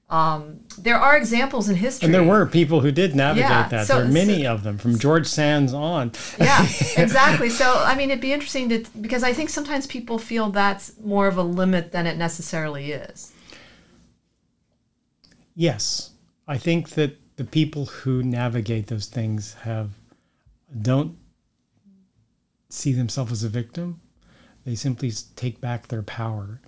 Um, 0.10 0.60
there 0.78 0.97
are 0.97 1.17
examples 1.17 1.69
in 1.69 1.76
history. 1.76 2.06
And 2.06 2.13
there 2.13 2.23
were 2.23 2.45
people 2.45 2.82
who 2.82 2.91
did 2.91 3.15
navigate 3.15 3.49
yeah, 3.49 3.67
that. 3.69 3.88
So, 3.88 3.95
there 3.95 4.06
are 4.06 4.08
many 4.10 4.43
so, 4.43 4.54
of 4.54 4.63
them, 4.63 4.78
from 4.78 4.99
George 4.99 5.26
Sands 5.26 5.73
on. 5.73 6.12
yeah, 6.39 6.62
exactly. 6.97 7.49
So, 7.49 7.73
I 7.84 7.95
mean, 7.95 8.12
it'd 8.12 8.21
be 8.21 8.34
interesting 8.34 8.69
to, 8.69 8.86
because 9.02 9.23
I 9.23 9.34
think 9.34 9.49
sometimes 9.49 9.88
people 9.88 10.19
feel 10.19 10.52
that's 10.52 10.99
more 10.99 11.28
of 11.28 11.38
a 11.38 11.41
limit 11.41 11.93
than 11.93 12.06
it 12.06 12.17
necessarily 12.17 12.91
is. 12.91 13.33
Yes. 15.55 16.11
I 16.47 16.57
think 16.57 16.91
that 16.91 17.19
the 17.37 17.43
people 17.43 17.85
who 17.85 18.23
navigate 18.23 18.87
those 18.87 19.07
things 19.07 19.53
have 19.61 19.91
don't 20.81 21.17
see 22.69 22.93
themselves 22.93 23.31
as 23.31 23.43
a 23.43 23.49
victim 23.49 24.01
they 24.65 24.75
simply 24.75 25.11
take 25.35 25.59
back 25.59 25.87
their 25.87 26.03
power. 26.03 26.61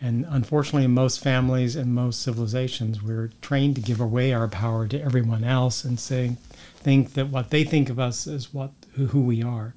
And 0.00 0.24
unfortunately, 0.28 0.84
in 0.84 0.92
most 0.92 1.22
families 1.22 1.76
and 1.76 1.94
most 1.94 2.22
civilizations, 2.22 3.02
we're 3.02 3.30
trained 3.42 3.74
to 3.76 3.82
give 3.82 4.00
away 4.00 4.32
our 4.32 4.48
power 4.48 4.86
to 4.88 5.00
everyone 5.00 5.44
else 5.44 5.84
and 5.84 6.00
say, 6.00 6.36
think 6.76 7.14
that 7.14 7.28
what 7.28 7.50
they 7.50 7.64
think 7.64 7.90
of 7.90 7.98
us 7.98 8.26
is 8.26 8.54
what 8.54 8.72
who 8.94 9.20
we 9.20 9.42
are. 9.42 9.74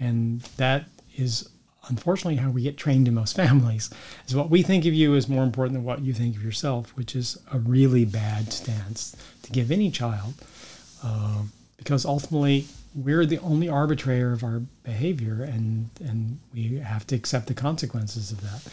And 0.00 0.40
that 0.56 0.86
is 1.16 1.48
unfortunately 1.88 2.36
how 2.36 2.50
we 2.50 2.62
get 2.62 2.76
trained 2.76 3.08
in 3.08 3.14
most 3.14 3.36
families. 3.36 3.90
Is 4.26 4.34
what 4.34 4.50
we 4.50 4.62
think 4.62 4.84
of 4.84 4.94
you 4.94 5.14
is 5.14 5.28
more 5.28 5.44
important 5.44 5.74
than 5.74 5.84
what 5.84 6.00
you 6.00 6.12
think 6.12 6.36
of 6.36 6.42
yourself, 6.42 6.96
which 6.96 7.14
is 7.14 7.38
a 7.52 7.58
really 7.58 8.04
bad 8.04 8.52
stance 8.52 9.16
to 9.42 9.52
give 9.52 9.70
any 9.70 9.90
child, 9.90 10.34
uh, 11.02 11.42
because 11.76 12.04
ultimately 12.04 12.66
we're 12.94 13.24
the 13.26 13.38
only 13.38 13.68
arbitrator 13.68 14.32
of 14.32 14.44
our 14.44 14.60
behavior 14.84 15.42
and 15.42 15.88
and 16.00 16.38
we 16.52 16.76
have 16.76 17.06
to 17.06 17.14
accept 17.14 17.46
the 17.46 17.54
consequences 17.54 18.30
of 18.30 18.40
that 18.42 18.72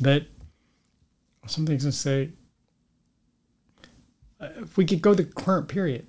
but 0.00 0.26
something's 1.46 1.82
going 1.82 1.90
to 1.90 1.96
say 1.96 2.30
uh, 4.40 4.48
if 4.56 4.76
we 4.76 4.84
could 4.84 5.02
go 5.02 5.14
the 5.14 5.24
current 5.24 5.68
period 5.68 6.06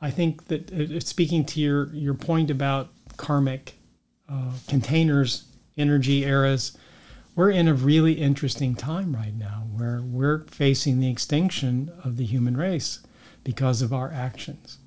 i 0.00 0.10
think 0.10 0.46
that 0.48 0.72
uh, 0.72 0.98
speaking 1.00 1.44
to 1.44 1.60
your 1.60 1.88
your 1.88 2.14
point 2.14 2.50
about 2.50 2.88
karmic 3.16 3.74
uh, 4.28 4.52
containers 4.66 5.44
energy 5.76 6.24
eras 6.24 6.76
we're 7.34 7.50
in 7.50 7.68
a 7.68 7.74
really 7.74 8.14
interesting 8.14 8.74
time 8.74 9.14
right 9.14 9.34
now 9.34 9.64
where 9.74 10.00
we're 10.02 10.44
facing 10.46 11.00
the 11.00 11.10
extinction 11.10 11.92
of 12.02 12.16
the 12.16 12.24
human 12.24 12.56
race 12.56 13.00
because 13.44 13.82
of 13.82 13.92
our 13.92 14.10
actions 14.10 14.78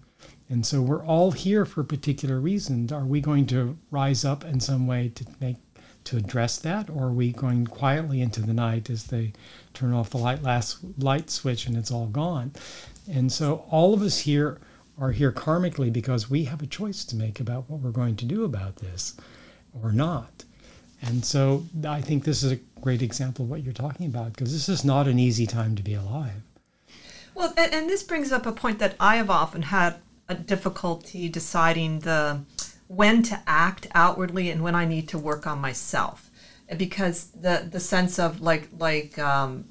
and 0.49 0.65
so 0.65 0.81
we're 0.81 1.05
all 1.05 1.31
here 1.31 1.63
for 1.63 1.81
a 1.81 1.85
particular 1.85 2.39
reason. 2.39 2.91
Are 2.91 3.05
we 3.05 3.21
going 3.21 3.45
to 3.47 3.77
rise 3.91 4.25
up 4.25 4.43
in 4.43 4.59
some 4.59 4.87
way 4.87 5.09
to 5.09 5.25
make 5.39 5.57
to 6.05 6.17
address 6.17 6.57
that, 6.57 6.89
or 6.89 7.07
are 7.07 7.13
we 7.13 7.31
going 7.31 7.67
quietly 7.67 8.19
into 8.19 8.41
the 8.41 8.53
night 8.53 8.89
as 8.89 9.05
they 9.05 9.33
turn 9.75 9.93
off 9.93 10.09
the 10.09 10.17
light 10.17 10.41
last 10.41 10.79
light 10.97 11.29
switch 11.29 11.67
and 11.67 11.77
it's 11.77 11.91
all 11.91 12.07
gone? 12.07 12.53
And 13.07 13.31
so 13.31 13.65
all 13.69 13.93
of 13.93 14.01
us 14.01 14.19
here 14.19 14.59
are 14.97 15.11
here 15.11 15.31
karmically 15.31 15.93
because 15.93 16.31
we 16.31 16.45
have 16.45 16.63
a 16.63 16.67
choice 16.67 17.05
to 17.05 17.15
make 17.15 17.39
about 17.39 17.69
what 17.69 17.81
we're 17.81 17.91
going 17.91 18.15
to 18.15 18.25
do 18.25 18.43
about 18.43 18.77
this 18.77 19.15
or 19.79 19.91
not. 19.91 20.45
And 21.01 21.23
so 21.23 21.65
I 21.87 22.01
think 22.01 22.23
this 22.23 22.43
is 22.43 22.51
a 22.51 22.59
great 22.81 23.01
example 23.01 23.45
of 23.45 23.51
what 23.51 23.63
you're 23.63 23.73
talking 23.73 24.05
about 24.05 24.33
because 24.33 24.51
this 24.51 24.67
is 24.67 24.83
not 24.83 25.07
an 25.07 25.17
easy 25.19 25.45
time 25.45 25.75
to 25.75 25.83
be 25.83 25.93
alive. 25.93 26.41
Well, 27.33 27.53
and, 27.57 27.73
and 27.73 27.89
this 27.89 28.03
brings 28.03 28.31
up 28.31 28.45
a 28.45 28.51
point 28.51 28.79
that 28.79 28.95
I 28.99 29.15
have 29.15 29.29
often 29.29 29.63
had 29.63 29.95
a 30.27 30.35
difficulty 30.35 31.29
deciding 31.29 31.99
the 31.99 32.41
when 32.87 33.23
to 33.23 33.39
act 33.47 33.87
outwardly 33.93 34.49
and 34.49 34.63
when 34.63 34.75
I 34.75 34.85
need 34.85 35.07
to 35.09 35.17
work 35.17 35.47
on 35.47 35.59
myself. 35.59 36.29
Because 36.77 37.31
the 37.31 37.67
the 37.69 37.79
sense 37.79 38.19
of 38.19 38.41
like 38.41 38.69
like 38.77 39.17
um, 39.17 39.65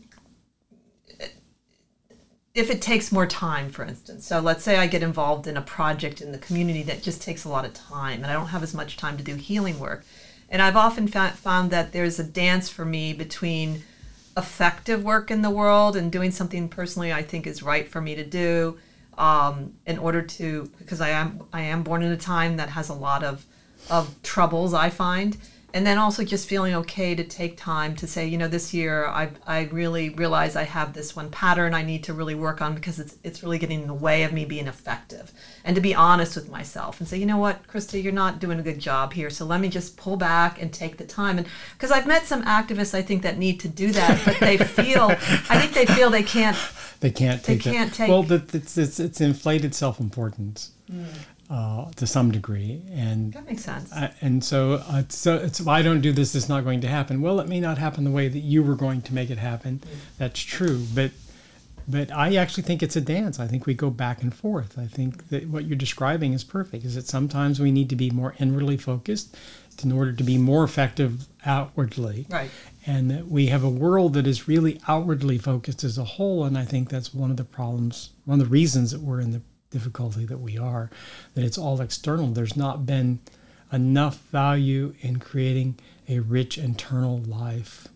if 2.55 2.71
it 2.71 2.83
takes 2.83 3.13
more 3.13 3.27
time 3.27 3.71
for 3.71 3.85
instance. 3.85 4.27
So 4.27 4.41
let's 4.41 4.65
say 4.65 4.79
i 4.79 4.89
get 4.89 5.03
involved 5.03 5.47
in 5.47 5.57
a 5.57 5.63
project 5.63 6.21
in 6.21 6.33
the 6.33 6.39
community 6.39 6.83
that 6.85 7.03
just 7.03 7.23
takes 7.23 7.45
a 7.45 7.49
lot 7.49 7.65
of 7.65 7.73
time 7.73 8.25
and 8.25 8.27
i 8.27 8.33
don't 8.33 8.49
have 8.49 8.65
as 8.65 8.75
much 8.75 8.97
time 8.97 9.17
to 9.17 9.23
do 9.23 9.37
healing 9.37 9.79
work 9.79 10.05
and 10.49 10.63
i've 10.63 10.77
often 10.77 11.07
found 11.07 11.71
that 11.71 11.93
there's 11.93 12.19
a 12.19 12.25
dance 12.25 12.69
for 12.69 12.85
me 12.85 13.13
between 13.13 13.83
effective 14.37 15.03
work 15.03 15.31
in 15.31 15.43
the 15.43 15.51
world 15.51 15.97
and 15.97 16.13
doing 16.13 16.31
something 16.31 16.69
personally 16.69 17.13
i 17.13 17.23
think 17.23 17.47
is 17.47 17.63
right 17.63 17.89
for 17.89 18.01
me 18.01 18.15
to 18.15 18.25
do 18.25 18.79
um, 19.19 19.75
in 19.85 19.99
order 19.99 20.23
to 20.23 20.71
because 20.79 21.01
I 21.01 21.11
am 21.11 21.43
I 21.53 21.63
am 21.63 21.83
born 21.83 22.03
in 22.03 22.13
a 22.13 22.17
time 22.17 22.57
that 22.57 22.71
has 22.71 22.89
a 22.89 22.95
lot 22.95 23.25
of 23.25 23.45
of 23.91 24.23
troubles 24.23 24.73
I 24.73 24.91
find 24.91 25.37
and 25.75 25.87
then 25.87 25.99
also 25.99 26.25
just 26.25 26.49
feeling 26.49 26.75
okay 26.75 27.15
to 27.15 27.23
take 27.23 27.57
time 27.59 27.95
to 27.97 28.07
say, 28.07 28.27
you 28.27 28.39
know, 28.39 28.49
this 28.49 28.73
year 28.73 29.07
I 29.07 29.31
I 29.47 29.65
really 29.65 30.09
realize 30.11 30.57
I 30.57 30.63
have 30.65 30.95
this 30.95 31.15
one 31.15 31.31
pattern 31.31 31.75
I 31.75 31.83
need 31.83 32.05
to 32.05 32.15
really 32.15 32.35
work 32.35 32.63
on 32.63 32.75
because 32.75 32.99
it's 32.99 33.17
it's 33.23 33.43
really 33.43 33.59
getting 33.59 33.83
in 33.83 33.87
the 33.87 33.95
way 33.95 34.23
of 34.23 34.33
me 34.33 34.45
being 34.47 34.67
effective, 34.67 35.31
and 35.65 35.75
to 35.77 35.83
be 35.83 35.95
honest 35.95 36.37
with 36.37 36.49
myself 36.51 37.01
and 37.01 37.09
say, 37.09 37.19
you 37.19 37.27
know 37.27 37.37
what, 37.37 37.67
Krista, 37.67 38.03
you're 38.03 38.13
not 38.13 38.39
doing 38.41 38.59
a 38.59 38.63
good 38.63 38.79
job 38.79 39.13
here, 39.13 39.29
so 39.31 39.45
let 39.45 39.61
me 39.61 39.69
just 39.69 39.97
pull 39.99 40.17
back 40.17 40.61
and 40.63 40.73
take 40.73 40.97
the 40.97 41.05
time. 41.05 41.37
And 41.39 41.47
because 41.75 41.91
I've 41.91 42.07
met 42.07 42.25
some 42.25 42.43
activists, 42.45 42.95
I 42.95 43.03
think 43.03 43.23
that 43.23 43.37
need 43.39 43.61
to 43.61 43.69
do 43.69 43.93
that, 43.93 44.23
but 44.25 44.39
they 44.41 44.57
feel, 44.79 45.11
I 45.11 45.59
think 45.61 45.73
they 45.75 45.87
feel 45.95 46.09
they 46.11 46.23
can't. 46.23 46.57
They 47.01 47.11
can't 47.13 47.41
They 47.45 47.55
take 47.55 47.63
that. 47.65 47.73
can't 47.75 47.95
take- 47.95 48.09
Well, 48.09 48.25
that 48.25 48.55
it's, 48.55 48.77
it's 48.77 48.99
it's 48.99 49.21
inflated 49.21 49.75
self-importance 49.75 50.73
Hmm. 50.91 51.05
Uh, 51.51 51.91
to 51.97 52.07
some 52.07 52.31
degree, 52.31 52.83
and 52.93 53.33
That 53.33 53.47
makes 53.47 53.65
sense. 53.65 53.91
Uh, 53.93 54.13
and 54.21 54.45
so, 54.45 54.75
uh, 54.75 55.03
so 55.09 55.37
it's 55.37 55.61
if 55.61 55.69
I 55.69 55.81
don't 55.83 56.01
do 56.03 56.13
this, 56.13 56.35
it's 56.35 56.49
not 56.49 56.65
going 56.65 56.81
to 56.83 56.89
happen. 56.89 57.23
Well, 57.23 57.41
it 57.41 57.49
may 57.49 57.61
not 57.61 57.79
happen 57.79 58.05
the 58.05 58.11
way 58.11 58.29
that 58.29 58.41
you 58.41 58.63
were 58.63 58.75
going 58.77 59.01
to 59.03 59.15
make 59.15 59.31
it 59.31 59.39
happen. 59.39 59.81
That's 60.19 60.41
true, 60.41 60.85
but 60.95 61.11
but 61.91 62.13
I 62.13 62.37
actually 62.37 62.65
think 62.65 62.83
it's 62.83 62.97
a 62.97 63.01
dance. 63.01 63.41
I 63.41 63.47
think 63.47 63.65
we 63.65 63.73
go 63.73 63.89
back 63.89 64.23
and 64.23 64.35
forth. 64.35 64.79
I 64.79 64.87
think 64.87 65.29
that 65.31 65.49
what 65.49 65.65
you're 65.65 65.75
describing 65.79 66.35
is 66.35 66.45
perfect. 66.45 66.85
Is 66.85 66.97
that 66.97 67.07
sometimes 67.07 67.61
we 67.61 67.73
need 67.73 67.89
to 67.89 67.97
be 67.97 68.11
more 68.11 68.35
inwardly 68.39 68.77
focused 68.77 69.35
in 69.83 69.91
order 69.93 70.13
to 70.13 70.25
be 70.25 70.37
more 70.37 70.65
effective 70.65 71.27
outwardly, 71.47 72.27
Right. 72.29 72.51
and 72.85 73.11
that 73.11 73.29
we 73.29 73.47
have 73.47 73.63
a 73.65 73.71
world 73.71 74.13
that 74.15 74.27
is 74.27 74.49
really 74.49 74.81
outwardly 74.87 75.39
focused 75.39 75.83
as 75.85 75.97
a 75.97 76.05
whole. 76.05 76.45
And 76.45 76.59
I 76.59 76.65
think 76.67 76.91
that's 76.91 77.15
one 77.15 77.31
of 77.31 77.37
the 77.39 77.45
problems, 77.45 78.11
one 78.27 78.39
of 78.41 78.47
the 78.47 78.51
reasons 78.53 78.91
that 78.91 79.01
we're 79.01 79.21
in 79.21 79.31
the 79.31 79.41
difficulty 79.71 80.25
that 80.25 80.39
we 80.39 80.59
are, 80.59 80.91
that 81.35 81.45
it's 81.45 81.59
all 81.59 81.81
external. 81.81 82.29
There's 82.29 82.57
not 82.57 82.87
been 82.87 83.21
enough 83.73 84.19
value 84.31 84.95
in 85.01 85.19
creating 85.19 85.79
a 86.09 86.21
rich 86.21 86.57
internal 86.57 87.19
life 87.19 87.89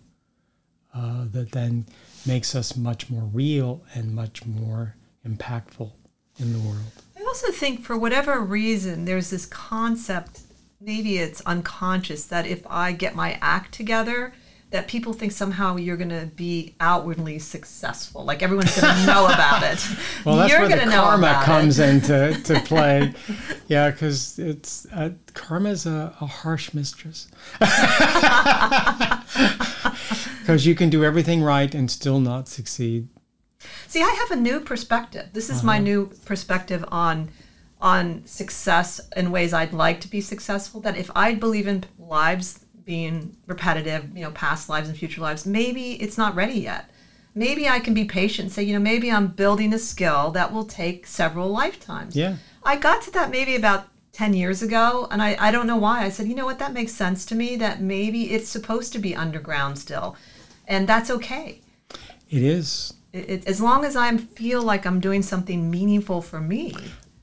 uh, 0.95 1.25
that 1.33 1.53
then 1.53 1.87
makes 2.27 2.55
us 2.55 2.77
much 2.77 3.09
more 3.09 3.25
real 3.25 3.83
and 3.95 4.15
much 4.15 4.45
more 4.45 4.97
impactful 5.27 5.91
in 6.39 6.53
the 6.53 6.59
world. 6.59 6.93
I 7.19 7.25
also 7.25 7.51
think 7.51 7.83
for 7.83 7.97
whatever 7.97 8.41
reason, 8.41 9.07
there's 9.07 9.31
this 9.31 9.47
concept, 9.47 10.41
maybe 10.81 11.19
it's 11.19 11.41
unconscious, 11.43 12.27
that 12.27 12.47
if 12.47 12.67
I 12.69 12.93
get 12.93 13.15
my 13.15 13.39
act 13.41 13.73
together, 13.73 14.35
that 14.73 14.89
people 14.89 15.13
think 15.13 15.33
somehow 15.33 15.77
you're 15.77 15.99
going 15.99 16.09
to 16.09 16.31
be 16.35 16.75
outwardly 16.81 17.39
successful. 17.39 18.25
Like 18.25 18.43
everyone's 18.43 18.75
going 18.81 18.95
to 18.95 19.07
know 19.07 19.27
about 19.27 19.63
it. 19.63 19.87
Well, 20.25 20.37
that's 20.37 20.53
you're 20.53 20.61
where 20.61 20.69
the 20.69 20.91
karma 20.91 21.43
comes 21.45 21.81
into 21.81 22.41
to 22.45 22.61
play. 22.65 23.13
yeah, 23.67 23.91
because 23.91 24.39
it's 24.39 24.87
uh, 24.93 25.11
karma's 25.35 25.85
a, 25.85 26.15
a 26.21 26.27
harsh 26.27 26.73
mistress. 26.75 27.29
Because 30.41 30.67
you 30.67 30.75
can 30.75 30.91
do 30.91 31.05
everything 31.05 31.41
right 31.41 31.73
and 31.73 31.89
still 31.89 32.19
not 32.19 32.49
succeed. 32.49 33.09
See, 33.87 34.03
I 34.03 34.11
have 34.11 34.33
a 34.33 34.41
new 34.41 34.59
perspective. 34.59 35.29
This 35.33 35.49
is 35.49 35.63
my 35.63 35.79
new 35.79 36.07
perspective 36.25 36.85
on 36.89 37.31
on 37.81 38.27
success 38.27 39.01
in 39.17 39.31
ways 39.31 39.53
I'd 39.53 39.73
like 39.73 40.01
to 40.01 40.09
be 40.09 40.21
successful. 40.21 40.81
That 40.81 40.97
if 40.97 41.13
I 41.15 41.35
believe 41.35 41.69
in 41.69 41.85
lives 41.97 42.62
being 42.85 43.37
repetitive, 43.47 44.17
you 44.17 44.23
know, 44.23 44.31
past 44.33 44.69
lives 44.69 44.89
and 44.89 44.97
future 44.97 45.21
lives, 45.21 45.47
maybe 45.47 45.93
it's 46.03 46.19
not 46.19 46.35
ready 46.35 46.55
yet. 46.61 46.91
Maybe 47.35 47.69
I 47.69 47.81
can 47.81 47.95
be 47.95 48.05
patient 48.05 48.47
and 48.47 48.53
say, 48.53 48.63
you 48.63 48.75
know, 48.75 48.81
maybe 48.81 49.11
I'm 49.11 49.29
building 49.29 49.73
a 49.73 49.79
skill 49.79 50.31
that 50.33 50.53
will 50.53 50.65
take 50.67 51.07
several 51.07 51.49
lifetimes. 51.49 52.15
Yeah. 52.15 52.37
I 52.63 52.77
got 52.77 53.03
to 53.03 53.11
that 53.13 53.31
maybe 53.31 53.57
about 53.57 53.89
10 54.13 54.35
years 54.35 54.63
ago, 54.63 55.09
and 55.11 55.23
I, 55.23 55.37
I 55.41 55.51
don't 55.51 55.67
know 55.67 55.79
why. 55.79 56.05
I 56.05 56.11
said, 56.11 56.29
you 56.29 56.35
know 56.35 56.45
what, 56.45 56.59
that 56.59 56.75
makes 56.75 56.93
sense 56.93 57.25
to 57.27 57.35
me 57.35 57.57
that 57.57 57.81
maybe 57.81 58.33
it's 58.33 58.49
supposed 58.49 58.93
to 58.93 58.99
be 58.99 59.17
underground 59.17 59.79
still. 59.79 60.17
And 60.69 60.87
that's 60.87 61.11
okay 61.11 61.61
It 62.31 62.43
is. 62.43 62.93
it, 63.13 63.31
it, 63.31 63.49
as 63.49 63.61
long 63.61 63.85
as 63.85 63.97
I 63.97 64.15
feel 64.17 64.63
like 64.63 64.85
I'm 64.87 65.01
doing 65.01 65.23
something 65.23 65.71
meaningful 65.71 66.21
for 66.21 66.41
me. 66.41 66.75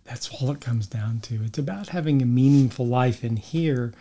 That's 0.06 0.30
all 0.30 0.50
it 0.50 0.60
comes 0.60 0.88
down 0.88 1.20
to. 1.22 1.44
It's 1.44 1.60
about 1.60 1.90
having 1.90 2.22
a 2.24 2.26
meaningful 2.26 2.88
life. 2.88 3.24
in 3.24 3.38
here, 3.38 3.94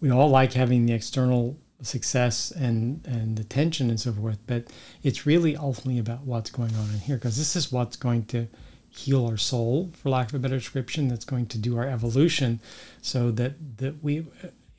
we 0.00 0.10
all 0.10 0.28
like 0.28 0.52
having 0.52 0.86
the 0.86 0.92
external 0.92 1.58
success 1.82 2.50
and, 2.50 3.06
and 3.06 3.38
attention 3.38 3.88
and 3.88 4.00
so 4.00 4.12
forth, 4.12 4.38
but 4.46 4.64
it's 5.02 5.26
really 5.26 5.56
ultimately 5.56 5.98
about 5.98 6.22
what's 6.22 6.50
going 6.50 6.74
on 6.74 6.90
in 6.90 6.98
here 7.00 7.16
because 7.16 7.36
this 7.36 7.54
is 7.54 7.70
what's 7.70 7.96
going 7.96 8.24
to 8.26 8.48
heal 8.90 9.26
our 9.26 9.36
soul, 9.36 9.90
for 9.94 10.08
lack 10.08 10.28
of 10.28 10.34
a 10.34 10.38
better 10.38 10.58
description, 10.58 11.08
that's 11.08 11.24
going 11.24 11.46
to 11.46 11.58
do 11.58 11.76
our 11.76 11.86
evolution 11.86 12.60
so 13.00 13.30
that, 13.30 13.78
that 13.78 14.02
we, 14.02 14.26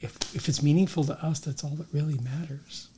if, 0.01 0.35
if 0.35 0.49
it's 0.49 0.61
meaningful 0.61 1.03
to 1.05 1.13
us, 1.23 1.39
that's 1.39 1.63
all 1.63 1.71
that 1.71 1.87
really 1.93 2.17
matters. 2.17 2.89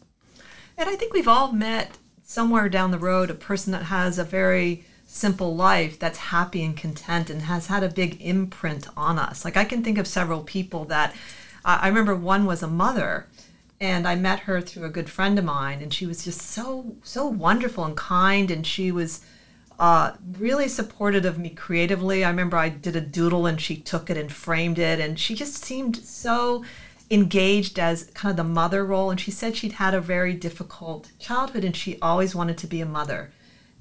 And 0.78 0.90
I 0.90 0.96
think 0.96 1.14
we've 1.14 1.28
all 1.28 1.52
met 1.52 1.98
somewhere 2.24 2.70
down 2.70 2.92
the 2.92 2.98
road 2.98 3.30
a 3.30 3.36
person 3.36 3.72
that 3.74 3.84
has 3.84 4.18
a 4.18 4.24
very 4.24 4.86
simple 5.06 5.54
life 5.54 6.00
that's 6.00 6.18
happy 6.18 6.64
and 6.64 6.78
content 6.78 7.30
and 7.30 7.42
has 7.42 7.68
had 7.68 7.84
a 7.84 7.90
big 7.90 8.20
imprint 8.22 8.88
on 8.96 9.20
us. 9.20 9.44
Like 9.44 9.58
I 9.58 9.66
can 9.66 9.84
think 9.84 9.98
of 9.98 10.08
several 10.08 10.42
people 10.42 10.86
that 10.86 11.14
I 11.64 11.88
remember 11.88 12.16
one 12.16 12.46
was 12.46 12.64
a 12.64 12.68
mother 12.68 13.28
and 13.80 14.08
I 14.08 14.16
met 14.16 14.42
her 14.42 14.62
through 14.62 14.86
a 14.86 14.90
good 14.90 15.10
friend 15.10 15.38
of 15.38 15.46
mine 15.46 15.82
and 15.82 15.94
she 15.94 16.06
was 16.06 16.24
just 16.24 16.42
so 16.42 16.96
so 17.04 17.28
wonderful 17.28 17.84
and 17.84 17.96
kind 17.96 18.50
and 18.50 18.66
she 18.66 18.92
was 18.92 19.22
uh, 19.82 20.14
really 20.38 20.68
supportive 20.68 21.26
of 21.26 21.40
me 21.40 21.50
creatively. 21.50 22.24
I 22.24 22.30
remember 22.30 22.56
I 22.56 22.70
did 22.70 22.96
a 22.96 23.02
doodle 23.02 23.48
and 23.48 23.60
she 23.60 23.76
took 23.76 24.12
it 24.12 24.18
and 24.18 24.32
framed 24.32 24.78
it, 24.78 25.00
and 25.00 25.20
she 25.20 25.34
just 25.34 25.56
seemed 25.56 25.98
so 25.98 26.64
engaged 27.10 27.80
as 27.80 28.04
kind 28.14 28.30
of 28.30 28.38
the 28.38 28.44
mother 28.44 28.86
role. 28.86 29.10
And 29.10 29.20
she 29.20 29.32
said 29.32 29.58
she'd 29.58 29.74
had 29.74 29.96
a 29.96 30.00
very 30.00 30.36
difficult 30.36 31.12
childhood 31.18 31.66
and 31.66 31.76
she 31.76 32.00
always 32.00 32.36
wanted 32.36 32.60
to 32.60 32.68
be 32.68 32.80
a 32.80 32.86
mother. 32.86 33.32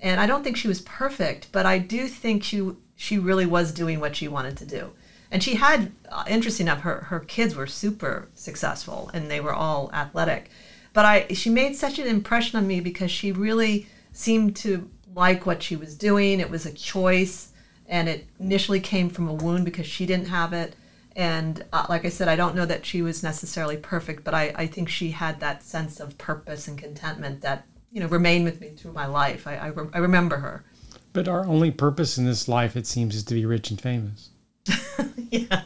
And 0.01 0.19
I 0.19 0.27
don't 0.27 0.43
think 0.43 0.57
she 0.57 0.69
was 0.69 0.81
perfect, 0.81 1.49
but 1.53 1.67
I 1.67 1.77
do 1.77 2.09
think 2.09 2.43
she 2.43 2.73
she 2.97 3.19
really 3.19 3.47
was 3.47 3.71
doing 3.71 4.01
what 4.01 4.17
she 4.17 4.27
wanted 4.27 4.57
to 4.57 4.67
do. 4.67 4.93
And 5.31 5.43
she 5.43 5.55
had, 5.55 5.93
uh, 6.09 6.25
interesting 6.29 6.67
enough, 6.67 6.81
her, 6.81 7.03
her 7.03 7.21
kids 7.21 7.55
were 7.55 7.67
super 7.67 8.29
successful 8.35 9.11
and 9.15 9.31
they 9.31 9.41
were 9.41 9.55
all 9.55 9.91
athletic. 9.93 10.51
But 10.93 11.05
I 11.05 11.27
she 11.33 11.51
made 11.51 11.77
such 11.77 11.99
an 11.99 12.07
impression 12.07 12.59
on 12.59 12.67
me 12.67 12.81
because 12.81 13.11
she 13.11 13.33
really 13.33 13.87
seemed 14.13 14.57
to 14.57 14.91
like 15.15 15.47
what 15.47 15.63
she 15.63 15.77
was 15.77 15.95
doing. 15.95 16.41
It 16.41 16.51
was 16.51 16.67
a 16.67 16.73
choice, 16.73 17.51
and 17.87 18.09
it 18.09 18.27
initially 18.39 18.81
came 18.81 19.09
from 19.09 19.29
a 19.29 19.33
wound 19.33 19.65
because 19.65 19.87
she 19.87 20.07
didn't 20.07 20.29
have 20.29 20.53
it. 20.53 20.75
And 21.17 21.65
uh, 21.73 21.87
like 21.89 22.05
I 22.05 22.09
said, 22.09 22.29
I 22.29 22.37
don't 22.37 22.55
know 22.55 22.67
that 22.67 22.87
she 22.87 23.03
was 23.03 23.23
necessarily 23.23 23.77
perfect, 23.77 24.25
but 24.25 24.35
I, 24.35 24.53
I 24.55 24.67
think 24.67 24.89
she 24.89 25.11
had 25.11 25.41
that 25.41 25.63
sense 25.63 26.01
of 26.01 26.17
purpose 26.19 26.69
and 26.69 26.79
contentment 26.79 27.43
that 27.43 27.67
you 27.93 28.01
know 28.01 28.09
remained 28.09 28.45
with 28.45 28.61
me 28.61 28.71
through 28.71 28.93
my 28.93 29.07
life. 29.07 29.47
I, 29.47 29.57
I, 29.57 29.67
re- 29.69 29.91
I 29.93 29.99
remember 29.99 30.39
her. 30.39 30.65
But 31.13 31.29
our 31.29 31.45
only 31.45 31.73
purpose 31.73 32.19
in 32.19 32.25
this 32.25 32.49
life, 32.49 32.77
it 32.77 32.87
seems, 32.87 33.17
is 33.17 33.25
to 33.25 33.35
be 33.35 33.45
rich 33.45 33.71
and 33.71 33.81
famous. 33.81 34.30
yeah. 35.31 35.63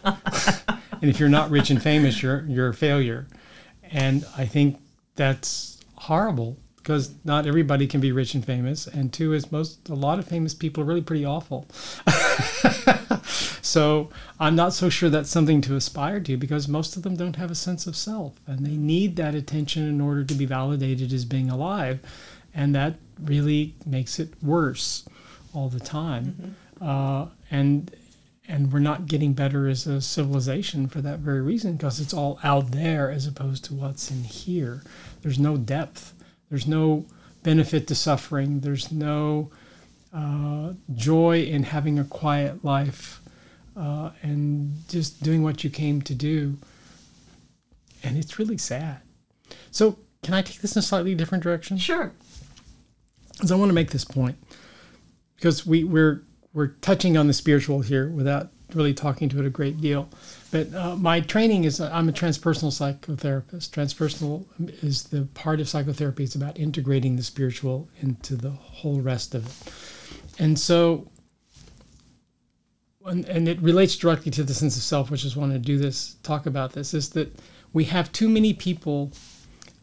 and 1.00 1.10
if 1.10 1.18
you're 1.20 1.28
not 1.28 1.50
rich 1.50 1.70
and 1.70 1.82
famous, 1.82 2.22
you're 2.22 2.44
you're 2.46 2.68
a 2.68 2.74
failure. 2.74 3.26
And 3.90 4.24
I 4.36 4.46
think 4.46 4.80
that's 5.14 5.78
horrible 5.96 6.56
because 6.76 7.14
not 7.24 7.46
everybody 7.46 7.86
can 7.86 8.00
be 8.00 8.12
rich 8.12 8.34
and 8.34 8.44
famous. 8.44 8.86
And 8.86 9.10
two 9.10 9.32
is 9.32 9.50
most 9.50 9.88
a 9.88 9.94
lot 9.94 10.18
of 10.18 10.26
famous 10.26 10.52
people 10.52 10.82
are 10.82 10.86
really 10.86 11.00
pretty 11.00 11.24
awful. 11.24 11.66
so 13.62 14.10
I'm 14.38 14.54
not 14.54 14.74
so 14.74 14.90
sure 14.90 15.08
that's 15.08 15.30
something 15.30 15.62
to 15.62 15.76
aspire 15.76 16.20
to 16.20 16.36
because 16.36 16.68
most 16.68 16.96
of 16.96 17.02
them 17.02 17.16
don't 17.16 17.36
have 17.36 17.50
a 17.50 17.54
sense 17.54 17.86
of 17.86 17.96
self 17.96 18.34
and 18.46 18.66
they 18.66 18.76
need 18.76 19.16
that 19.16 19.34
attention 19.34 19.88
in 19.88 20.00
order 20.00 20.24
to 20.24 20.34
be 20.34 20.44
validated 20.44 21.10
as 21.12 21.24
being 21.24 21.50
alive. 21.50 22.00
And 22.54 22.74
that 22.74 22.96
really 23.18 23.74
makes 23.86 24.18
it 24.18 24.30
worse 24.42 25.08
all 25.54 25.70
the 25.70 25.80
time. 25.80 26.54
Uh, 26.82 27.26
and 27.50 27.94
and 28.46 28.72
we're 28.72 28.78
not 28.78 29.06
getting 29.06 29.32
better 29.32 29.66
as 29.68 29.86
a 29.86 30.00
civilization 30.00 30.86
for 30.86 31.00
that 31.00 31.20
very 31.20 31.40
reason 31.40 31.76
because 31.76 31.98
it's 32.00 32.12
all 32.12 32.38
out 32.42 32.72
there 32.72 33.10
as 33.10 33.26
opposed 33.26 33.64
to 33.64 33.74
what's 33.74 34.10
in 34.10 34.24
here. 34.24 34.82
There's 35.22 35.38
no 35.38 35.56
depth. 35.56 36.12
There's 36.50 36.66
no 36.66 37.06
benefit 37.42 37.86
to 37.88 37.94
suffering. 37.94 38.60
There's 38.60 38.92
no 38.92 39.50
uh, 40.12 40.74
joy 40.94 41.42
in 41.42 41.64
having 41.64 41.98
a 41.98 42.04
quiet 42.04 42.64
life 42.64 43.20
uh, 43.76 44.10
and 44.22 44.76
just 44.88 45.22
doing 45.22 45.42
what 45.42 45.64
you 45.64 45.70
came 45.70 46.02
to 46.02 46.14
do. 46.14 46.56
And 48.02 48.18
it's 48.18 48.38
really 48.38 48.58
sad. 48.58 49.00
So, 49.70 49.98
can 50.22 50.34
I 50.34 50.42
take 50.42 50.60
this 50.60 50.76
in 50.76 50.80
a 50.80 50.82
slightly 50.82 51.14
different 51.14 51.42
direction? 51.44 51.78
Sure. 51.78 52.12
because 53.32 53.50
I 53.50 53.56
want 53.56 53.70
to 53.70 53.74
make 53.74 53.90
this 53.90 54.04
point 54.04 54.36
because 55.36 55.66
we 55.66 55.84
we're 55.84 56.22
we're 56.54 56.68
touching 56.68 57.16
on 57.16 57.26
the 57.26 57.32
spiritual 57.34 57.80
here 57.80 58.08
without 58.08 58.48
really 58.72 58.94
talking 58.94 59.28
to 59.28 59.40
it 59.40 59.46
a 59.46 59.50
great 59.50 59.80
deal. 59.80 60.08
But 60.50 60.72
uh, 60.74 60.96
my 60.96 61.20
training 61.20 61.64
is 61.64 61.80
I'm 61.80 62.08
a 62.08 62.12
transpersonal 62.12 62.72
psychotherapist. 62.72 63.70
Transpersonal 63.70 64.46
is 64.82 65.04
the 65.04 65.22
part 65.34 65.60
of 65.60 65.68
psychotherapy. 65.68 66.24
It's 66.24 66.34
about 66.34 66.58
integrating 66.58 67.16
the 67.16 67.22
spiritual 67.22 67.88
into 68.00 68.36
the 68.36 68.50
whole 68.50 69.00
rest 69.00 69.34
of 69.34 69.46
it, 69.46 70.40
and 70.40 70.58
so. 70.58 71.10
And, 73.06 73.26
and 73.26 73.46
it 73.48 73.60
relates 73.60 73.96
directly 73.96 74.30
to 74.30 74.42
the 74.42 74.54
sense 74.54 74.78
of 74.78 74.82
self, 74.82 75.10
which 75.10 75.26
is 75.26 75.36
wanting 75.36 75.60
to 75.60 75.62
do 75.62 75.76
this, 75.76 76.16
talk 76.22 76.46
about 76.46 76.72
this, 76.72 76.94
is 76.94 77.10
that 77.10 77.38
we 77.74 77.84
have 77.84 78.10
too 78.12 78.30
many 78.30 78.54
people. 78.54 79.12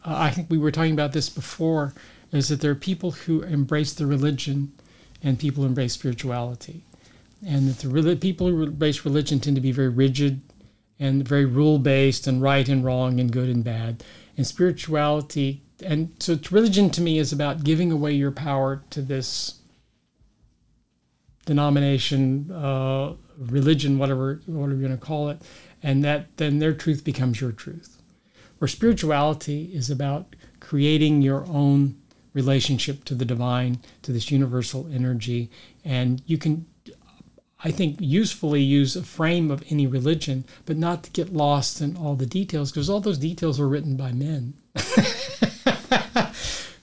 Uh, 0.04 0.16
I 0.18 0.32
think 0.32 0.50
we 0.50 0.58
were 0.58 0.72
talking 0.72 0.94
about 0.94 1.12
this 1.14 1.30
before. 1.30 1.94
Is 2.32 2.48
that 2.48 2.62
there 2.62 2.72
are 2.72 2.76
people 2.76 3.12
who 3.12 3.44
embrace 3.44 3.94
the 3.94 4.08
religion, 4.08 4.72
and 5.24 5.40
people 5.40 5.66
embrace 5.66 5.94
spirituality, 5.94 6.84
and 7.46 7.68
that 7.68 7.80
the 7.80 8.16
people 8.16 8.48
who 8.48 8.64
embrace 8.64 9.06
religion 9.06 9.40
tend 9.40 9.56
to 9.56 9.62
be 9.62 9.72
very 9.72 9.90
rigid, 9.90 10.42
and 11.00 11.28
very 11.28 11.46
rule 11.46 11.80
based, 11.80 12.28
and 12.28 12.42
right 12.42 12.68
and 12.68 12.86
wrong, 12.86 13.20
and 13.20 13.32
good 13.32 13.50
and 13.50 13.64
bad, 13.64 14.04
and 14.38 14.46
spirituality. 14.46 15.64
And 15.84 16.12
so, 16.20 16.40
religion 16.52 16.90
to 16.92 17.02
me 17.02 17.18
is 17.18 17.34
about 17.34 17.64
giving 17.64 17.92
away 17.92 18.14
your 18.14 18.32
power 18.32 18.84
to 18.92 19.02
this 19.02 19.62
denomination, 21.46 22.52
uh, 22.52 23.14
religion, 23.38 23.98
whatever 23.98 24.42
whatever 24.46 24.80
you're 24.80 24.88
going 24.88 25.00
to 25.00 25.06
call 25.06 25.30
it, 25.30 25.42
and 25.82 26.04
that 26.04 26.38
then 26.38 26.60
their 26.60 26.74
truth 26.74 27.04
becomes 27.04 27.42
your 27.42 27.52
truth. 27.52 28.02
Where 28.60 28.68
spirituality 28.68 29.72
is 29.74 29.90
about 29.90 30.36
creating 30.60 31.24
your 31.24 31.46
own 31.48 32.01
relationship 32.34 33.04
to 33.06 33.15
the 33.15 33.26
divine, 33.26 33.80
to 34.04 34.12
this 34.12 34.32
universal 34.32 34.88
energy, 34.94 35.50
and 35.84 36.22
you 36.26 36.38
can. 36.38 36.65
I 37.63 37.70
think 37.70 37.98
usefully 38.00 38.62
use 38.63 38.96
a 38.96 39.04
frame 39.04 39.52
of 39.52 39.63
any 39.70 39.86
religion, 39.86 40.46
but 40.65 40.78
not 40.78 41.04
to 41.04 41.12
get 41.12 41.32
lost 41.32 41.80
in 41.80 41.96
all 41.96 42.15
the 42.15 42.26
details, 42.26 42.72
because 42.72 42.89
all 42.89 43.02
those 43.02 43.20
details 43.20 43.60
were 43.60 43.70
written 43.70 43.96
by 43.96 44.12
men. 44.12 44.56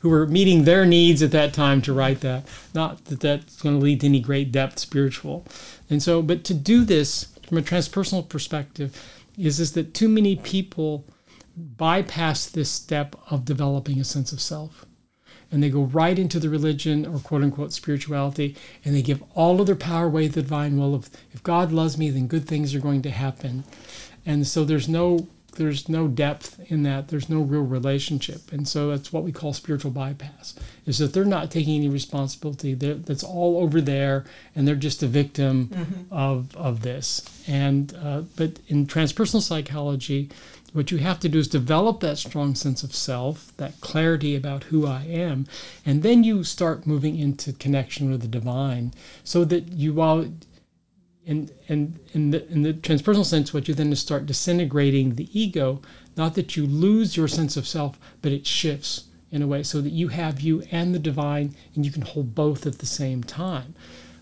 who 0.00 0.08
were 0.08 0.26
meeting 0.26 0.64
their 0.64 0.86
needs 0.86 1.22
at 1.22 1.32
that 1.32 1.52
time 1.52 1.82
to 1.82 1.92
write 1.92 2.20
that. 2.20 2.44
Not 2.74 3.04
that 3.06 3.20
that's 3.20 3.60
going 3.60 3.78
to 3.78 3.84
lead 3.84 4.00
to 4.00 4.06
any 4.06 4.20
great 4.20 4.52
depth 4.52 4.78
spiritual. 4.78 5.44
And 5.90 6.02
so, 6.02 6.22
but 6.22 6.44
to 6.44 6.54
do 6.54 6.84
this 6.84 7.36
from 7.46 7.58
a 7.58 7.62
transpersonal 7.62 8.28
perspective 8.28 8.96
is, 9.36 9.58
is 9.58 9.72
that 9.72 9.94
too 9.94 10.08
many 10.08 10.36
people 10.36 11.04
bypass 11.56 12.46
this 12.46 12.70
step 12.70 13.16
of 13.30 13.44
developing 13.44 14.00
a 14.00 14.04
sense 14.04 14.32
of 14.32 14.40
self. 14.40 14.86
And 15.50 15.62
they 15.62 15.70
go 15.70 15.82
right 15.82 16.18
into 16.18 16.38
the 16.38 16.50
religion 16.50 17.06
or 17.06 17.18
quote 17.18 17.42
unquote 17.42 17.72
spirituality, 17.72 18.54
and 18.84 18.94
they 18.94 19.02
give 19.02 19.22
all 19.34 19.60
of 19.60 19.66
their 19.66 19.76
power 19.76 20.06
away 20.06 20.28
to 20.28 20.34
the 20.34 20.42
divine. 20.42 20.78
Will 20.78 20.94
of 20.94 21.08
if 21.32 21.42
God 21.42 21.72
loves 21.72 21.96
me, 21.96 22.10
then 22.10 22.26
good 22.26 22.46
things 22.46 22.74
are 22.74 22.80
going 22.80 23.02
to 23.02 23.10
happen. 23.10 23.64
And 24.26 24.46
so 24.46 24.64
there's 24.64 24.88
no 24.88 25.26
there's 25.58 25.88
no 25.88 26.06
depth 26.06 26.60
in 26.70 26.84
that. 26.84 27.08
There's 27.08 27.28
no 27.28 27.40
real 27.40 27.62
relationship. 27.62 28.52
And 28.52 28.66
so 28.66 28.90
that's 28.90 29.12
what 29.12 29.24
we 29.24 29.32
call 29.32 29.52
spiritual 29.52 29.90
bypass 29.90 30.54
is 30.86 30.98
that 30.98 31.12
they're 31.12 31.24
not 31.24 31.50
taking 31.50 31.76
any 31.76 31.88
responsibility. 31.88 32.74
They're, 32.74 32.94
that's 32.94 33.24
all 33.24 33.58
over 33.58 33.80
there 33.80 34.24
and 34.54 34.66
they're 34.66 34.76
just 34.76 35.02
a 35.02 35.06
victim 35.06 35.68
mm-hmm. 35.68 36.14
of, 36.14 36.56
of 36.56 36.82
this. 36.82 37.22
And 37.46 37.94
uh, 38.00 38.22
but 38.36 38.60
in 38.68 38.86
transpersonal 38.86 39.42
psychology 39.42 40.30
what 40.72 40.90
you 40.90 40.98
have 40.98 41.18
to 41.18 41.28
do 41.28 41.38
is 41.38 41.48
develop 41.48 42.00
that 42.00 42.18
strong 42.18 42.54
sense 42.54 42.82
of 42.82 42.94
self 42.94 43.56
that 43.56 43.80
clarity 43.80 44.36
about 44.36 44.64
who 44.64 44.86
i 44.86 45.02
am 45.04 45.46
and 45.84 46.02
then 46.02 46.22
you 46.22 46.44
start 46.44 46.86
moving 46.86 47.18
into 47.18 47.52
connection 47.54 48.10
with 48.10 48.20
the 48.20 48.28
divine 48.28 48.92
so 49.24 49.44
that 49.44 49.72
you 49.72 49.94
while 49.94 50.26
and 51.28 51.52
and 51.68 52.00
in 52.14 52.30
the 52.30 52.50
in 52.50 52.62
the 52.62 52.72
transpersonal 52.72 53.24
sense, 53.24 53.52
what 53.52 53.68
you 53.68 53.74
then 53.74 53.92
is 53.92 54.00
start 54.00 54.26
disintegrating 54.26 55.14
the 55.14 55.28
ego. 55.38 55.80
Not 56.16 56.34
that 56.34 56.56
you 56.56 56.66
lose 56.66 57.16
your 57.16 57.28
sense 57.28 57.56
of 57.56 57.68
self, 57.68 58.00
but 58.22 58.32
it 58.32 58.46
shifts 58.46 59.04
in 59.30 59.42
a 59.42 59.46
way 59.46 59.62
so 59.62 59.82
that 59.82 59.92
you 59.92 60.08
have 60.08 60.40
you 60.40 60.62
and 60.72 60.94
the 60.94 60.98
divine, 60.98 61.54
and 61.74 61.84
you 61.84 61.92
can 61.92 62.02
hold 62.02 62.34
both 62.34 62.66
at 62.66 62.78
the 62.78 62.86
same 62.86 63.22
time. 63.22 63.74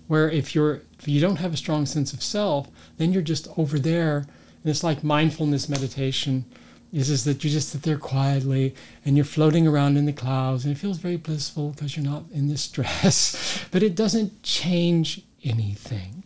Where 0.08 0.28
if 0.28 0.54
you're 0.54 0.82
if 0.98 1.06
you 1.06 1.20
don't 1.20 1.36
have 1.36 1.54
a 1.54 1.56
strong 1.56 1.86
sense 1.86 2.12
of 2.12 2.22
self, 2.22 2.68
then 2.96 3.12
you're 3.12 3.22
just 3.22 3.46
over 3.56 3.78
there, 3.78 4.26
and 4.66 4.72
it's 4.72 4.82
like 4.82 5.04
mindfulness 5.04 5.68
meditation. 5.68 6.44
Is, 6.92 7.08
is 7.08 7.22
that 7.22 7.44
you 7.44 7.50
just 7.50 7.68
sit 7.68 7.82
there 7.82 7.98
quietly 7.98 8.74
and 9.04 9.14
you're 9.14 9.24
floating 9.24 9.64
around 9.64 9.96
in 9.96 10.06
the 10.06 10.12
clouds 10.12 10.64
and 10.64 10.74
it 10.74 10.78
feels 10.78 10.98
very 10.98 11.16
blissful 11.16 11.70
because 11.70 11.96
you're 11.96 12.04
not 12.04 12.24
in 12.32 12.48
this 12.48 12.62
stress, 12.72 13.64
but 13.70 13.84
it 13.84 13.94
doesn't 13.94 14.42
change 14.42 15.22
anything. 15.44 16.24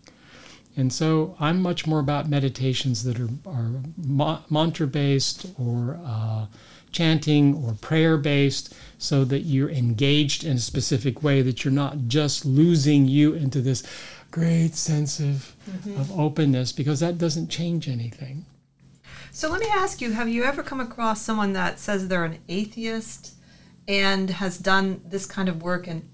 And 0.74 0.90
so 0.90 1.36
I'm 1.38 1.60
much 1.60 1.86
more 1.86 2.00
about 2.00 2.30
meditations 2.30 3.04
that 3.04 3.20
are, 3.20 3.28
are 3.44 3.72
ma- 3.98 4.40
mantra 4.48 4.86
based 4.86 5.44
or 5.58 6.00
uh, 6.02 6.46
chanting 6.92 7.62
or 7.62 7.74
prayer 7.74 8.16
based 8.16 8.74
so 8.96 9.22
that 9.26 9.40
you're 9.40 9.68
engaged 9.68 10.44
in 10.44 10.56
a 10.56 10.60
specific 10.60 11.22
way, 11.22 11.42
that 11.42 11.62
you're 11.62 11.72
not 11.72 12.08
just 12.08 12.46
losing 12.46 13.06
you 13.06 13.34
into 13.34 13.60
this 13.60 13.82
great 14.30 14.74
sense 14.74 15.20
of, 15.20 15.54
mm-hmm. 15.68 16.00
of 16.00 16.18
openness 16.18 16.72
because 16.72 17.00
that 17.00 17.18
doesn't 17.18 17.48
change 17.48 17.88
anything. 17.88 18.44
So 19.32 19.48
let 19.48 19.60
me 19.60 19.68
ask 19.70 20.00
you 20.00 20.12
have 20.12 20.28
you 20.28 20.44
ever 20.44 20.62
come 20.62 20.80
across 20.80 21.22
someone 21.22 21.52
that 21.52 21.78
says 21.78 22.08
they're 22.08 22.24
an 22.24 22.38
atheist 22.48 23.34
and 23.86 24.30
has 24.30 24.58
done 24.58 25.02
this 25.04 25.26
kind 25.26 25.48
of 25.48 25.62
work 25.62 25.86
and 25.86 26.08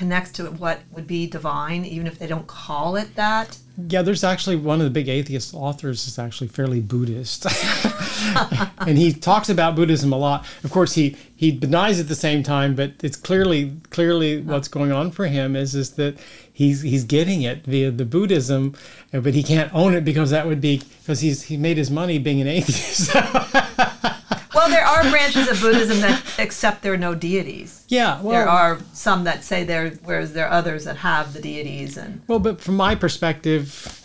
connects 0.00 0.32
to 0.32 0.46
what 0.46 0.80
would 0.92 1.06
be 1.06 1.26
divine, 1.26 1.84
even 1.84 2.06
if 2.06 2.18
they 2.18 2.26
don't 2.26 2.46
call 2.46 2.96
it 2.96 3.14
that? 3.16 3.58
Yeah, 3.86 4.00
there's 4.00 4.24
actually 4.24 4.56
one 4.56 4.80
of 4.80 4.84
the 4.84 4.90
big 4.90 5.08
atheist 5.08 5.52
authors 5.52 6.08
is 6.08 6.18
actually 6.18 6.48
fairly 6.48 6.80
Buddhist, 6.80 7.44
and 8.78 8.96
he 8.96 9.12
talks 9.12 9.50
about 9.50 9.76
Buddhism 9.76 10.10
a 10.10 10.16
lot. 10.16 10.46
Of 10.64 10.70
course, 10.70 10.94
he 10.94 11.18
he 11.36 11.52
denies 11.52 12.00
at 12.00 12.08
the 12.08 12.14
same 12.14 12.42
time, 12.42 12.74
but 12.74 12.92
it's 13.02 13.16
clearly 13.16 13.76
clearly 13.90 14.40
what's 14.40 14.68
oh. 14.68 14.72
going 14.72 14.90
on 14.90 15.10
for 15.10 15.26
him 15.26 15.54
is 15.54 15.74
is 15.74 15.90
that 15.92 16.18
he's 16.50 16.80
he's 16.80 17.04
getting 17.04 17.42
it 17.42 17.66
via 17.66 17.90
the 17.90 18.06
Buddhism, 18.06 18.74
but 19.12 19.34
he 19.34 19.42
can't 19.42 19.72
own 19.74 19.92
it 19.92 20.02
because 20.02 20.30
that 20.30 20.46
would 20.46 20.62
be 20.62 20.78
because 21.02 21.20
he's 21.20 21.42
he 21.42 21.58
made 21.58 21.76
his 21.76 21.90
money 21.90 22.18
being 22.18 22.40
an 22.40 22.48
atheist. 22.48 23.14
well, 24.54 24.68
there 24.68 24.84
are 24.84 25.08
branches 25.10 25.48
of 25.48 25.60
Buddhism 25.60 26.00
that 26.00 26.38
accept 26.38 26.82
there 26.82 26.92
are 26.92 26.98
no 26.98 27.14
deities. 27.14 27.84
Yeah, 27.88 28.20
well, 28.20 28.32
there 28.32 28.48
are 28.48 28.78
some 28.92 29.24
that 29.24 29.44
say 29.44 29.64
there, 29.64 29.90
whereas 30.04 30.32
there 30.32 30.46
are 30.46 30.52
others 30.52 30.84
that 30.84 30.98
have 30.98 31.32
the 31.32 31.40
deities. 31.40 31.96
And 31.96 32.22
well, 32.26 32.38
but 32.38 32.60
from 32.60 32.76
my 32.76 32.94
perspective, 32.94 34.04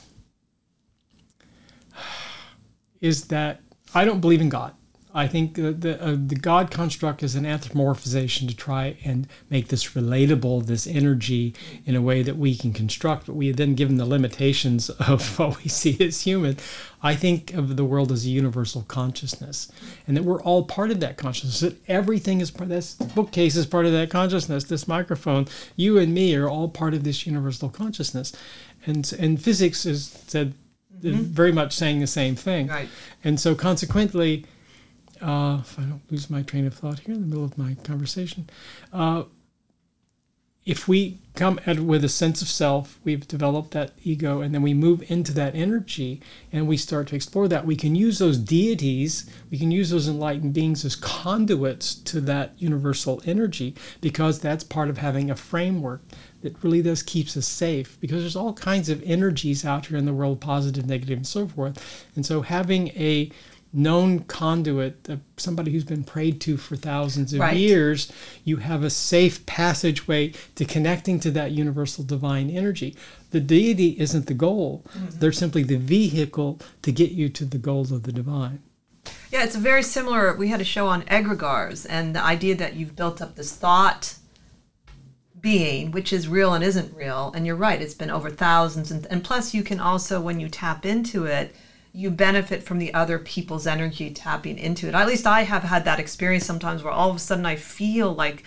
is 3.02 3.26
that 3.28 3.62
I 3.94 4.06
don't 4.06 4.22
believe 4.22 4.42
in 4.42 4.50
God. 4.50 4.74
I 5.16 5.28
think 5.28 5.56
the 5.56 5.72
the, 5.72 6.04
uh, 6.04 6.18
the 6.18 6.36
God 6.36 6.70
construct 6.70 7.24
is 7.24 7.36
an 7.36 7.46
anthropomorphization 7.46 8.50
to 8.50 8.56
try 8.56 8.98
and 9.06 9.28
make 9.50 9.70
this 9.70 9.92
relatable, 9.92 10.66
this 10.66 10.86
energy, 10.86 11.56
in 11.86 11.96
a 11.96 12.02
way 12.02 12.22
that 12.22 12.36
we 12.36 12.54
can 12.54 12.74
construct. 12.74 13.26
But 13.26 13.36
we 13.36 13.52
then, 13.54 13.76
given 13.76 13.96
the 13.96 14.06
limitations 14.06 14.90
of 15.08 15.40
what 15.40 15.64
we 15.64 15.70
see 15.70 15.98
as 16.06 16.22
human, 16.24 16.58
I 17.02 17.16
think 17.16 17.54
of 17.54 17.78
the 17.78 17.86
world 17.86 18.12
as 18.12 18.26
a 18.26 18.30
universal 18.30 18.84
consciousness, 18.90 19.72
and 20.06 20.18
that 20.18 20.24
we're 20.24 20.42
all 20.42 20.66
part 20.66 20.92
of 20.92 21.00
that 21.00 21.16
consciousness. 21.16 21.62
That 21.62 21.90
everything 21.90 22.42
is 22.42 22.52
part. 22.52 22.68
This 22.68 22.96
bookcase 22.96 23.56
is 23.56 23.66
part 23.66 23.86
of 23.86 23.94
that 23.94 24.10
consciousness. 24.10 24.66
This 24.66 24.86
microphone, 24.86 25.48
you 25.78 25.98
and 25.98 26.14
me, 26.14 26.36
are 26.36 26.50
all 26.50 26.68
part 26.68 26.94
of 26.94 27.06
this 27.06 27.26
universal 27.26 27.70
consciousness, 27.70 28.34
and 28.86 29.10
and 29.18 29.42
physics 29.42 29.86
is 29.86 30.08
said 30.28 30.56
mm-hmm. 31.00 31.22
very 31.22 31.54
much 31.54 31.72
saying 31.72 32.02
the 32.02 32.08
same 32.08 32.36
thing. 32.36 32.68
Right. 32.68 32.90
And 33.24 33.40
so, 33.40 33.56
consequently 33.56 34.46
uh, 35.22 35.60
if 35.62 35.80
I 35.80 35.84
don't 35.84 36.02
lose 36.12 36.30
my 36.30 36.42
train 36.42 36.66
of 36.66 36.74
thought 36.74 37.00
here 37.00 37.16
in 37.16 37.22
the 37.22 37.28
middle 37.28 37.46
of 37.46 37.58
my 37.58 37.76
conversation, 37.84 38.50
uh, 38.94 39.24
if 40.66 40.88
we 40.88 41.20
come 41.36 41.60
at 41.68 41.80
with 41.80 42.04
a 42.04 42.10
sense 42.10 42.42
of 42.42 42.48
self, 42.48 43.00
we've 43.04 43.28
developed 43.28 43.72
that 43.72 43.92
ego, 44.04 44.42
and 44.42 44.54
then 44.54 44.64
we 44.64 44.74
move 44.74 45.04
into 45.12 45.32
that 45.34 45.54
energy 45.54 46.22
and 46.52 46.68
we 46.68 46.76
start 46.76 47.08
to 47.08 47.16
explore 47.16 47.48
that, 47.48 47.68
we 47.68 47.76
can 47.76 47.94
use 47.94 48.18
those 48.18 48.40
deities, 48.40 49.30
we 49.52 49.60
can 49.60 49.70
use 49.70 49.92
those 49.92 50.08
enlightened 50.08 50.54
beings 50.54 50.84
as 50.84 50.96
conduits 50.96 51.94
to 51.94 52.20
that 52.22 52.54
universal 52.58 53.22
energy 53.26 53.76
because 54.02 54.40
that's 54.40 54.64
part 54.64 54.90
of 54.90 54.98
having 54.98 55.30
a 55.30 55.36
framework 55.36 56.02
that 56.42 56.64
really 56.64 56.82
does 56.82 57.04
keeps 57.04 57.38
us 57.38 57.48
safe 57.48 58.00
because 58.02 58.22
there's 58.22 58.36
all 58.36 58.54
kinds 58.54 58.90
of 58.90 59.04
energies 59.04 59.66
out 59.66 59.86
here 59.86 59.98
in 59.98 60.06
the 60.06 60.14
world, 60.14 60.42
positive, 60.42 60.88
negative, 60.88 61.18
and 61.18 61.28
so 61.28 61.48
forth. 61.48 62.06
And 62.16 62.26
so 62.26 62.42
having 62.42 62.88
a 62.90 63.30
known 63.76 64.20
conduit, 64.20 65.08
somebody 65.38 65.72
who's 65.72 65.84
been 65.84 66.04
prayed 66.04 66.40
to 66.42 66.58
for 66.58 66.76
thousands 66.76 67.34
of 67.34 67.42
right. 67.42 67.58
years, 67.58 68.12
you 68.44 68.58
have 68.58 68.84
a 68.84 68.90
safe 68.90 69.46
passageway 69.46 70.34
to 70.56 70.66
connecting 70.66 71.20
to 71.20 71.32
that 71.32 71.52
universal 71.52 72.04
divine 72.04 72.50
energy. 72.50 72.96
The 73.32 73.40
deity 73.42 73.96
isn't 74.00 74.28
the 74.28 74.34
goal, 74.34 74.84
mm-hmm. 74.90 75.20
they're 75.20 75.32
simply 75.32 75.64
the 75.64 75.78
vehicle 75.78 76.60
to 76.84 76.92
get 76.92 77.12
you 77.12 77.30
to 77.30 77.46
the 77.46 77.58
goals 77.58 77.92
of 77.92 78.04
the 78.04 78.12
divine. 78.12 78.62
Yeah, 79.32 79.44
it's 79.44 79.56
very 79.56 79.84
similar. 79.84 80.36
We 80.36 80.48
had 80.48 80.62
a 80.62 80.66
show 80.66 80.88
on 80.88 81.04
egregores 81.04 81.86
and 81.90 82.16
the 82.16 82.24
idea 82.24 82.56
that 82.56 82.76
you've 82.76 82.96
built 82.96 83.22
up 83.22 83.36
this 83.36 83.54
thought 83.54 84.16
being, 85.42 85.92
which 85.92 86.12
is 86.12 86.28
real 86.28 86.54
and 86.54 86.64
isn't 86.64 86.96
real. 86.96 87.32
And 87.36 87.46
you're 87.46 87.56
right, 87.56 87.82
it's 87.82 87.94
been 87.94 88.10
over 88.10 88.32
thousands. 88.32 88.90
And, 88.90 89.06
and 89.12 89.24
plus, 89.24 89.54
you 89.54 89.62
can 89.62 89.80
also, 89.80 90.20
when 90.20 90.40
you 90.40 90.50
tap 90.50 90.86
into 90.86 91.26
it, 91.26 91.56
you 91.96 92.12
benefit 92.12 92.62
from 92.62 92.78
the 92.78 92.94
other 92.94 93.18
people's 93.18 93.66
energy 93.66 94.10
tapping 94.10 94.58
into 94.58 94.88
it. 94.88 94.94
At 94.94 95.08
least 95.08 95.26
I 95.26 95.44
have 95.44 95.64
had 95.64 95.86
that 95.86 96.00
experience 96.00 96.46
sometimes 96.46 96.84
where 96.84 96.92
all 96.92 97.10
of 97.10 97.16
a 97.16 97.20
sudden 97.20 97.46
I 97.46 97.56
feel 97.56 98.14
like 98.14 98.44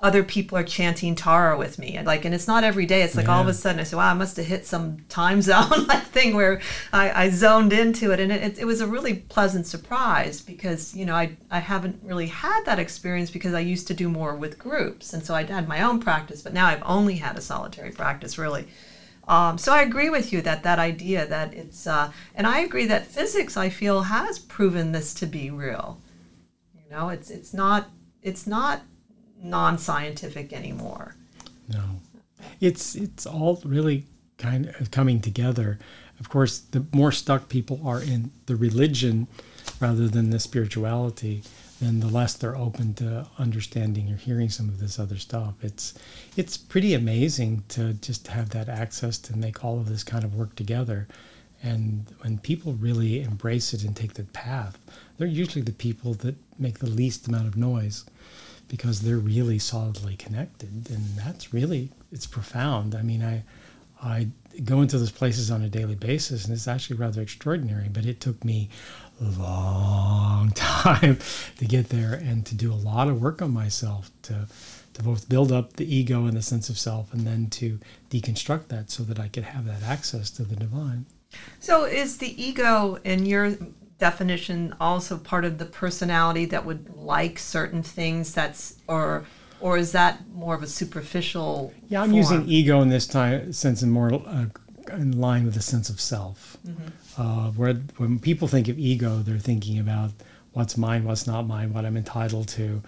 other 0.00 0.22
people 0.22 0.56
are 0.56 0.64
chanting 0.64 1.14
Tara 1.16 1.58
with 1.58 1.78
me. 1.78 1.96
And 1.96 2.06
like, 2.06 2.24
and 2.24 2.32
it's 2.32 2.46
not 2.46 2.62
every 2.62 2.86
day. 2.86 3.02
It's 3.02 3.16
like 3.16 3.28
all 3.28 3.42
of 3.42 3.48
a 3.48 3.52
sudden 3.52 3.80
I 3.80 3.84
say, 3.84 3.96
wow, 3.96 4.10
I 4.10 4.14
must 4.14 4.36
have 4.36 4.46
hit 4.46 4.64
some 4.64 5.04
time 5.08 5.42
zone 5.42 5.86
like 5.88 6.04
thing 6.04 6.36
where 6.36 6.60
I, 6.92 7.24
I 7.24 7.30
zoned 7.30 7.72
into 7.72 8.12
it. 8.12 8.20
And 8.20 8.30
it, 8.30 8.58
it 8.60 8.64
was 8.64 8.80
a 8.80 8.86
really 8.86 9.14
pleasant 9.14 9.66
surprise 9.66 10.40
because, 10.40 10.94
you 10.94 11.04
know, 11.04 11.16
I, 11.16 11.36
I 11.50 11.58
haven't 11.58 12.00
really 12.04 12.28
had 12.28 12.64
that 12.64 12.78
experience 12.78 13.30
because 13.30 13.54
I 13.54 13.60
used 13.60 13.88
to 13.88 13.94
do 13.94 14.08
more 14.08 14.36
with 14.36 14.56
groups. 14.56 15.12
And 15.12 15.24
so 15.24 15.34
I 15.34 15.42
had 15.42 15.66
my 15.66 15.82
own 15.82 15.98
practice, 15.98 16.42
but 16.42 16.54
now 16.54 16.68
I've 16.68 16.82
only 16.86 17.16
had 17.16 17.36
a 17.36 17.40
solitary 17.40 17.90
practice 17.90 18.38
really. 18.38 18.68
Um, 19.28 19.58
so 19.58 19.72
I 19.72 19.82
agree 19.82 20.08
with 20.08 20.32
you 20.32 20.40
that 20.42 20.62
that 20.62 20.78
idea 20.78 21.26
that 21.26 21.52
it's, 21.52 21.86
uh, 21.86 22.10
and 22.34 22.46
I 22.46 22.60
agree 22.60 22.86
that 22.86 23.06
physics 23.06 23.56
I 23.56 23.68
feel 23.68 24.02
has 24.02 24.38
proven 24.38 24.92
this 24.92 25.12
to 25.14 25.26
be 25.26 25.50
real. 25.50 26.00
You 26.74 26.90
know, 26.90 27.10
it's 27.10 27.30
it's 27.30 27.52
not 27.52 27.90
it's 28.22 28.46
not 28.46 28.82
non-scientific 29.42 30.52
anymore. 30.52 31.14
No, 31.68 32.00
it's 32.60 32.94
it's 32.94 33.26
all 33.26 33.60
really 33.64 34.06
kind 34.38 34.74
of 34.80 34.90
coming 34.90 35.20
together. 35.20 35.78
Of 36.18 36.30
course, 36.30 36.58
the 36.58 36.86
more 36.92 37.12
stuck 37.12 37.48
people 37.48 37.80
are 37.84 38.00
in 38.00 38.30
the 38.46 38.56
religion 38.56 39.28
rather 39.78 40.08
than 40.08 40.30
the 40.30 40.40
spirituality, 40.40 41.42
then 41.80 42.00
the 42.00 42.08
less 42.08 42.34
they're 42.34 42.56
open 42.56 42.94
to 42.94 43.26
understanding 43.38 44.10
or 44.10 44.16
hearing 44.16 44.48
some 44.48 44.68
of 44.68 44.80
this 44.80 44.98
other 44.98 45.16
stuff. 45.16 45.54
It's 45.62 45.94
it's 46.36 46.56
pretty 46.56 46.94
amazing 46.94 47.64
to 47.68 47.94
just 47.94 48.28
have 48.28 48.50
that 48.50 48.68
access 48.68 49.18
to 49.18 49.36
make 49.36 49.64
all 49.64 49.78
of 49.78 49.88
this 49.88 50.04
kind 50.04 50.24
of 50.24 50.34
work 50.34 50.54
together. 50.56 51.06
And 51.62 52.06
when 52.20 52.38
people 52.38 52.74
really 52.74 53.22
embrace 53.22 53.74
it 53.74 53.82
and 53.82 53.94
take 53.94 54.14
the 54.14 54.24
path, 54.24 54.78
they're 55.16 55.26
usually 55.26 55.62
the 55.62 55.72
people 55.72 56.14
that 56.14 56.36
make 56.58 56.78
the 56.78 56.88
least 56.88 57.26
amount 57.26 57.48
of 57.48 57.56
noise 57.56 58.04
because 58.68 59.00
they're 59.00 59.16
really 59.16 59.58
solidly 59.58 60.14
connected 60.16 60.88
and 60.90 61.16
that's 61.16 61.52
really 61.52 61.90
it's 62.12 62.26
profound 62.26 62.94
i 62.94 63.02
mean 63.02 63.22
i 63.22 63.42
i 64.02 64.28
go 64.64 64.82
into 64.82 64.98
those 64.98 65.10
places 65.10 65.50
on 65.50 65.62
a 65.62 65.68
daily 65.68 65.94
basis 65.94 66.44
and 66.44 66.52
it's 66.52 66.68
actually 66.68 66.96
rather 66.96 67.22
extraordinary 67.22 67.88
but 67.88 68.04
it 68.04 68.20
took 68.20 68.44
me 68.44 68.68
long 69.20 70.50
time 70.54 71.18
to 71.58 71.64
get 71.64 71.88
there 71.88 72.14
and 72.14 72.46
to 72.46 72.54
do 72.54 72.72
a 72.72 72.76
lot 72.76 73.08
of 73.08 73.20
work 73.20 73.42
on 73.42 73.50
myself 73.52 74.10
to 74.22 74.46
to 74.94 75.02
both 75.04 75.28
build 75.28 75.52
up 75.52 75.74
the 75.74 75.94
ego 75.94 76.24
and 76.26 76.36
the 76.36 76.42
sense 76.42 76.68
of 76.68 76.78
self 76.78 77.12
and 77.12 77.26
then 77.26 77.48
to 77.50 77.78
deconstruct 78.10 78.68
that 78.68 78.90
so 78.90 79.02
that 79.02 79.18
i 79.18 79.28
could 79.28 79.44
have 79.44 79.64
that 79.66 79.82
access 79.82 80.30
to 80.30 80.42
the 80.44 80.56
divine 80.56 81.06
So 81.60 81.84
is 81.84 82.18
the 82.18 82.42
ego 82.42 82.98
in 83.04 83.26
your 83.26 83.56
definition 83.98 84.74
also 84.80 85.16
part 85.18 85.44
of 85.44 85.58
the 85.58 85.64
personality 85.66 86.44
that 86.46 86.64
would 86.64 86.94
like 86.96 87.38
certain 87.38 87.82
things 87.82 88.32
that's 88.32 88.76
or 88.86 89.24
or 89.60 89.76
is 89.76 89.90
that 89.92 90.28
more 90.32 90.54
of 90.54 90.62
a 90.62 90.68
superficial 90.68 91.72
Yeah, 91.88 92.02
I'm 92.02 92.10
form? 92.10 92.16
using 92.16 92.48
ego 92.48 92.80
in 92.80 92.88
this 92.90 93.06
time 93.08 93.52
sense 93.52 93.82
and 93.82 93.90
more 93.92 94.12
uh, 94.14 94.46
in 94.92 95.20
line 95.20 95.44
with 95.44 95.54
the 95.54 95.62
sense 95.62 95.90
of 95.90 96.00
self. 96.00 96.56
Uh, 97.18 97.50
where 97.50 97.74
when 97.96 98.18
people 98.18 98.46
think 98.46 98.68
of 98.68 98.78
ego, 98.78 99.18
they're 99.18 99.38
thinking 99.38 99.78
about 99.78 100.12
what's 100.52 100.76
mine, 100.76 101.04
what's 101.04 101.26
not 101.26 101.46
mine, 101.46 101.72
what 101.72 101.84
I'm 101.84 101.96
entitled 101.96 102.48
to, 102.48 102.80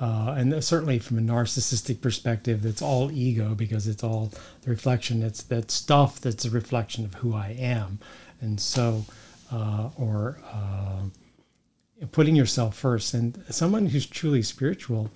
uh, 0.00 0.34
and 0.36 0.62
certainly 0.62 0.98
from 0.98 1.18
a 1.18 1.20
narcissistic 1.20 2.00
perspective, 2.00 2.62
that's 2.62 2.82
all 2.82 3.10
ego 3.10 3.54
because 3.54 3.88
it's 3.88 4.04
all 4.04 4.30
the 4.62 4.70
reflection. 4.70 5.22
It's 5.22 5.42
that 5.44 5.70
stuff 5.70 6.20
that's 6.20 6.44
a 6.44 6.50
reflection 6.50 7.04
of 7.04 7.14
who 7.14 7.34
I 7.34 7.56
am, 7.58 7.98
and 8.40 8.60
so 8.60 9.04
uh, 9.50 9.90
or 9.96 10.38
uh, 10.52 12.06
putting 12.12 12.36
yourself 12.36 12.76
first. 12.76 13.12
And 13.12 13.42
someone 13.50 13.86
who's 13.86 14.06
truly 14.06 14.42
spiritual 14.42 15.10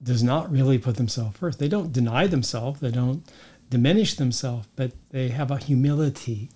does 0.00 0.22
not 0.22 0.50
really 0.50 0.78
put 0.78 0.96
themselves 0.96 1.36
first. 1.36 1.58
They 1.58 1.68
don't 1.68 1.92
deny 1.92 2.28
themselves, 2.28 2.80
they 2.80 2.90
don't 2.92 3.24
diminish 3.70 4.14
themselves, 4.14 4.68
but 4.76 4.92
they 5.10 5.28
have 5.28 5.50
a 5.50 5.56
humility, 5.56 6.50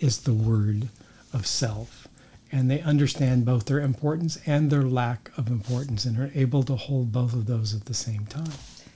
is 0.00 0.20
the 0.20 0.32
word 0.32 0.88
of 1.32 1.46
self. 1.46 2.08
And 2.50 2.70
they 2.70 2.80
understand 2.80 3.44
both 3.44 3.66
their 3.66 3.80
importance 3.80 4.38
and 4.46 4.70
their 4.70 4.82
lack 4.82 5.30
of 5.36 5.48
importance 5.48 6.04
and 6.06 6.18
are 6.18 6.30
able 6.34 6.62
to 6.62 6.76
hold 6.76 7.12
both 7.12 7.34
of 7.34 7.46
those 7.46 7.74
at 7.74 7.84
the 7.84 7.94
same 7.94 8.24
time. 8.26 8.52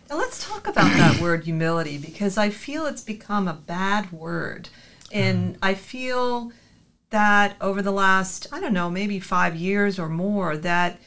Now 0.09 0.18
let's 0.18 0.46
talk 0.46 0.66
about 0.66 0.92
that 0.92 1.20
word 1.20 1.44
humility 1.44 1.98
because 1.98 2.38
I 2.38 2.50
feel 2.50 2.86
it's 2.86 3.03
become 3.03 3.48
a 3.48 3.55
bad 3.55 4.11
word. 4.12 4.68
And 5.11 5.57
uh-huh. 5.57 5.70
I 5.70 5.74
feel 5.74 6.53
that 7.11 7.57
over 7.61 7.82
the 7.82 7.92
last, 7.92 8.46
I 8.53 8.61
don't 8.61 8.72
know, 8.72 8.90
maybe 8.90 9.20
five 9.20 9.55
years 9.55 9.98
or 9.98 10.09
more, 10.09 10.57
that 10.57 10.98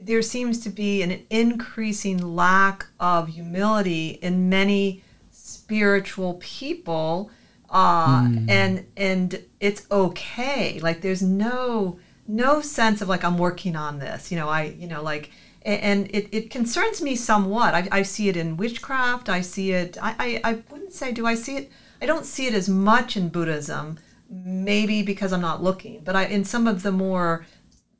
there 0.00 0.22
seems 0.22 0.60
to 0.60 0.70
be 0.70 1.02
an 1.02 1.22
increasing 1.30 2.18
lack 2.18 2.86
of 3.00 3.28
humility 3.28 4.18
in 4.20 4.48
many 4.48 5.02
spiritual 5.30 6.34
people. 6.34 7.30
Uh, 7.74 8.28
and 8.48 8.86
and 8.96 9.44
it's 9.58 9.86
okay. 9.90 10.78
Like 10.80 11.00
there's 11.00 11.22
no 11.22 11.98
no 12.26 12.60
sense 12.62 13.02
of 13.02 13.08
like 13.08 13.24
i'm 13.24 13.36
working 13.36 13.76
on 13.76 13.98
this. 13.98 14.30
You 14.30 14.38
know 14.38 14.48
i 14.48 14.62
you 14.78 14.86
know 14.86 15.02
like 15.02 15.30
and 15.62 16.08
it, 16.14 16.28
it 16.30 16.50
concerns 16.50 17.02
me 17.02 17.16
somewhat. 17.16 17.74
I, 17.74 17.88
I 17.90 18.02
see 18.02 18.28
it 18.28 18.36
in 18.36 18.56
witchcraft. 18.56 19.28
I 19.28 19.40
see 19.40 19.72
it 19.72 19.98
I, 20.00 20.40
I, 20.44 20.50
I 20.50 20.62
wouldn't 20.70 20.92
say 20.92 21.12
do 21.12 21.26
i 21.26 21.34
see 21.34 21.56
it? 21.56 21.72
I 22.00 22.06
don't 22.06 22.26
see 22.26 22.46
it 22.46 22.54
as 22.54 22.68
much 22.68 23.16
in 23.16 23.28
buddhism 23.28 23.98
maybe 24.30 25.02
because 25.02 25.32
i'm 25.32 25.40
not 25.40 25.62
looking 25.62 26.00
but 26.02 26.16
i 26.16 26.24
in 26.24 26.44
some 26.44 26.66
of 26.66 26.82
the 26.82 26.92
more 26.92 27.46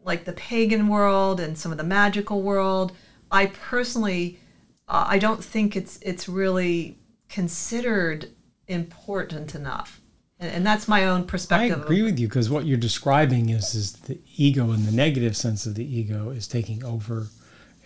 like 0.05 0.25
the 0.25 0.33
pagan 0.33 0.89
world 0.89 1.41
and 1.41 1.57
some 1.57 1.70
of 1.70 1.79
the 1.79 1.85
magical 1.85 2.43
world 2.43 2.93
i 3.31 3.47
personally 3.47 4.39
uh, 4.89 5.05
i 5.09 5.18
don't 5.18 5.45
think 5.45 5.77
it's 5.77 5.99
it's 6.03 6.29
really 6.29 6.99
considered 7.29 8.31
important 8.69 9.55
enough 9.55 10.01
and, 10.39 10.51
and 10.51 10.67
that's 10.67 10.89
my 10.89 11.07
own 11.07 11.25
perspective. 11.25 11.79
I 11.79 11.83
agree 11.83 12.03
with 12.03 12.19
you 12.19 12.29
because 12.29 12.51
what 12.51 12.67
you're 12.67 12.77
describing 12.79 13.51
is 13.51 13.75
is 13.75 13.93
the 13.93 14.19
ego 14.37 14.71
and 14.71 14.87
the 14.87 14.93
negative 14.93 15.37
sense 15.37 15.67
of 15.67 15.75
the 15.75 15.85
ego 15.85 16.31
is 16.31 16.47
taking 16.47 16.85
over 16.85 17.29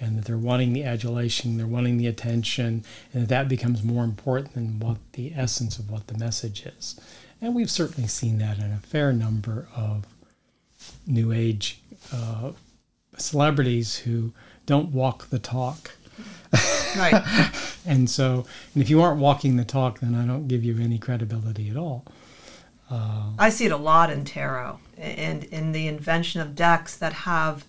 and 0.01 0.17
that 0.17 0.27
they're 0.27 0.39
wanting 0.39 0.73
the 0.73 0.85
adulation, 0.85 1.57
they're 1.57 1.67
wanting 1.67 1.99
the 1.99 2.07
attention, 2.07 2.85
and 3.13 3.23
that 3.23 3.29
that 3.29 3.49
becomes 3.49 3.83
more 3.83 4.05
important 4.05 4.55
than 4.55 4.79
what 4.79 4.99
the 5.15 5.33
essence 5.35 5.79
of 5.79 5.91
what 5.91 6.07
the 6.07 6.17
message 6.17 6.65
is. 6.65 7.01
And 7.41 7.55
we've 7.55 7.71
certainly 7.71 8.09
seen 8.09 8.39
that 8.39 8.59
in 8.59 8.73
a 8.73 8.79
fair 8.79 9.13
number 9.13 9.67
of 9.75 10.07
new 11.05 11.33
age 11.33 11.81
uh, 12.13 12.53
celebrities 13.17 13.97
who 13.99 14.33
don't 14.67 14.93
walk 14.93 15.31
the 15.31 15.41
talk. 15.41 15.91
right 16.97 17.51
And 17.87 18.09
so, 18.11 18.45
and 18.75 18.83
if 18.83 18.91
you 18.91 19.01
aren't 19.01 19.19
walking 19.21 19.57
the 19.57 19.65
talk, 19.65 20.01
then 20.01 20.15
I 20.15 20.27
don't 20.27 20.47
give 20.47 20.63
you 20.65 20.79
any 20.79 20.99
credibility 20.99 21.71
at 21.71 21.77
all. 21.77 22.05
I 23.39 23.51
see 23.51 23.67
it 23.67 23.73
a 23.73 23.77
lot 23.77 24.11
in 24.11 24.25
tarot 24.25 24.79
and 24.97 25.45
in 25.45 25.73
the 25.73 25.87
invention 25.89 26.41
of 26.41 26.55
decks 26.55 26.97
that 26.97 27.13
have 27.13 27.67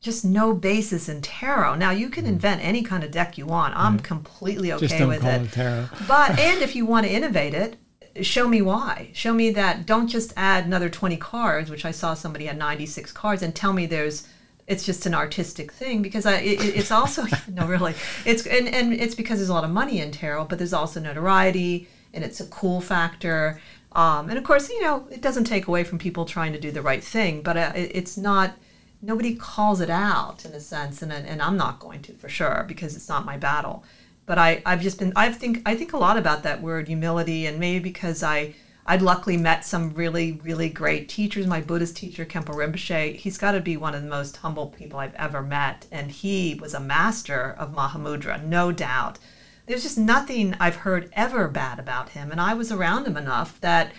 just 0.00 0.24
no 0.24 0.52
basis 0.54 1.08
in 1.08 1.22
tarot. 1.22 1.76
Now 1.76 1.90
you 1.90 2.08
can 2.10 2.26
invent 2.26 2.62
any 2.62 2.82
kind 2.82 3.02
of 3.02 3.10
deck 3.10 3.38
you 3.38 3.46
want. 3.46 3.74
I'm 3.76 3.98
completely 3.98 4.72
okay 4.72 4.86
Mm. 4.86 4.88
Just 4.88 4.98
don't 4.98 5.08
with 5.08 5.20
call 5.22 5.30
it. 5.30 5.42
it 5.42 5.52
tarot. 5.52 5.88
But 6.06 6.38
and 6.38 6.62
if 6.62 6.76
you 6.76 6.86
want 6.86 7.06
to 7.06 7.12
innovate 7.12 7.54
it, 7.54 7.76
show 8.24 8.46
me 8.46 8.62
why. 8.62 9.10
Show 9.14 9.32
me 9.34 9.50
that 9.50 9.86
don't 9.86 10.08
just 10.08 10.32
add 10.36 10.64
another 10.66 10.88
20 10.88 11.16
cards, 11.16 11.70
which 11.70 11.84
I 11.84 11.90
saw 11.90 12.14
somebody 12.14 12.46
had 12.46 12.58
96 12.58 13.12
cards 13.12 13.42
and 13.42 13.54
tell 13.54 13.72
me 13.72 13.86
there's 13.86 14.28
it's 14.66 14.84
just 14.84 15.06
an 15.06 15.14
artistic 15.14 15.72
thing 15.72 16.02
because 16.02 16.26
I, 16.26 16.38
it, 16.38 16.76
it's 16.76 16.90
also 16.90 17.24
no 17.52 17.66
really 17.66 17.94
it's 18.24 18.46
and, 18.46 18.68
and 18.68 18.92
it's 18.92 19.14
because 19.14 19.38
there's 19.38 19.48
a 19.48 19.54
lot 19.54 19.64
of 19.64 19.70
money 19.70 20.00
in 20.00 20.10
tarot 20.10 20.46
but 20.46 20.58
there's 20.58 20.72
also 20.72 21.00
notoriety 21.00 21.88
and 22.12 22.24
it's 22.24 22.40
a 22.40 22.46
cool 22.46 22.80
factor. 22.80 23.60
Um, 23.92 24.28
and 24.28 24.38
of 24.38 24.44
course 24.44 24.68
you 24.68 24.80
know 24.82 25.06
it 25.10 25.22
doesn't 25.22 25.44
take 25.44 25.68
away 25.68 25.84
from 25.84 25.98
people 25.98 26.24
trying 26.24 26.52
to 26.52 26.60
do 26.60 26.70
the 26.70 26.82
right 26.82 27.02
thing 27.02 27.40
but 27.42 27.56
uh, 27.56 27.72
it, 27.74 27.92
it's 27.94 28.18
not 28.18 28.54
nobody 29.00 29.34
calls 29.34 29.80
it 29.80 29.88
out 29.88 30.44
in 30.44 30.52
a 30.52 30.60
sense 30.60 31.00
and, 31.00 31.12
and 31.12 31.40
i'm 31.40 31.56
not 31.56 31.78
going 31.78 32.02
to 32.02 32.12
for 32.12 32.28
sure 32.28 32.64
because 32.68 32.94
it's 32.96 33.08
not 33.08 33.24
my 33.24 33.36
battle. 33.36 33.84
But 34.26 34.38
I, 34.38 34.60
I've 34.66 34.82
just 34.82 34.98
been 34.98 35.12
I 35.14 35.32
think 35.32 35.62
I 35.64 35.76
think 35.76 35.92
a 35.92 35.98
lot 35.98 36.18
about 36.18 36.42
that 36.42 36.60
word 36.60 36.88
humility 36.88 37.46
and 37.46 37.58
maybe 37.60 37.78
because 37.78 38.22
I 38.22 38.54
I'd 38.88 39.02
luckily 39.02 39.36
met 39.36 39.64
some 39.64 39.92
really 39.94 40.32
really 40.44 40.68
great 40.68 41.08
teachers. 41.08 41.46
My 41.46 41.60
Buddhist 41.60 41.96
teacher 41.96 42.24
Khenpo 42.24 42.54
Rinpoche, 42.54 43.16
he's 43.16 43.36
got 43.38 43.52
to 43.52 43.60
be 43.60 43.76
one 43.76 43.94
of 43.94 44.02
the 44.02 44.08
most 44.08 44.36
humble 44.38 44.68
people 44.68 44.98
I've 44.98 45.14
ever 45.14 45.42
met, 45.42 45.86
and 45.90 46.10
he 46.10 46.54
was 46.60 46.72
a 46.74 46.80
master 46.80 47.54
of 47.58 47.74
Mahamudra, 47.74 48.44
no 48.44 48.72
doubt. 48.72 49.18
There's 49.66 49.82
just 49.82 49.98
nothing 49.98 50.54
I've 50.60 50.76
heard 50.76 51.10
ever 51.14 51.48
bad 51.48 51.80
about 51.80 52.10
him, 52.10 52.30
and 52.30 52.40
I 52.40 52.54
was 52.54 52.70
around 52.70 53.06
him 53.06 53.16
enough 53.16 53.60
that 53.60 53.92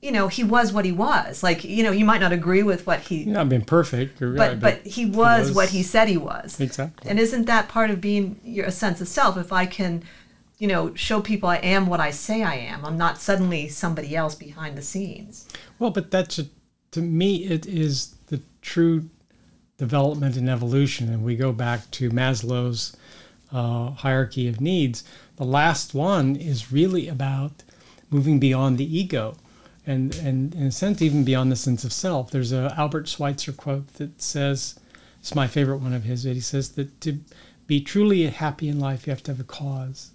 you 0.00 0.10
know 0.10 0.28
he 0.28 0.42
was 0.42 0.72
what 0.72 0.86
he 0.86 0.92
was. 0.92 1.42
Like 1.42 1.62
you 1.62 1.82
know 1.82 1.92
you 1.92 2.06
might 2.06 2.22
not 2.22 2.32
agree 2.32 2.62
with 2.62 2.86
what 2.86 3.00
he, 3.00 3.16
You've 3.18 3.26
not 3.28 3.50
been 3.50 3.64
perfect, 3.64 4.18
you're 4.18 4.32
but 4.32 4.48
right, 4.52 4.60
but 4.60 4.86
he 4.86 5.04
was, 5.04 5.48
was- 5.48 5.52
what 5.52 5.68
he 5.68 5.82
said 5.82 6.08
he 6.08 6.16
was. 6.16 6.58
Exactly. 6.58 7.10
And 7.10 7.18
isn't 7.20 7.44
that 7.44 7.68
part 7.68 7.90
of 7.90 8.00
being 8.00 8.40
your 8.42 8.64
a 8.64 8.72
sense 8.72 9.02
of 9.02 9.08
self? 9.08 9.36
If 9.36 9.52
I 9.52 9.66
can, 9.66 10.02
you 10.60 10.68
know, 10.68 10.94
show 10.94 11.22
people 11.22 11.48
I 11.48 11.56
am 11.56 11.86
what 11.86 12.00
I 12.00 12.10
say 12.10 12.42
I 12.42 12.54
am, 12.54 12.84
I'm 12.84 12.98
not 12.98 13.18
suddenly 13.18 13.66
somebody 13.68 14.14
else 14.14 14.34
behind 14.34 14.76
the 14.76 14.82
scenes. 14.82 15.48
Well, 15.78 15.90
but 15.90 16.10
that's 16.10 16.38
a, 16.38 16.44
to 16.90 17.00
me, 17.00 17.46
it 17.46 17.64
is 17.64 18.14
the 18.26 18.42
true 18.60 19.08
development 19.78 20.36
and 20.36 20.50
evolution. 20.50 21.08
And 21.08 21.24
we 21.24 21.34
go 21.34 21.52
back 21.52 21.90
to 21.92 22.10
Maslow's 22.10 22.94
uh, 23.50 23.92
hierarchy 23.92 24.48
of 24.48 24.60
needs. 24.60 25.02
The 25.36 25.46
last 25.46 25.94
one 25.94 26.36
is 26.36 26.70
really 26.70 27.08
about 27.08 27.62
moving 28.10 28.38
beyond 28.38 28.76
the 28.76 28.98
ego 28.98 29.36
and, 29.86 30.14
and 30.16 30.54
in 30.54 30.64
a 30.64 30.72
sense, 30.72 31.00
even 31.00 31.24
beyond 31.24 31.50
the 31.50 31.56
sense 31.56 31.84
of 31.84 31.92
self. 31.94 32.30
There's 32.30 32.52
a 32.52 32.74
Albert 32.76 33.08
Schweitzer 33.08 33.52
quote 33.52 33.94
that 33.94 34.20
says, 34.20 34.78
it's 35.20 35.34
my 35.34 35.46
favorite 35.46 35.78
one 35.78 35.94
of 35.94 36.04
his, 36.04 36.24
but 36.24 36.34
he 36.34 36.40
says 36.40 36.72
that 36.72 37.00
to 37.00 37.18
be 37.66 37.80
truly 37.80 38.26
happy 38.26 38.68
in 38.68 38.78
life, 38.78 39.06
you 39.06 39.10
have 39.10 39.22
to 39.22 39.32
have 39.32 39.40
a 39.40 39.44
cause. 39.44 40.10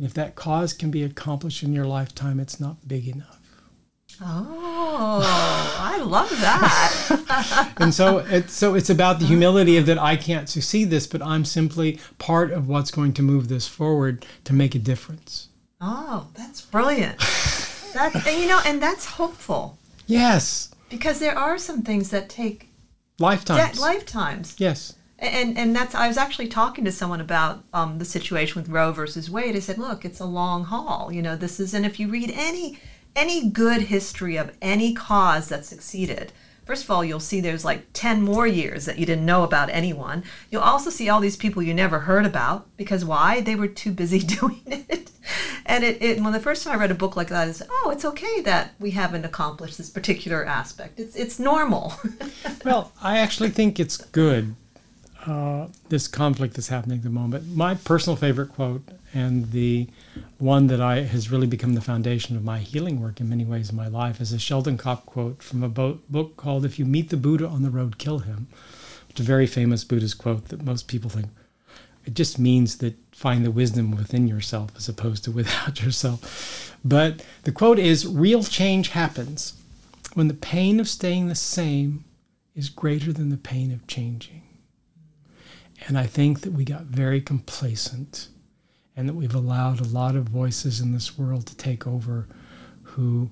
And 0.00 0.06
if 0.06 0.14
that 0.14 0.34
cause 0.34 0.72
can 0.72 0.90
be 0.90 1.02
accomplished 1.02 1.62
in 1.62 1.74
your 1.74 1.84
lifetime, 1.84 2.40
it's 2.40 2.58
not 2.58 2.88
big 2.88 3.06
enough. 3.06 3.38
Oh, 4.22 5.20
I 5.78 5.98
love 5.98 6.30
that. 6.40 7.72
and 7.76 7.92
so 7.92 8.16
it's 8.20 8.54
so 8.54 8.74
it's 8.74 8.88
about 8.88 9.18
the 9.18 9.26
humility 9.26 9.76
of 9.76 9.84
that 9.84 9.98
I 9.98 10.16
can't 10.16 10.48
succeed 10.48 10.88
this, 10.88 11.06
but 11.06 11.20
I'm 11.20 11.44
simply 11.44 11.98
part 12.16 12.50
of 12.50 12.66
what's 12.66 12.90
going 12.90 13.12
to 13.12 13.22
move 13.22 13.48
this 13.48 13.68
forward 13.68 14.24
to 14.44 14.54
make 14.54 14.74
a 14.74 14.78
difference. 14.78 15.48
Oh, 15.82 16.28
that's 16.34 16.62
brilliant. 16.62 17.18
That's 17.92 18.26
and 18.26 18.40
you 18.40 18.48
know, 18.48 18.62
and 18.64 18.80
that's 18.80 19.04
hopeful 19.04 19.76
Yes. 20.06 20.70
because 20.88 21.18
there 21.18 21.36
are 21.38 21.58
some 21.58 21.82
things 21.82 22.08
that 22.08 22.30
take 22.30 22.68
Lifetimes. 23.18 23.74
de- 23.76 23.80
lifetimes. 23.82 24.54
yes. 24.56 24.94
And 25.20 25.58
and 25.58 25.76
that's 25.76 25.94
I 25.94 26.08
was 26.08 26.16
actually 26.16 26.48
talking 26.48 26.84
to 26.86 26.92
someone 26.92 27.20
about 27.20 27.62
um, 27.74 27.98
the 27.98 28.06
situation 28.06 28.60
with 28.60 28.70
Roe 28.70 28.90
versus 28.90 29.30
Wade. 29.30 29.54
I 29.54 29.58
said, 29.58 29.76
look, 29.76 30.04
it's 30.04 30.20
a 30.20 30.24
long 30.24 30.64
haul. 30.64 31.12
You 31.12 31.20
know, 31.20 31.36
this 31.36 31.60
is, 31.60 31.74
and 31.74 31.84
if 31.84 32.00
you 32.00 32.08
read 32.08 32.32
any 32.34 32.78
any 33.14 33.50
good 33.50 33.82
history 33.82 34.36
of 34.36 34.56
any 34.62 34.94
cause 34.94 35.48
that 35.50 35.66
succeeded, 35.66 36.32
first 36.64 36.84
of 36.84 36.90
all, 36.90 37.04
you'll 37.04 37.20
see 37.20 37.40
there's 37.40 37.66
like 37.66 37.84
ten 37.92 38.22
more 38.22 38.46
years 38.46 38.86
that 38.86 38.98
you 38.98 39.04
didn't 39.04 39.26
know 39.26 39.42
about 39.44 39.68
anyone. 39.68 40.24
You'll 40.50 40.62
also 40.62 40.88
see 40.88 41.10
all 41.10 41.20
these 41.20 41.36
people 41.36 41.62
you 41.62 41.74
never 41.74 42.00
heard 42.00 42.24
about 42.24 42.74
because 42.78 43.04
why? 43.04 43.42
They 43.42 43.56
were 43.56 43.68
too 43.68 43.92
busy 43.92 44.18
doing 44.40 44.62
it. 44.64 45.10
And 45.66 45.84
it, 45.84 46.02
it 46.02 46.22
when 46.22 46.32
the 46.32 46.40
first 46.40 46.64
time 46.64 46.74
I 46.74 46.80
read 46.80 46.90
a 46.90 46.94
book 46.94 47.14
like 47.14 47.28
that, 47.28 47.46
I 47.46 47.52
said, 47.52 47.68
oh, 47.70 47.90
it's 47.92 48.06
okay 48.06 48.40
that 48.40 48.72
we 48.80 48.92
haven't 48.92 49.26
accomplished 49.26 49.76
this 49.76 49.90
particular 49.90 50.46
aspect. 50.46 50.98
It's 50.98 51.14
it's 51.14 51.38
normal. 51.38 51.92
Well, 52.64 52.92
I 53.00 53.18
actually 53.18 53.48
think 53.50 53.80
it's 53.80 53.96
good, 53.96 54.54
uh, 55.26 55.66
this 55.88 56.08
conflict 56.08 56.54
that's 56.54 56.68
happening 56.68 56.98
at 56.98 57.04
the 57.04 57.10
moment. 57.10 57.46
My 57.54 57.74
personal 57.74 58.16
favorite 58.16 58.50
quote, 58.50 58.82
and 59.12 59.50
the 59.52 59.88
one 60.38 60.68
that 60.68 60.80
I 60.80 61.02
has 61.02 61.30
really 61.30 61.46
become 61.46 61.74
the 61.74 61.80
foundation 61.80 62.36
of 62.36 62.44
my 62.44 62.58
healing 62.58 63.00
work 63.00 63.20
in 63.20 63.28
many 63.28 63.44
ways 63.44 63.70
in 63.70 63.76
my 63.76 63.88
life, 63.88 64.20
is 64.20 64.32
a 64.32 64.38
Sheldon 64.38 64.78
Kopp 64.78 65.06
quote 65.06 65.42
from 65.42 65.62
a 65.62 65.68
bo- 65.68 65.98
book 66.08 66.36
called 66.36 66.64
"If 66.64 66.78
You 66.78 66.84
Meet 66.84 67.10
the 67.10 67.16
Buddha 67.16 67.46
on 67.46 67.62
the 67.62 67.70
Road, 67.70 67.98
Kill 67.98 68.20
Him." 68.20 68.48
It's 69.10 69.20
a 69.20 69.24
very 69.24 69.46
famous 69.46 69.84
Buddhist 69.84 70.18
quote 70.18 70.48
that 70.48 70.64
most 70.64 70.86
people 70.86 71.10
think 71.10 71.26
it 72.06 72.14
just 72.14 72.38
means 72.38 72.78
that 72.78 72.96
find 73.12 73.44
the 73.44 73.50
wisdom 73.50 73.90
within 73.90 74.26
yourself 74.26 74.70
as 74.76 74.88
opposed 74.88 75.24
to 75.24 75.30
without 75.40 75.82
yourself. 75.82 76.76
But 76.84 77.24
the 77.42 77.52
quote 77.52 77.78
is 77.78 78.06
real 78.06 78.42
change 78.42 78.88
happens 78.88 79.54
when 80.14 80.28
the 80.28 80.34
pain 80.34 80.80
of 80.80 80.88
staying 80.88 81.28
the 81.28 81.34
same 81.34 82.04
is 82.56 82.68
greater 82.68 83.12
than 83.12 83.28
the 83.28 83.36
pain 83.36 83.70
of 83.70 83.86
changing. 83.86 84.39
And 85.86 85.98
I 85.98 86.06
think 86.06 86.40
that 86.42 86.52
we 86.52 86.64
got 86.64 86.82
very 86.82 87.20
complacent 87.20 88.28
and 88.96 89.08
that 89.08 89.14
we've 89.14 89.34
allowed 89.34 89.80
a 89.80 89.88
lot 89.88 90.14
of 90.14 90.28
voices 90.28 90.80
in 90.80 90.92
this 90.92 91.18
world 91.18 91.46
to 91.46 91.56
take 91.56 91.86
over 91.86 92.28
who 92.82 93.30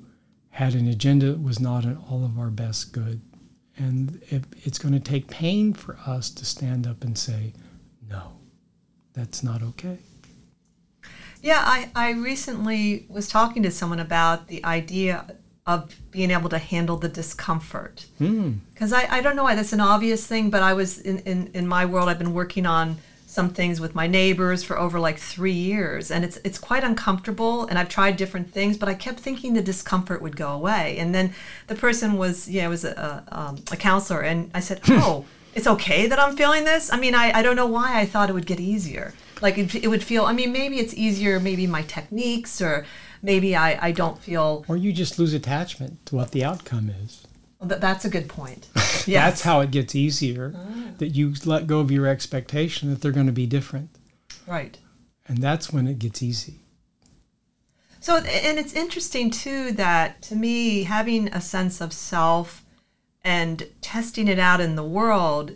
had 0.51 0.75
an 0.75 0.89
agenda 0.89 1.27
that 1.27 1.43
was 1.43 1.61
not 1.61 1.85
in 1.85 1.97
all 2.11 2.25
of 2.25 2.39
our 2.39 2.51
best 2.51 2.93
good. 2.93 3.21
And 3.77 4.21
it, 4.29 4.45
it's 4.65 4.79
going 4.79 4.95
to 4.95 5.01
take 5.01 5.29
pain 5.29 5.73
for 5.73 5.99
us 6.07 6.31
to 6.31 6.45
stand 6.45 6.87
up 6.87 7.05
and 7.05 7.17
say, 7.17 7.53
no, 8.09 8.39
that's 9.13 9.43
not 9.43 9.63
okay. 9.63 9.99
Yeah, 11.43 11.63
I, 11.65 11.91
I 11.95 12.11
recently 12.13 13.07
was 13.09 13.29
talking 13.29 13.63
to 13.63 13.71
someone 13.71 14.01
about 14.01 14.49
the 14.49 14.65
idea 14.65 15.37
of 15.69 15.95
being 16.11 16.31
able 16.31 16.49
to 16.49 16.59
handle 16.59 16.97
the 16.97 17.11
discomfort. 17.11 18.07
Because 18.73 18.93
I, 18.93 19.07
I 19.19 19.21
don't 19.21 19.37
know 19.37 19.45
why 19.45 19.55
that's 19.55 19.75
an 19.75 19.81
obvious 19.81 20.27
thing, 20.27 20.49
but 20.49 20.63
I 20.63 20.73
was 20.73 20.99
in, 20.99 21.19
in, 21.21 21.51
in 21.53 21.69
my 21.69 21.85
world, 21.85 22.09
I've 22.09 22.19
been 22.19 22.33
working 22.33 22.65
on 22.65 22.97
some 23.27 23.51
things 23.51 23.79
with 23.79 23.95
my 23.95 24.07
neighbors 24.07 24.65
for 24.65 24.79
over 24.79 24.99
like 24.99 25.19
three 25.19 25.53
years. 25.53 26.11
And 26.11 26.25
it's, 26.25 26.39
it's 26.43 26.59
quite 26.59 26.83
uncomfortable. 26.83 27.67
And 27.67 27.79
I've 27.79 27.91
tried 27.91 28.17
different 28.17 28.51
things, 28.51 28.79
but 28.79 28.89
I 28.89 28.95
kept 28.95 29.21
thinking 29.21 29.53
the 29.53 29.61
discomfort 29.61 30.23
would 30.23 30.37
go 30.37 30.53
away. 30.53 30.97
And 30.97 31.15
then 31.15 31.35
the 31.67 31.75
person 31.75 32.17
was, 32.17 32.49
yeah, 32.49 32.67
was 32.69 32.87
a, 32.87 33.25
a, 33.31 33.39
um, 33.39 33.57
a 33.71 33.77
counselor. 33.77 34.23
And 34.23 34.51
I 34.55 34.61
said, 34.61 34.81
oh, 34.89 35.27
it's 35.59 35.67
okay 35.67 36.07
that 36.07 36.19
I'm 36.19 36.37
feeling 36.37 36.65
this? 36.65 36.93
I 36.93 36.99
mean, 36.99 37.15
I, 37.15 37.33
I 37.39 37.43
don't 37.43 37.57
know 37.57 37.67
why 37.67 38.01
I 38.01 38.07
thought 38.07 38.31
it 38.31 38.33
would 38.33 38.47
get 38.47 38.61
easier. 38.61 39.13
Like 39.43 39.59
it, 39.59 39.75
it 39.75 39.89
would 39.89 40.03
feel, 40.03 40.25
I 40.25 40.33
mean, 40.33 40.53
maybe 40.53 40.79
it's 40.79 40.95
easier, 40.95 41.39
maybe 41.41 41.67
my 41.67 41.83
techniques, 41.83 42.63
or 42.63 42.87
maybe 43.23 43.55
I, 43.57 43.89
I 43.89 43.93
don't 43.93 44.19
feel, 44.19 44.65
Or 44.69 44.77
you 44.77 44.93
just 44.93 45.19
lose 45.19 45.35
attachment 45.35 46.07
to 46.07 46.17
what 46.17 46.31
the 46.31 46.45
outcome 46.45 46.91
is. 47.05 47.27
that, 47.61 47.81
that's 47.81 48.05
a 48.05 48.09
good 48.11 48.29
point. 48.29 48.69
That's 49.07 49.41
how 49.41 49.61
it 49.61 49.71
gets 49.71 49.95
easier. 49.95 50.53
Ah. 50.55 50.91
That 50.99 51.09
you 51.09 51.33
let 51.47 51.67
go 51.67 51.81
of 51.81 51.91
your 51.91 52.07
expectation 52.07 52.91
that 52.91 53.01
they're 53.01 53.13
going 53.13 53.27
to 53.27 53.33
be 53.33 53.47
different. 53.47 53.89
Right. 54.47 54.77
And 55.27 55.39
that's 55.39 55.73
when 55.73 55.87
it 55.87 55.99
gets 55.99 56.23
easy. 56.23 56.61
So, 58.01 58.17
and 58.17 58.59
it's 58.59 58.75
interesting 58.75 59.31
too 59.31 59.73
that 59.73 60.21
to 60.23 60.37
me, 60.37 60.83
having 60.85 61.29
a 61.29 61.41
sense 61.41 61.81
of 61.81 61.93
self 61.93 62.65
and 63.29 63.69
testing 63.83 64.27
it 64.27 64.39
out 64.39 64.59
in 64.59 64.75
the 64.75 64.83
world 64.83 65.53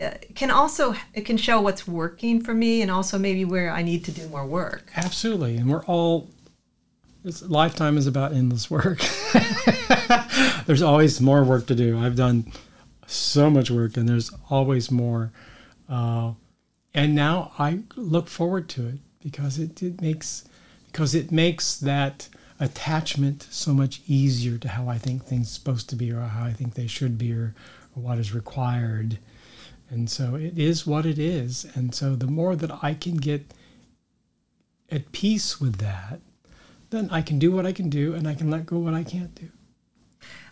uh, 0.00 0.10
can 0.34 0.50
also 0.50 0.96
it 1.14 1.20
can 1.20 1.36
show 1.36 1.60
what's 1.60 1.86
working 1.86 2.40
for 2.42 2.52
me 2.52 2.82
and 2.82 2.90
also 2.90 3.16
maybe 3.16 3.44
where 3.44 3.70
I 3.70 3.82
need 3.82 4.04
to 4.06 4.10
do 4.10 4.26
more 4.28 4.44
work. 4.44 4.90
Absolutely. 4.96 5.56
And 5.56 5.70
we're 5.70 5.84
all, 5.84 6.28
this 7.22 7.40
lifetime 7.42 7.96
is 7.96 8.08
about 8.08 8.32
endless 8.32 8.68
work. 8.68 8.98
there's 10.66 10.82
always 10.82 11.20
more 11.20 11.44
work 11.44 11.68
to 11.68 11.76
do. 11.76 11.96
I've 11.96 12.16
done 12.16 12.50
so 13.06 13.48
much 13.48 13.70
work 13.70 13.96
and 13.96 14.08
there's 14.08 14.32
always 14.50 14.90
more. 14.90 15.30
Uh, 15.88 16.32
and 16.92 17.14
now 17.14 17.52
I 17.60 17.80
look 17.94 18.26
forward 18.26 18.68
to 18.70 18.88
it 18.88 18.98
because 19.22 19.60
it, 19.60 19.80
it 19.84 20.00
makes 20.00 20.44
because 20.90 21.14
it 21.14 21.30
makes 21.30 21.76
that 21.76 22.28
attachment 22.60 23.46
so 23.50 23.72
much 23.72 24.00
easier 24.06 24.58
to 24.58 24.68
how 24.68 24.88
I 24.88 24.98
think 24.98 25.24
things 25.24 25.50
supposed 25.50 25.88
to 25.90 25.96
be 25.96 26.12
or 26.12 26.20
how 26.20 26.44
I 26.44 26.52
think 26.52 26.74
they 26.74 26.86
should 26.86 27.18
be 27.18 27.32
or, 27.32 27.54
or 27.96 28.02
what 28.02 28.18
is 28.18 28.34
required. 28.34 29.18
And 29.90 30.08
so 30.08 30.34
it 30.34 30.58
is 30.58 30.86
what 30.86 31.04
it 31.06 31.18
is. 31.18 31.66
And 31.74 31.94
so 31.94 32.14
the 32.14 32.26
more 32.26 32.56
that 32.56 32.82
I 32.82 32.94
can 32.94 33.16
get 33.16 33.52
at 34.90 35.12
peace 35.12 35.60
with 35.60 35.76
that, 35.76 36.20
then 36.90 37.08
I 37.10 37.22
can 37.22 37.38
do 37.38 37.50
what 37.50 37.66
I 37.66 37.72
can 37.72 37.90
do 37.90 38.14
and 38.14 38.28
I 38.28 38.34
can 38.34 38.50
let 38.50 38.66
go 38.66 38.78
what 38.78 38.94
I 38.94 39.02
can't 39.02 39.34
do. 39.34 39.48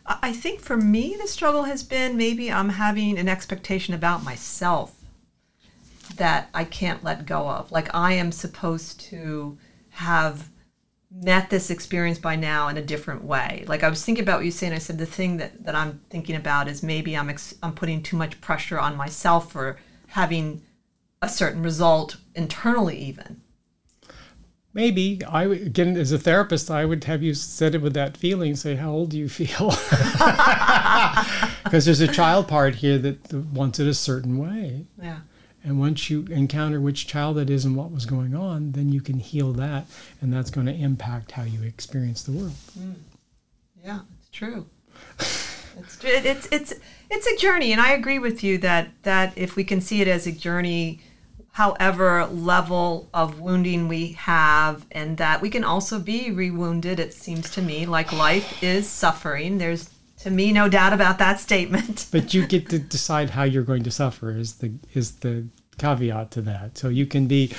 I 0.04 0.18
I 0.22 0.32
think 0.32 0.60
for 0.60 0.76
me, 0.76 1.16
the 1.20 1.28
struggle 1.28 1.64
has 1.64 1.82
been 1.84 2.16
maybe 2.16 2.50
I'm 2.50 2.70
having 2.70 3.18
an 3.18 3.28
expectation 3.28 3.94
about 3.94 4.24
myself 4.24 4.96
that 6.16 6.48
I 6.52 6.64
can't 6.64 7.04
let 7.04 7.26
go 7.26 7.48
of. 7.48 7.70
Like 7.70 7.94
I 7.94 8.14
am 8.14 8.32
supposed 8.32 9.00
to 9.10 9.56
have 9.90 10.48
met 11.14 11.50
this 11.50 11.70
experience 11.70 12.18
by 12.18 12.36
now 12.36 12.68
in 12.68 12.76
a 12.76 12.82
different 12.82 13.24
way. 13.24 13.64
Like 13.68 13.82
I 13.82 13.88
was 13.88 14.04
thinking 14.04 14.22
about 14.24 14.38
what 14.38 14.44
you 14.44 14.50
saying. 14.50 14.72
I 14.72 14.78
said 14.78 14.98
the 14.98 15.06
thing 15.06 15.36
that, 15.38 15.64
that 15.64 15.74
I'm 15.74 16.00
thinking 16.10 16.36
about 16.36 16.68
is 16.68 16.82
maybe 16.82 17.16
I'm 17.16 17.28
ex- 17.30 17.54
I'm 17.62 17.74
putting 17.74 18.02
too 18.02 18.16
much 18.16 18.40
pressure 18.40 18.78
on 18.78 18.96
myself 18.96 19.52
for 19.52 19.78
having 20.08 20.62
a 21.20 21.28
certain 21.28 21.62
result 21.62 22.16
internally, 22.34 22.98
even. 22.98 23.42
Maybe 24.74 25.20
I 25.28 25.46
would- 25.46 25.60
again 25.60 25.96
as 25.96 26.12
a 26.12 26.18
therapist, 26.18 26.70
I 26.70 26.84
would 26.86 27.04
have 27.04 27.22
you 27.22 27.34
set 27.34 27.74
it 27.74 27.82
with 27.82 27.94
that 27.94 28.16
feeling. 28.16 28.56
Say, 28.56 28.76
how 28.76 28.90
old 28.90 29.10
do 29.10 29.18
you 29.18 29.28
feel? 29.28 29.74
Because 31.64 31.86
there's 31.86 32.00
a 32.00 32.08
child 32.08 32.48
part 32.48 32.74
here 32.76 32.98
that 32.98 33.24
that 33.24 33.46
wants 33.46 33.78
it 33.80 33.86
a 33.86 33.94
certain 33.94 34.36
way. 34.36 34.86
Yeah. 35.00 35.20
And 35.64 35.78
once 35.78 36.10
you 36.10 36.24
encounter 36.30 36.80
which 36.80 37.06
child 37.06 37.38
it 37.38 37.48
is 37.48 37.64
and 37.64 37.76
what 37.76 37.92
was 37.92 38.04
going 38.04 38.34
on, 38.34 38.72
then 38.72 38.92
you 38.92 39.00
can 39.00 39.20
heal 39.20 39.52
that, 39.52 39.86
and 40.20 40.32
that's 40.32 40.50
going 40.50 40.66
to 40.66 40.74
impact 40.74 41.32
how 41.32 41.44
you 41.44 41.62
experience 41.62 42.22
the 42.22 42.32
world. 42.32 42.54
Mm. 42.78 42.94
Yeah, 43.84 44.00
it's 44.18 44.30
true. 44.30 44.66
it's, 45.18 45.98
it's 46.02 46.48
it's 46.50 46.74
it's 47.10 47.26
a 47.26 47.36
journey, 47.36 47.72
and 47.72 47.80
I 47.80 47.92
agree 47.92 48.18
with 48.18 48.42
you 48.42 48.58
that 48.58 48.90
that 49.02 49.36
if 49.36 49.56
we 49.56 49.64
can 49.64 49.80
see 49.80 50.00
it 50.00 50.08
as 50.08 50.26
a 50.26 50.32
journey, 50.32 51.00
however 51.52 52.26
level 52.26 53.08
of 53.14 53.40
wounding 53.40 53.88
we 53.88 54.12
have, 54.12 54.86
and 54.90 55.16
that 55.18 55.40
we 55.40 55.50
can 55.50 55.64
also 55.64 55.98
be 55.98 56.30
rewounded. 56.30 56.98
It 56.98 57.14
seems 57.14 57.50
to 57.50 57.62
me 57.62 57.86
like 57.86 58.12
life 58.12 58.62
is 58.62 58.88
suffering. 58.88 59.58
There's 59.58 59.90
to 60.22 60.30
me 60.30 60.52
no 60.52 60.68
doubt 60.68 60.92
about 60.92 61.18
that 61.18 61.40
statement. 61.40 62.06
But 62.12 62.34
you 62.34 62.46
get 62.46 62.68
to 62.70 62.78
decide 62.78 63.30
how 63.30 63.42
you're 63.42 63.62
going 63.62 63.82
to 63.84 63.90
suffer. 63.90 64.30
Is 64.30 64.56
the 64.56 64.72
is 64.94 65.16
the 65.16 65.48
caveat 65.78 66.30
to 66.32 66.42
that? 66.42 66.78
So 66.78 66.88
you 66.88 67.06
can 67.06 67.26
be, 67.26 67.52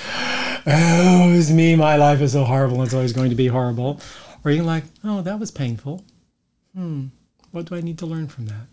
oh, 0.66 1.32
it's 1.34 1.50
me. 1.50 1.76
My 1.76 1.96
life 1.98 2.22
is 2.22 2.34
so 2.34 2.44
horrible. 2.44 2.82
It's 2.84 2.94
always 2.94 3.14
going 3.14 3.30
to 3.30 3.36
be 3.36 3.48
horrible. 3.48 4.00
Or 4.44 4.52
you're 4.52 4.64
like, 4.64 4.86
oh, 5.04 5.22
that 5.22 5.40
was 5.40 5.52
painful. 5.52 6.04
Hmm. 6.76 7.08
What 7.52 7.66
do 7.66 7.76
I 7.76 7.82
need 7.82 8.00
to 8.00 8.06
learn 8.06 8.28
from 8.28 8.48
that? 8.48 8.68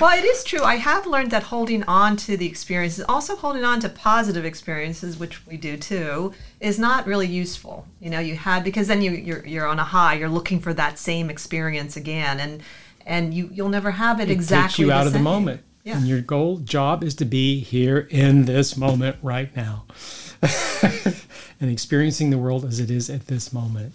Well, 0.00 0.18
it 0.18 0.24
is 0.24 0.44
true. 0.44 0.62
I 0.62 0.76
have 0.76 1.06
learned 1.06 1.30
that 1.30 1.44
holding 1.44 1.82
on 1.84 2.16
to 2.18 2.36
the 2.36 2.46
experiences, 2.46 3.04
also 3.08 3.36
holding 3.36 3.64
on 3.64 3.80
to 3.80 3.88
positive 3.88 4.44
experiences, 4.44 5.18
which 5.18 5.46
we 5.46 5.56
do 5.56 5.76
too, 5.76 6.32
is 6.60 6.78
not 6.78 7.06
really 7.06 7.26
useful. 7.26 7.86
You 8.00 8.10
know, 8.10 8.18
you 8.20 8.36
had 8.36 8.64
because 8.64 8.88
then 8.88 9.02
you 9.02 9.12
you're, 9.12 9.46
you're 9.46 9.66
on 9.66 9.78
a 9.78 9.84
high. 9.84 10.14
You're 10.14 10.28
looking 10.28 10.60
for 10.60 10.72
that 10.74 10.98
same 10.98 11.30
experience 11.30 11.96
again, 11.96 12.40
and 12.40 12.62
and 13.04 13.34
you 13.34 13.50
you'll 13.52 13.68
never 13.68 13.92
have 13.92 14.20
it, 14.20 14.30
it 14.30 14.32
exactly. 14.32 14.68
takes 14.68 14.78
you 14.78 14.92
out 14.92 15.06
of 15.06 15.12
the 15.12 15.18
moment. 15.18 15.62
Yeah. 15.82 15.98
And 15.98 16.08
your 16.08 16.22
goal 16.22 16.58
job 16.58 17.04
is 17.04 17.14
to 17.16 17.26
be 17.26 17.60
here 17.60 18.08
in 18.10 18.46
this 18.46 18.76
moment 18.76 19.16
right 19.22 19.54
now. 19.54 19.84
and 21.60 21.70
experiencing 21.70 22.30
the 22.30 22.38
world 22.38 22.64
as 22.64 22.80
it 22.80 22.90
is 22.90 23.10
at 23.10 23.26
this 23.26 23.52
moment. 23.52 23.92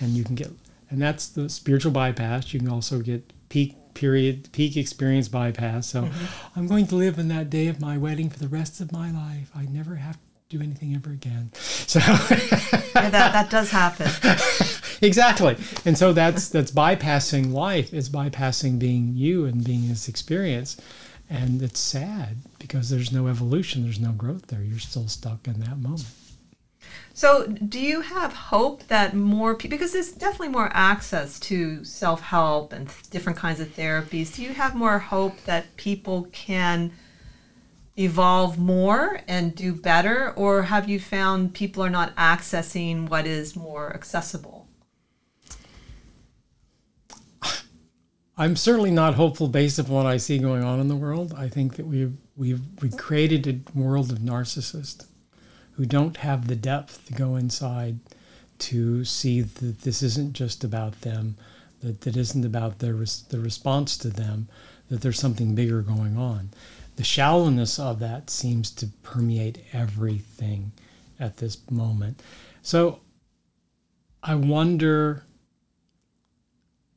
And 0.00 0.10
you 0.10 0.22
can 0.22 0.34
get 0.34 0.50
and 0.90 1.00
that's 1.00 1.28
the 1.28 1.48
spiritual 1.48 1.92
bypass. 1.92 2.52
You 2.52 2.60
can 2.60 2.68
also 2.68 3.00
get 3.00 3.32
peak 3.48 3.76
period 3.98 4.48
peak 4.52 4.76
experience 4.76 5.28
bypass. 5.28 5.88
So 5.88 6.02
Mm-hmm. 6.02 6.58
I'm 6.58 6.66
going 6.66 6.86
to 6.88 6.94
live 6.94 7.18
in 7.18 7.28
that 7.28 7.50
day 7.50 7.66
of 7.68 7.80
my 7.80 7.96
wedding 7.98 8.30
for 8.30 8.38
the 8.38 8.48
rest 8.48 8.80
of 8.80 8.92
my 8.92 9.10
life. 9.10 9.50
I 9.54 9.64
never 9.66 9.96
have 9.96 10.14
to 10.16 10.56
do 10.56 10.62
anything 10.62 10.94
ever 10.94 11.10
again. 11.10 11.50
So 11.88 12.00
Yeah, 12.00 13.10
that 13.10 13.32
that 13.32 13.50
does 13.50 13.70
happen. 13.70 14.08
exactly 15.00 15.56
and 15.84 15.96
so 15.96 16.12
that's 16.12 16.48
that's 16.48 16.72
bypassing 16.72 17.52
life 17.52 17.94
it's 17.94 18.08
bypassing 18.08 18.78
being 18.80 19.14
you 19.14 19.44
and 19.46 19.62
being 19.64 19.88
this 19.88 20.08
experience 20.08 20.76
and 21.30 21.62
it's 21.62 21.78
sad 21.78 22.38
because 22.58 22.90
there's 22.90 23.12
no 23.12 23.28
evolution 23.28 23.84
there's 23.84 24.00
no 24.00 24.10
growth 24.10 24.48
there 24.48 24.60
you're 24.62 24.78
still 24.80 25.06
stuck 25.06 25.46
in 25.46 25.60
that 25.60 25.78
moment 25.78 26.04
So, 27.18 27.48
do 27.48 27.80
you 27.80 28.02
have 28.02 28.32
hope 28.32 28.86
that 28.86 29.12
more 29.12 29.56
people, 29.56 29.76
because 29.76 29.92
there's 29.92 30.12
definitely 30.12 30.50
more 30.50 30.70
access 30.72 31.40
to 31.40 31.82
self 31.82 32.20
help 32.20 32.72
and 32.72 32.88
th- 32.88 33.10
different 33.10 33.36
kinds 33.36 33.58
of 33.58 33.74
therapies, 33.74 34.36
do 34.36 34.40
you 34.40 34.50
have 34.50 34.76
more 34.76 35.00
hope 35.00 35.42
that 35.42 35.76
people 35.76 36.28
can 36.30 36.92
evolve 37.96 38.56
more 38.56 39.18
and 39.26 39.52
do 39.52 39.74
better? 39.74 40.32
Or 40.36 40.62
have 40.62 40.88
you 40.88 41.00
found 41.00 41.54
people 41.54 41.82
are 41.82 41.90
not 41.90 42.14
accessing 42.14 43.08
what 43.08 43.26
is 43.26 43.56
more 43.56 43.92
accessible? 43.92 44.68
i'm 48.36 48.54
certainly 48.54 48.92
not 48.92 49.14
hopeful 49.14 49.48
based 49.48 49.80
upon 49.80 49.94
what 49.94 50.06
i 50.06 50.16
see 50.16 50.38
going 50.38 50.62
on 50.62 50.78
in 50.78 50.86
the 50.86 50.94
world 50.94 51.34
i 51.36 51.48
think 51.48 51.74
that 51.74 51.84
we've 51.84 52.16
we've 52.36 52.60
we 52.80 52.88
created 52.88 53.48
a 53.48 53.76
world 53.76 54.12
of 54.12 54.18
narcissists 54.18 55.04
who 55.78 55.86
don't 55.86 56.18
have 56.18 56.48
the 56.48 56.56
depth 56.56 57.06
to 57.06 57.12
go 57.12 57.36
inside 57.36 58.00
to 58.58 59.04
see 59.04 59.40
that 59.40 59.82
this 59.82 60.02
isn't 60.02 60.32
just 60.32 60.64
about 60.64 61.02
them, 61.02 61.36
that 61.80 62.00
that 62.00 62.16
isn't 62.16 62.44
about 62.44 62.80
their 62.80 62.94
res- 62.94 63.22
the 63.28 63.38
response 63.38 63.96
to 63.96 64.08
them, 64.08 64.48
that 64.88 65.02
there's 65.02 65.20
something 65.20 65.54
bigger 65.54 65.80
going 65.80 66.16
on. 66.16 66.50
The 66.96 67.04
shallowness 67.04 67.78
of 67.78 68.00
that 68.00 68.28
seems 68.28 68.72
to 68.72 68.88
permeate 69.04 69.64
everything 69.72 70.72
at 71.20 71.36
this 71.36 71.58
moment. 71.70 72.20
So 72.60 72.98
I 74.20 74.34
wonder. 74.34 75.22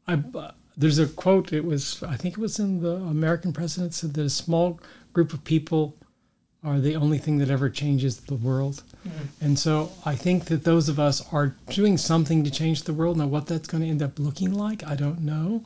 I 0.08 0.24
uh, 0.34 0.54
there's 0.76 0.98
a 0.98 1.06
quote. 1.06 1.54
It 1.54 1.66
was 1.66 2.02
I 2.02 2.16
think 2.16 2.34
it 2.34 2.42
was 2.42 2.58
in 2.58 2.82
the 2.82 2.96
American 2.96 3.54
president 3.54 3.94
said 3.94 4.16
that 4.16 4.26
a 4.26 4.30
small 4.32 4.80
group 5.14 5.34
of 5.34 5.44
people 5.44 5.98
are 6.64 6.80
the 6.80 6.96
only 6.96 7.18
thing 7.18 7.40
that 7.40 7.50
ever 7.50 7.70
changes 7.70 8.18
the 8.18 8.36
world. 8.36 8.84
Mm-hmm. 9.08 9.46
And 9.46 9.60
so 9.60 9.92
I 10.06 10.16
think 10.16 10.46
that 10.46 10.64
those 10.64 10.90
of 10.90 11.00
us 11.00 11.26
are 11.34 11.56
doing 11.70 11.98
something 11.98 12.44
to 12.44 12.52
change 12.52 12.84
the 12.84 12.94
world. 12.94 13.18
Now, 13.18 13.28
what 13.28 13.48
that's 13.48 13.68
going 13.68 13.84
to 13.84 13.90
end 13.90 14.04
up 14.04 14.20
looking 14.20 14.54
like, 14.54 14.84
I 14.84 14.96
don't 14.96 15.22
know. 15.22 15.66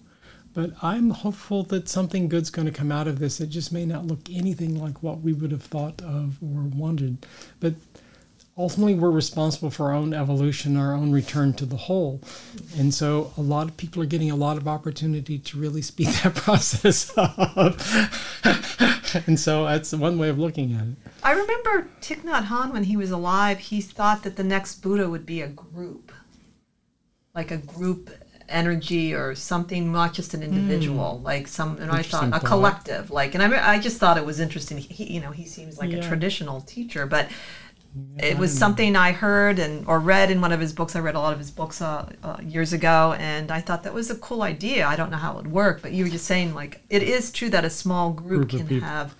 But 0.53 0.71
I'm 0.81 1.09
hopeful 1.09 1.63
that 1.63 1.89
something 1.89 2.29
good's 2.29 2.49
going 2.49 2.65
to 2.65 2.71
come 2.71 2.89
out 2.89 3.09
of 3.09 3.19
this. 3.19 3.41
It 3.41 3.47
just 3.47 3.73
may 3.73 3.85
not 3.85 4.07
look 4.07 4.29
anything 4.31 4.79
like 4.79 5.03
what 5.03 5.19
we 5.19 5.33
would 5.33 5.51
have 5.51 5.63
thought 5.63 6.01
of 6.01 6.37
or 6.41 6.61
wanted. 6.61 7.25
But 7.59 7.73
ultimately, 8.57 8.95
we're 8.95 9.11
responsible 9.11 9.69
for 9.69 9.87
our 9.87 9.93
own 9.93 10.13
evolution, 10.13 10.77
our 10.77 10.93
own 10.93 11.11
return 11.11 11.53
to 11.53 11.65
the 11.65 11.75
whole. 11.75 12.21
And 12.77 12.93
so 12.93 13.33
a 13.37 13.41
lot 13.41 13.67
of 13.67 13.77
people 13.77 14.01
are 14.01 14.07
getting 14.07 14.31
a 14.31 14.35
lot 14.35 14.57
of 14.57 14.67
opportunity 14.67 15.37
to 15.39 15.59
really 15.59 15.81
speed 15.81 16.07
that 16.23 16.35
process 16.35 17.11
up. 17.17 17.79
and 19.27 19.39
so 19.39 19.65
that's 19.65 19.93
one 19.93 20.17
way 20.17 20.29
of 20.29 20.39
looking 20.39 20.73
at 20.73 20.87
it. 20.87 21.11
I 21.23 21.31
remember 21.31 21.89
Thich 22.01 22.21
Nhat 22.21 22.47
Hanh 22.47 22.71
when 22.71 22.85
he 22.85 22.97
was 22.97 23.11
alive, 23.11 23.59
he 23.59 23.81
thought 23.81 24.23
that 24.23 24.35
the 24.35 24.43
next 24.43 24.75
Buddha 24.81 25.09
would 25.09 25.25
be 25.25 25.41
a 25.41 25.47
group, 25.47 26.11
like 27.33 27.51
a 27.51 27.57
group 27.57 28.09
energy 28.47 29.11
or 29.11 29.33
something, 29.33 29.91
not 29.91 30.13
just 30.13 30.35
an 30.35 30.43
individual, 30.43 31.17
hmm. 31.17 31.23
like 31.23 31.47
some. 31.47 31.77
And 31.79 31.91
I 31.91 32.03
thought 32.03 32.27
a 32.27 32.31
thought. 32.31 32.45
collective, 32.45 33.11
like. 33.11 33.33
And 33.33 33.43
I, 33.43 33.73
I 33.73 33.79
just 33.79 33.97
thought 33.97 34.17
it 34.17 34.25
was 34.25 34.39
interesting. 34.39 34.77
He, 34.77 35.15
you 35.15 35.19
know, 35.19 35.31
he 35.31 35.45
seems 35.45 35.79
like 35.79 35.91
a 35.91 36.01
traditional 36.01 36.61
teacher, 36.61 37.05
but 37.05 37.27
it 38.17 38.37
was 38.37 38.57
something 38.57 38.95
I 38.95 39.11
heard 39.11 39.59
and 39.59 39.87
or 39.87 39.99
read 39.99 40.31
in 40.31 40.41
one 40.41 40.51
of 40.51 40.59
his 40.59 40.73
books. 40.73 40.95
I 40.95 40.99
read 40.99 41.15
a 41.15 41.19
lot 41.19 41.33
of 41.33 41.39
his 41.39 41.51
books 41.51 41.81
uh, 41.81 42.11
uh, 42.23 42.37
years 42.43 42.73
ago, 42.73 43.15
and 43.17 43.51
I 43.51 43.61
thought 43.61 43.83
that 43.83 43.93
was 43.93 44.09
a 44.09 44.15
cool 44.15 44.41
idea. 44.41 44.87
I 44.87 44.95
don't 44.95 45.09
know 45.11 45.17
how 45.17 45.33
it 45.33 45.35
would 45.37 45.51
work, 45.51 45.81
but 45.81 45.91
you 45.91 46.03
were 46.03 46.09
just 46.09 46.25
saying 46.25 46.53
like 46.53 46.81
it 46.89 47.03
is 47.03 47.31
true 47.31 47.49
that 47.49 47.63
a 47.65 47.69
small 47.69 48.11
group, 48.11 48.49
Group 48.49 48.67
can 48.67 48.79
have 48.81 49.15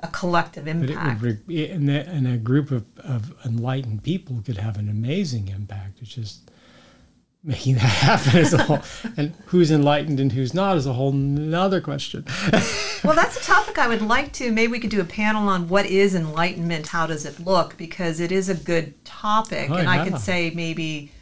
a 0.00 0.08
collective 0.08 0.66
impact. 0.68 1.22
re- 1.22 1.70
and, 1.70 1.88
a, 1.90 2.06
and 2.06 2.28
a 2.28 2.36
group 2.36 2.70
of, 2.70 2.84
of 2.98 3.34
enlightened 3.44 4.02
people 4.02 4.42
could 4.44 4.58
have 4.58 4.76
an 4.76 4.88
amazing 4.88 5.48
impact. 5.48 5.98
It's 6.02 6.14
just 6.14 6.50
making 7.44 7.74
that 7.74 7.80
happen 7.82 8.38
is 8.40 8.52
a 8.54 8.62
whole, 8.62 8.80
and 9.16 9.34
who's 9.46 9.70
enlightened 9.70 10.18
and 10.18 10.32
who's 10.32 10.54
not 10.54 10.76
is 10.76 10.86
a 10.86 10.94
whole 10.94 11.12
nother 11.12 11.80
question. 11.80 12.24
Well, 13.04 13.14
that's 13.14 13.36
a 13.36 13.44
topic 13.44 13.78
I 13.78 13.86
would 13.86 14.00
like 14.00 14.32
to. 14.34 14.50
Maybe 14.50 14.72
we 14.72 14.78
could 14.80 14.88
do 14.88 15.02
a 15.02 15.04
panel 15.04 15.46
on 15.46 15.68
what 15.68 15.84
is 15.84 16.14
enlightenment, 16.14 16.88
how 16.88 17.06
does 17.06 17.26
it 17.26 17.38
look, 17.38 17.76
because 17.76 18.18
it 18.18 18.32
is 18.32 18.48
a 18.48 18.54
good 18.54 19.04
topic. 19.04 19.68
Oh, 19.68 19.74
and 19.74 19.90
I 19.90 20.08
could 20.08 20.18
say 20.18 20.50
maybe, 20.54 21.12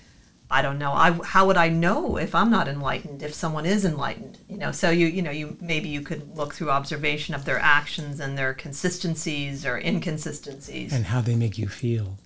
I 0.49 0.63
don't 0.63 0.79
know, 0.79 0.93
I, 0.93 1.11
how 1.25 1.45
would 1.49 1.57
I 1.57 1.71
know 1.71 2.19
if 2.19 2.37
I'm 2.37 2.53
not 2.53 2.69
enlightened, 2.69 3.25
if 3.25 3.35
someone 3.35 3.67
is 3.67 3.85
enlightened? 3.85 4.39
You 4.49 4.59
know, 4.59 4.71
so 4.71 4.91
you, 4.91 5.09
you 5.09 5.23
know, 5.23 5.33
you 5.33 5.57
maybe 5.61 5.89
you 5.89 6.03
could 6.03 6.37
look 6.37 6.55
through 6.55 6.71
observation 6.71 7.35
of 7.35 7.47
their 7.47 7.59
actions 7.59 8.21
and 8.21 8.39
their 8.39 8.55
consistencies 8.55 9.67
or 9.67 9.77
inconsistencies. 9.77 10.93
and 10.93 11.07
how 11.07 11.21
they 11.21 11.35
make 11.35 11.59
you 11.59 11.67
feel. 11.67 12.17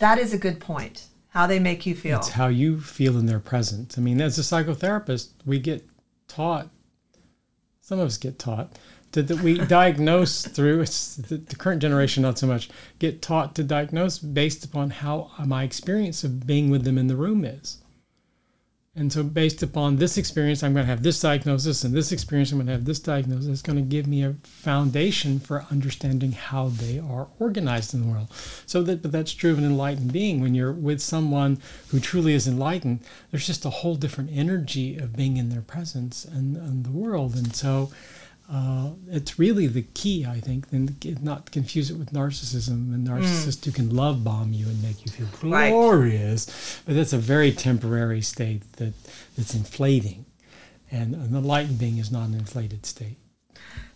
that 0.00 0.18
is 0.18 0.34
a 0.34 0.38
good 0.38 0.60
point. 0.60 1.06
How 1.36 1.46
they 1.46 1.58
make 1.58 1.84
you 1.84 1.94
feel. 1.94 2.16
It's 2.16 2.30
how 2.30 2.46
you 2.46 2.80
feel 2.80 3.18
in 3.18 3.26
their 3.26 3.38
presence. 3.38 3.98
I 3.98 4.00
mean, 4.00 4.22
as 4.22 4.38
a 4.38 4.40
psychotherapist, 4.40 5.32
we 5.44 5.58
get 5.58 5.86
taught, 6.28 6.70
some 7.82 7.98
of 7.98 8.06
us 8.06 8.16
get 8.16 8.38
taught, 8.38 8.78
that 9.12 9.30
we 9.42 9.58
diagnose 9.66 10.46
through, 10.46 10.80
it's 10.80 11.16
the, 11.16 11.36
the 11.36 11.54
current 11.54 11.82
generation 11.82 12.22
not 12.22 12.38
so 12.38 12.46
much, 12.46 12.70
get 12.98 13.20
taught 13.20 13.54
to 13.56 13.62
diagnose 13.62 14.18
based 14.18 14.64
upon 14.64 14.88
how 14.88 15.30
my 15.44 15.62
experience 15.62 16.24
of 16.24 16.46
being 16.46 16.70
with 16.70 16.84
them 16.84 16.96
in 16.96 17.06
the 17.06 17.16
room 17.16 17.44
is. 17.44 17.82
And 18.98 19.12
so, 19.12 19.22
based 19.22 19.62
upon 19.62 19.96
this 19.96 20.16
experience, 20.16 20.62
I'm 20.62 20.72
going 20.72 20.86
to 20.86 20.90
have 20.90 21.02
this 21.02 21.20
diagnosis, 21.20 21.84
and 21.84 21.94
this 21.94 22.12
experience, 22.12 22.50
I'm 22.50 22.56
going 22.56 22.66
to 22.68 22.72
have 22.72 22.86
this 22.86 22.98
diagnosis. 22.98 23.46
It's 23.46 23.60
going 23.60 23.76
to 23.76 23.82
give 23.82 24.06
me 24.06 24.24
a 24.24 24.36
foundation 24.42 25.38
for 25.38 25.66
understanding 25.70 26.32
how 26.32 26.68
they 26.68 26.98
are 26.98 27.28
organized 27.38 27.92
in 27.92 28.00
the 28.00 28.08
world. 28.08 28.28
So 28.64 28.82
that, 28.84 29.02
but 29.02 29.12
that's 29.12 29.34
true 29.34 29.52
of 29.52 29.58
an 29.58 29.66
enlightened 29.66 30.14
being. 30.14 30.40
When 30.40 30.54
you're 30.54 30.72
with 30.72 31.02
someone 31.02 31.58
who 31.88 32.00
truly 32.00 32.32
is 32.32 32.48
enlightened, 32.48 33.00
there's 33.30 33.46
just 33.46 33.66
a 33.66 33.70
whole 33.70 33.96
different 33.96 34.30
energy 34.32 34.96
of 34.96 35.14
being 35.14 35.36
in 35.36 35.50
their 35.50 35.60
presence 35.60 36.24
and, 36.24 36.56
and 36.56 36.86
the 36.86 36.90
world. 36.90 37.34
And 37.34 37.54
so, 37.54 37.90
uh, 38.50 38.90
it's 39.08 39.38
really 39.38 39.66
the 39.66 39.82
key, 39.82 40.24
I 40.24 40.38
think, 40.40 40.66
and 40.72 41.22
not 41.22 41.50
confuse 41.50 41.90
it 41.90 41.96
with 41.98 42.12
narcissism. 42.12 42.94
A 42.94 42.98
narcissist 42.98 43.64
who 43.64 43.72
can 43.72 43.94
love 43.94 44.22
bomb 44.22 44.52
you 44.52 44.66
and 44.66 44.80
make 44.82 45.04
you 45.04 45.10
feel 45.10 45.26
Right. 45.50 45.70
glorious, 45.70 46.46
but 46.86 46.94
that's 46.94 47.12
a 47.12 47.18
very 47.18 47.50
temporary 47.52 48.20
state 48.22 48.70
that 48.74 48.94
that's 49.36 49.54
inflating, 49.54 50.26
and 50.90 51.14
an 51.14 51.34
enlightened 51.34 51.78
being 51.78 51.98
is 51.98 52.12
not 52.12 52.28
an 52.28 52.34
inflated 52.34 52.86
state. 52.86 53.16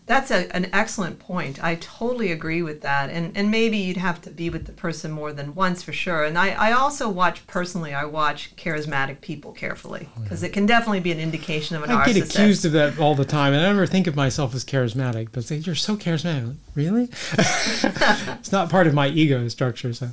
That's 0.07 0.29
a, 0.31 0.53
an 0.53 0.67
excellent 0.73 1.19
point. 1.19 1.63
I 1.63 1.75
totally 1.75 2.31
agree 2.31 2.61
with 2.61 2.81
that. 2.81 3.09
And 3.09 3.31
and 3.37 3.49
maybe 3.49 3.77
you'd 3.77 3.97
have 3.97 4.19
to 4.23 4.29
be 4.29 4.49
with 4.49 4.65
the 4.65 4.71
person 4.73 5.11
more 5.11 5.31
than 5.31 5.55
once 5.55 5.83
for 5.83 5.93
sure. 5.93 6.23
And 6.25 6.37
I, 6.37 6.49
I 6.49 6.71
also 6.73 7.07
watch 7.07 7.45
personally, 7.47 7.93
I 7.93 8.03
watch 8.05 8.53
charismatic 8.57 9.21
people 9.21 9.51
carefully 9.53 10.09
oh, 10.17 10.21
because 10.23 10.43
it 10.43 10.49
can 10.53 10.65
definitely 10.65 10.99
be 10.99 11.11
an 11.11 11.19
indication 11.19 11.77
of 11.77 11.83
a 11.83 11.91
Oh, 11.91 11.97
I 11.97 12.07
narcissist. 12.07 12.13
get 12.15 12.35
accused 12.35 12.65
of 12.65 12.71
that 12.73 12.99
all 12.99 13.15
the 13.15 13.23
time, 13.25 13.53
and 13.53 13.63
I 13.65 13.67
never 13.69 13.85
think 13.87 14.07
of 14.07 14.15
myself 14.15 14.53
as 14.53 14.65
charismatic. 14.65 15.29
But 15.31 15.45
say 15.45 15.57
you're 15.57 15.75
so 15.75 15.95
charismatic, 15.95 16.47
Like, 16.47 16.57
really? 16.75 17.03
it's 18.39 18.51
not 18.51 18.69
part 18.69 18.87
of 18.87 18.93
my 18.93 19.07
ego 19.07 19.47
structure. 19.47 19.93
So 19.93 20.09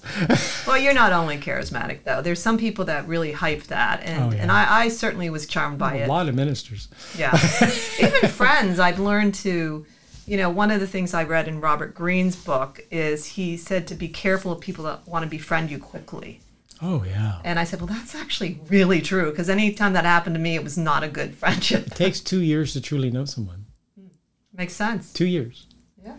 Well, 0.66 0.78
you're 0.78 0.94
not 0.94 1.12
only 1.12 1.38
charismatic 1.38 2.04
though. 2.04 2.22
There's 2.22 2.40
some 2.42 2.58
people 2.58 2.84
that 2.86 3.08
really 3.08 3.32
hype 3.32 3.64
that, 3.64 4.02
and 4.04 4.32
Oh, 4.32 4.36
yeah. 4.36 4.42
and 4.42 4.52
I, 4.52 4.82
I 4.84 4.88
certainly 4.88 5.30
was 5.30 5.46
charmed 5.46 5.78
by 5.78 5.94
a 5.94 5.98
it. 6.02 6.04
A 6.04 6.12
lot 6.12 6.28
of 6.28 6.34
ministers. 6.34 6.88
Yeah. 7.16 7.32
Even 8.00 8.28
friends, 8.30 8.78
I've 8.78 8.98
learned 9.00 9.34
to, 9.36 9.86
you 10.28 10.36
know, 10.36 10.50
one 10.50 10.70
of 10.70 10.80
the 10.80 10.86
things 10.86 11.14
I 11.14 11.24
read 11.24 11.48
in 11.48 11.60
Robert 11.60 11.94
Greene's 11.94 12.36
book 12.36 12.80
is 12.90 13.24
he 13.24 13.56
said 13.56 13.86
to 13.88 13.94
be 13.94 14.08
careful 14.08 14.52
of 14.52 14.60
people 14.60 14.84
that 14.84 15.08
want 15.08 15.24
to 15.24 15.28
befriend 15.28 15.70
you 15.70 15.78
quickly. 15.78 16.40
Oh 16.82 17.02
yeah. 17.02 17.40
And 17.44 17.58
I 17.58 17.64
said, 17.64 17.80
well, 17.80 17.88
that's 17.88 18.14
actually 18.14 18.60
really 18.68 19.00
true 19.00 19.30
because 19.30 19.48
anytime 19.48 19.94
that 19.94 20.04
happened 20.04 20.34
to 20.34 20.40
me, 20.40 20.54
it 20.54 20.62
was 20.62 20.76
not 20.76 21.02
a 21.02 21.08
good 21.08 21.34
friendship. 21.42 21.86
It 21.86 21.94
takes 21.94 22.20
two 22.20 22.40
years 22.40 22.74
to 22.74 22.80
truly 22.80 23.10
know 23.10 23.24
someone. 23.24 23.64
Hmm. 23.98 24.08
Makes 24.52 24.74
sense. 24.74 25.12
Two 25.12 25.26
years. 25.26 25.66
Yeah. 26.04 26.16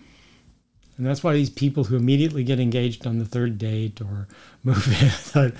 And 0.98 1.06
that's 1.06 1.24
why 1.24 1.34
these 1.34 1.52
people 1.52 1.86
who 1.86 1.96
immediately 1.96 2.44
get 2.44 2.60
engaged 2.60 3.06
on 3.06 3.20
the 3.20 3.26
third 3.26 3.58
date 3.60 4.02
or 4.02 4.28
move 4.64 4.88
in 4.88 5.10
thought, 5.10 5.54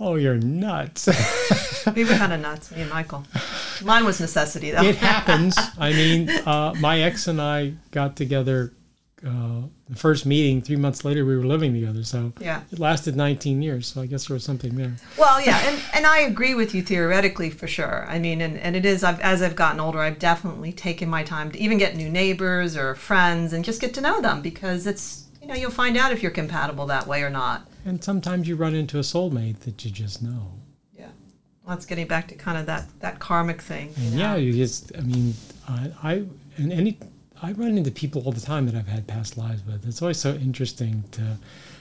oh, 0.00 0.16
you're 0.16 0.36
nuts. 0.36 1.08
We 1.94 2.04
were 2.04 2.14
kind 2.14 2.32
of 2.32 2.40
nuts, 2.40 2.70
me 2.70 2.80
and 2.80 2.88
Michael. 2.90 3.24
Mine 3.82 4.06
was 4.06 4.18
necessity, 4.18 4.70
though. 4.70 4.82
it 4.82 4.96
happens. 4.96 5.54
I 5.78 5.92
mean, 5.92 6.30
uh, 6.30 6.72
my 6.80 7.00
ex 7.00 7.26
and 7.26 7.38
I 7.42 7.74
got 7.90 8.16
together. 8.16 8.72
Uh, 9.22 9.62
the 9.90 9.94
first 9.96 10.24
meeting, 10.24 10.62
three 10.62 10.76
months 10.76 11.04
later, 11.04 11.26
we 11.26 11.36
were 11.36 11.44
living 11.44 11.74
together. 11.74 12.02
So 12.02 12.32
Yeah. 12.40 12.62
it 12.72 12.78
lasted 12.78 13.16
19 13.16 13.60
years. 13.60 13.86
So 13.86 14.00
I 14.00 14.06
guess 14.06 14.28
there 14.28 14.34
was 14.34 14.44
something 14.44 14.74
there. 14.76 14.94
Well, 15.18 15.42
yeah, 15.44 15.60
and, 15.68 15.78
and 15.94 16.06
I 16.06 16.20
agree 16.20 16.54
with 16.54 16.74
you 16.74 16.80
theoretically 16.82 17.50
for 17.50 17.66
sure. 17.66 18.06
I 18.08 18.18
mean, 18.18 18.40
and, 18.40 18.56
and 18.58 18.76
it 18.76 18.86
is, 18.86 19.04
I've, 19.04 19.20
as 19.20 19.42
I've 19.42 19.54
gotten 19.56 19.78
older, 19.78 19.98
I've 19.98 20.18
definitely 20.18 20.72
taken 20.72 21.10
my 21.10 21.22
time 21.22 21.50
to 21.52 21.58
even 21.58 21.76
get 21.76 21.96
new 21.96 22.08
neighbors 22.08 22.78
or 22.78 22.94
friends 22.94 23.52
and 23.52 23.62
just 23.62 23.78
get 23.82 23.92
to 23.94 24.00
know 24.00 24.22
them 24.22 24.40
because 24.40 24.86
it's, 24.86 25.24
you 25.42 25.48
know, 25.48 25.54
you'll 25.54 25.70
find 25.70 25.98
out 25.98 26.12
if 26.12 26.22
you're 26.22 26.32
compatible 26.32 26.86
that 26.86 27.06
way 27.06 27.22
or 27.22 27.30
not. 27.30 27.66
And 27.84 28.02
sometimes 28.02 28.48
you 28.48 28.56
run 28.56 28.74
into 28.74 28.98
a 28.98 29.02
soulmate 29.02 29.60
that 29.60 29.84
you 29.84 29.90
just 29.90 30.22
know. 30.22 30.52
Yeah. 30.96 31.08
Well, 31.64 31.76
that's 31.76 31.86
getting 31.86 32.06
back 32.06 32.28
to 32.28 32.34
kind 32.34 32.56
of 32.56 32.66
that, 32.66 32.86
that 33.00 33.18
karmic 33.18 33.60
thing. 33.60 33.92
you 33.96 34.18
yeah, 34.18 34.36
you 34.36 34.52
just, 34.52 34.96
I 34.96 35.00
mean, 35.02 35.34
I, 35.68 35.90
I, 36.02 36.12
and 36.56 36.72
any, 36.72 36.98
I 37.42 37.52
run 37.52 37.76
into 37.76 37.90
people 37.90 38.22
all 38.22 38.32
the 38.32 38.40
time 38.40 38.66
that 38.66 38.74
I've 38.74 38.88
had 38.88 39.06
past 39.06 39.36
lives 39.36 39.62
with. 39.66 39.86
It's 39.86 40.00
always 40.00 40.18
so 40.18 40.32
interesting 40.34 41.04
to, 41.12 41.36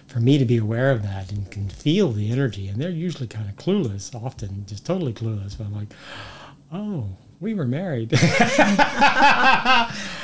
for 0.08 0.20
me 0.20 0.38
to 0.38 0.46
be 0.46 0.58
aware 0.58 0.92
of 0.92 1.04
that 1.04 1.32
and 1.32 1.50
can 1.50 1.70
feel 1.70 2.12
the 2.12 2.32
energy. 2.32 2.68
And 2.68 2.82
they're 2.82 2.90
usually 2.90 3.28
kind 3.28 3.50
of 3.50 3.56
clueless, 3.56 4.14
often 4.14 4.66
just 4.68 4.86
totally 4.86 5.14
clueless. 5.14 5.58
But 5.58 5.68
I'm 5.68 5.76
like, 5.76 5.94
oh, 6.74 7.08
we 7.40 7.54
were 7.54 7.66
married. 7.66 8.12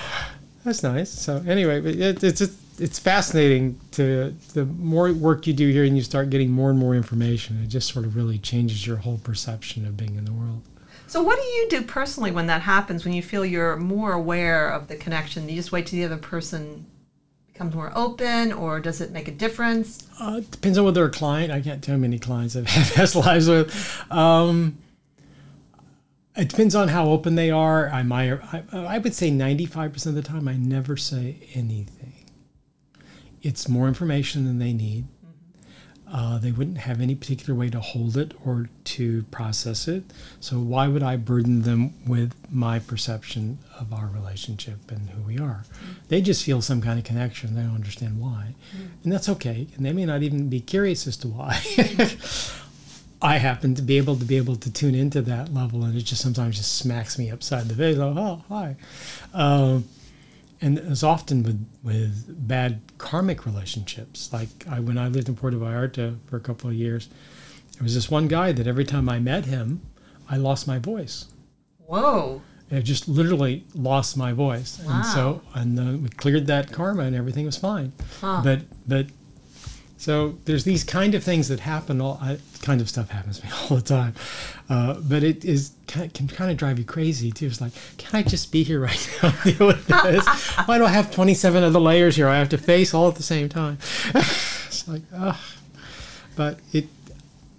That's 0.69 0.83
nice. 0.83 1.09
So 1.09 1.43
anyway, 1.47 1.81
but 1.81 1.95
it, 1.95 2.23
it's 2.23 2.37
just, 2.37 2.53
it's 2.79 2.99
fascinating 2.99 3.79
to 3.93 4.35
the 4.53 4.65
more 4.65 5.11
work 5.11 5.47
you 5.47 5.53
do 5.53 5.67
here 5.67 5.83
and 5.83 5.97
you 5.97 6.03
start 6.03 6.29
getting 6.29 6.51
more 6.51 6.69
and 6.69 6.77
more 6.77 6.93
information. 6.93 7.59
It 7.63 7.69
just 7.69 7.91
sort 7.91 8.05
of 8.05 8.15
really 8.15 8.37
changes 8.37 8.85
your 8.85 8.97
whole 8.97 9.17
perception 9.17 9.87
of 9.87 9.97
being 9.97 10.15
in 10.15 10.25
the 10.25 10.31
world. 10.31 10.61
So, 11.07 11.23
what 11.23 11.39
do 11.39 11.43
you 11.43 11.67
do 11.71 11.81
personally 11.81 12.29
when 12.29 12.45
that 12.45 12.61
happens? 12.61 13.03
When 13.03 13.15
you 13.15 13.23
feel 13.23 13.43
you're 13.43 13.77
more 13.77 14.13
aware 14.13 14.69
of 14.69 14.89
the 14.89 14.95
connection, 14.95 15.49
you 15.49 15.55
just 15.55 15.71
wait 15.71 15.87
till 15.87 15.97
the 15.97 16.05
other 16.05 16.17
person 16.17 16.85
becomes 17.51 17.73
more 17.73 17.91
open, 17.95 18.53
or 18.53 18.79
does 18.79 19.01
it 19.01 19.09
make 19.09 19.27
a 19.27 19.31
difference? 19.31 20.07
Uh, 20.21 20.35
it 20.37 20.51
depends 20.51 20.77
on 20.77 20.85
whether 20.85 21.03
a 21.03 21.09
client. 21.09 21.51
I 21.51 21.61
can't 21.61 21.83
tell 21.83 21.97
many 21.97 22.19
clients 22.19 22.55
I've 22.55 22.67
had 22.69 22.93
past 22.93 23.15
lives 23.15 23.49
with. 23.49 24.11
Um, 24.11 24.77
it 26.35 26.49
depends 26.49 26.75
on 26.75 26.89
how 26.89 27.07
open 27.09 27.35
they 27.35 27.51
are. 27.51 27.89
I 27.89 28.03
might. 28.03 28.31
I, 28.53 28.63
I 28.71 28.97
would 28.97 29.13
say 29.15 29.31
ninety-five 29.31 29.93
percent 29.93 30.17
of 30.17 30.23
the 30.23 30.29
time, 30.29 30.47
I 30.47 30.55
never 30.55 30.95
say 30.95 31.47
anything. 31.53 32.13
It's 33.41 33.67
more 33.67 33.87
information 33.87 34.45
than 34.45 34.59
they 34.59 34.73
need. 34.73 35.05
Mm-hmm. 35.05 36.15
Uh, 36.15 36.37
they 36.39 36.51
wouldn't 36.51 36.79
have 36.79 36.99
any 37.01 37.15
particular 37.15 37.57
way 37.57 37.69
to 37.69 37.79
hold 37.79 38.17
it 38.17 38.33
or 38.45 38.69
to 38.83 39.23
process 39.31 39.87
it. 39.87 40.03
So 40.39 40.59
why 40.59 40.87
would 40.87 41.03
I 41.03 41.15
burden 41.15 41.61
them 41.61 41.93
with 42.05 42.33
my 42.51 42.79
perception 42.79 43.59
of 43.79 43.93
our 43.93 44.07
relationship 44.07 44.91
and 44.91 45.09
who 45.09 45.21
we 45.21 45.39
are? 45.39 45.63
Mm-hmm. 45.63 45.91
They 46.09 46.21
just 46.21 46.43
feel 46.43 46.61
some 46.61 46.81
kind 46.81 46.99
of 46.99 47.05
connection. 47.05 47.55
They 47.55 47.61
don't 47.61 47.75
understand 47.75 48.19
why, 48.19 48.55
mm-hmm. 48.75 48.87
and 49.03 49.11
that's 49.13 49.29
okay. 49.29 49.67
And 49.75 49.85
they 49.85 49.93
may 49.93 50.05
not 50.05 50.21
even 50.21 50.49
be 50.49 50.59
curious 50.59 51.07
as 51.07 51.17
to 51.17 51.27
why. 51.27 51.61
I 53.21 53.37
happen 53.37 53.75
to 53.75 53.81
be 53.81 53.97
able 53.97 54.15
to 54.15 54.25
be 54.25 54.37
able 54.37 54.55
to 54.55 54.71
tune 54.71 54.95
into 54.95 55.21
that 55.23 55.53
level, 55.53 55.83
and 55.83 55.97
it 55.97 56.01
just 56.01 56.21
sometimes 56.21 56.57
just 56.57 56.77
smacks 56.77 57.17
me 57.17 57.29
upside 57.29 57.67
the 57.67 57.75
face. 57.75 57.97
Oh, 57.97 58.13
oh 58.17 58.43
hi. 58.47 58.75
Um, 59.33 59.85
and 60.61 60.79
as 60.79 61.03
often 61.03 61.43
with 61.43 61.65
with 61.83 62.47
bad 62.47 62.81
karmic 62.97 63.45
relationships. 63.45 64.31
Like 64.31 64.49
I, 64.69 64.79
when 64.79 64.97
I 64.97 65.07
lived 65.07 65.29
in 65.29 65.35
Puerto 65.35 65.57
Vallarta 65.57 66.17
for 66.27 66.37
a 66.37 66.41
couple 66.41 66.69
of 66.69 66.75
years, 66.75 67.09
there 67.73 67.83
was 67.83 67.95
this 67.95 68.09
one 68.09 68.27
guy 68.27 68.51
that 68.51 68.67
every 68.67 68.85
time 68.85 69.09
I 69.09 69.19
met 69.19 69.45
him, 69.45 69.81
I 70.29 70.37
lost 70.37 70.67
my 70.67 70.79
voice. 70.79 71.25
Whoa. 71.85 72.41
I 72.71 72.81
just 72.81 73.07
literally 73.07 73.65
lost 73.73 74.15
my 74.15 74.31
voice, 74.31 74.79
and 74.85 75.03
so 75.03 75.41
and 75.55 75.79
uh, 75.79 75.97
we 75.97 76.09
cleared 76.09 76.45
that 76.47 76.71
karma, 76.71 77.03
and 77.03 77.15
everything 77.15 77.45
was 77.45 77.57
fine. 77.57 77.93
Huh. 78.21 78.41
But 78.43 78.61
but 78.87 79.07
so 79.99 80.37
there's 80.45 80.63
these 80.63 80.85
kind 80.85 81.13
of 81.13 81.25
things 81.25 81.49
that 81.49 81.59
happen. 81.59 81.99
All 81.99 82.17
I, 82.21 82.37
kind 82.61 82.79
of 82.79 82.87
stuff 82.87 83.09
happens 83.09 83.39
to 83.39 83.45
me 83.45 83.51
all 83.69 83.77
the 83.77 83.83
time, 83.83 84.15
uh, 84.69 84.93
but 85.01 85.23
it 85.23 85.43
is 85.43 85.73
can, 85.87 86.09
can 86.11 86.29
kind 86.29 86.49
of 86.49 86.55
drive 86.55 86.79
you 86.79 86.85
crazy 86.85 87.31
too. 87.31 87.47
It's 87.47 87.59
like, 87.59 87.73
can 87.97 88.17
I 88.17 88.23
just 88.23 88.49
be 88.49 88.63
here 88.63 88.79
right 88.79 89.09
now 89.23 89.31
deal 89.43 89.67
with 89.67 89.85
this? 89.87 90.25
Why 90.65 90.77
do 90.77 90.85
I 90.85 90.89
have 90.89 91.11
27 91.11 91.63
other 91.63 91.79
layers 91.79 92.15
here? 92.15 92.29
I 92.29 92.37
have 92.37 92.47
to 92.49 92.57
face 92.57 92.93
all 92.93 93.09
at 93.09 93.15
the 93.15 93.23
same 93.23 93.49
time. 93.49 93.77
it's 94.15 94.87
like, 94.87 95.01
ugh. 95.13 95.35
But 96.37 96.59
it, 96.71 96.87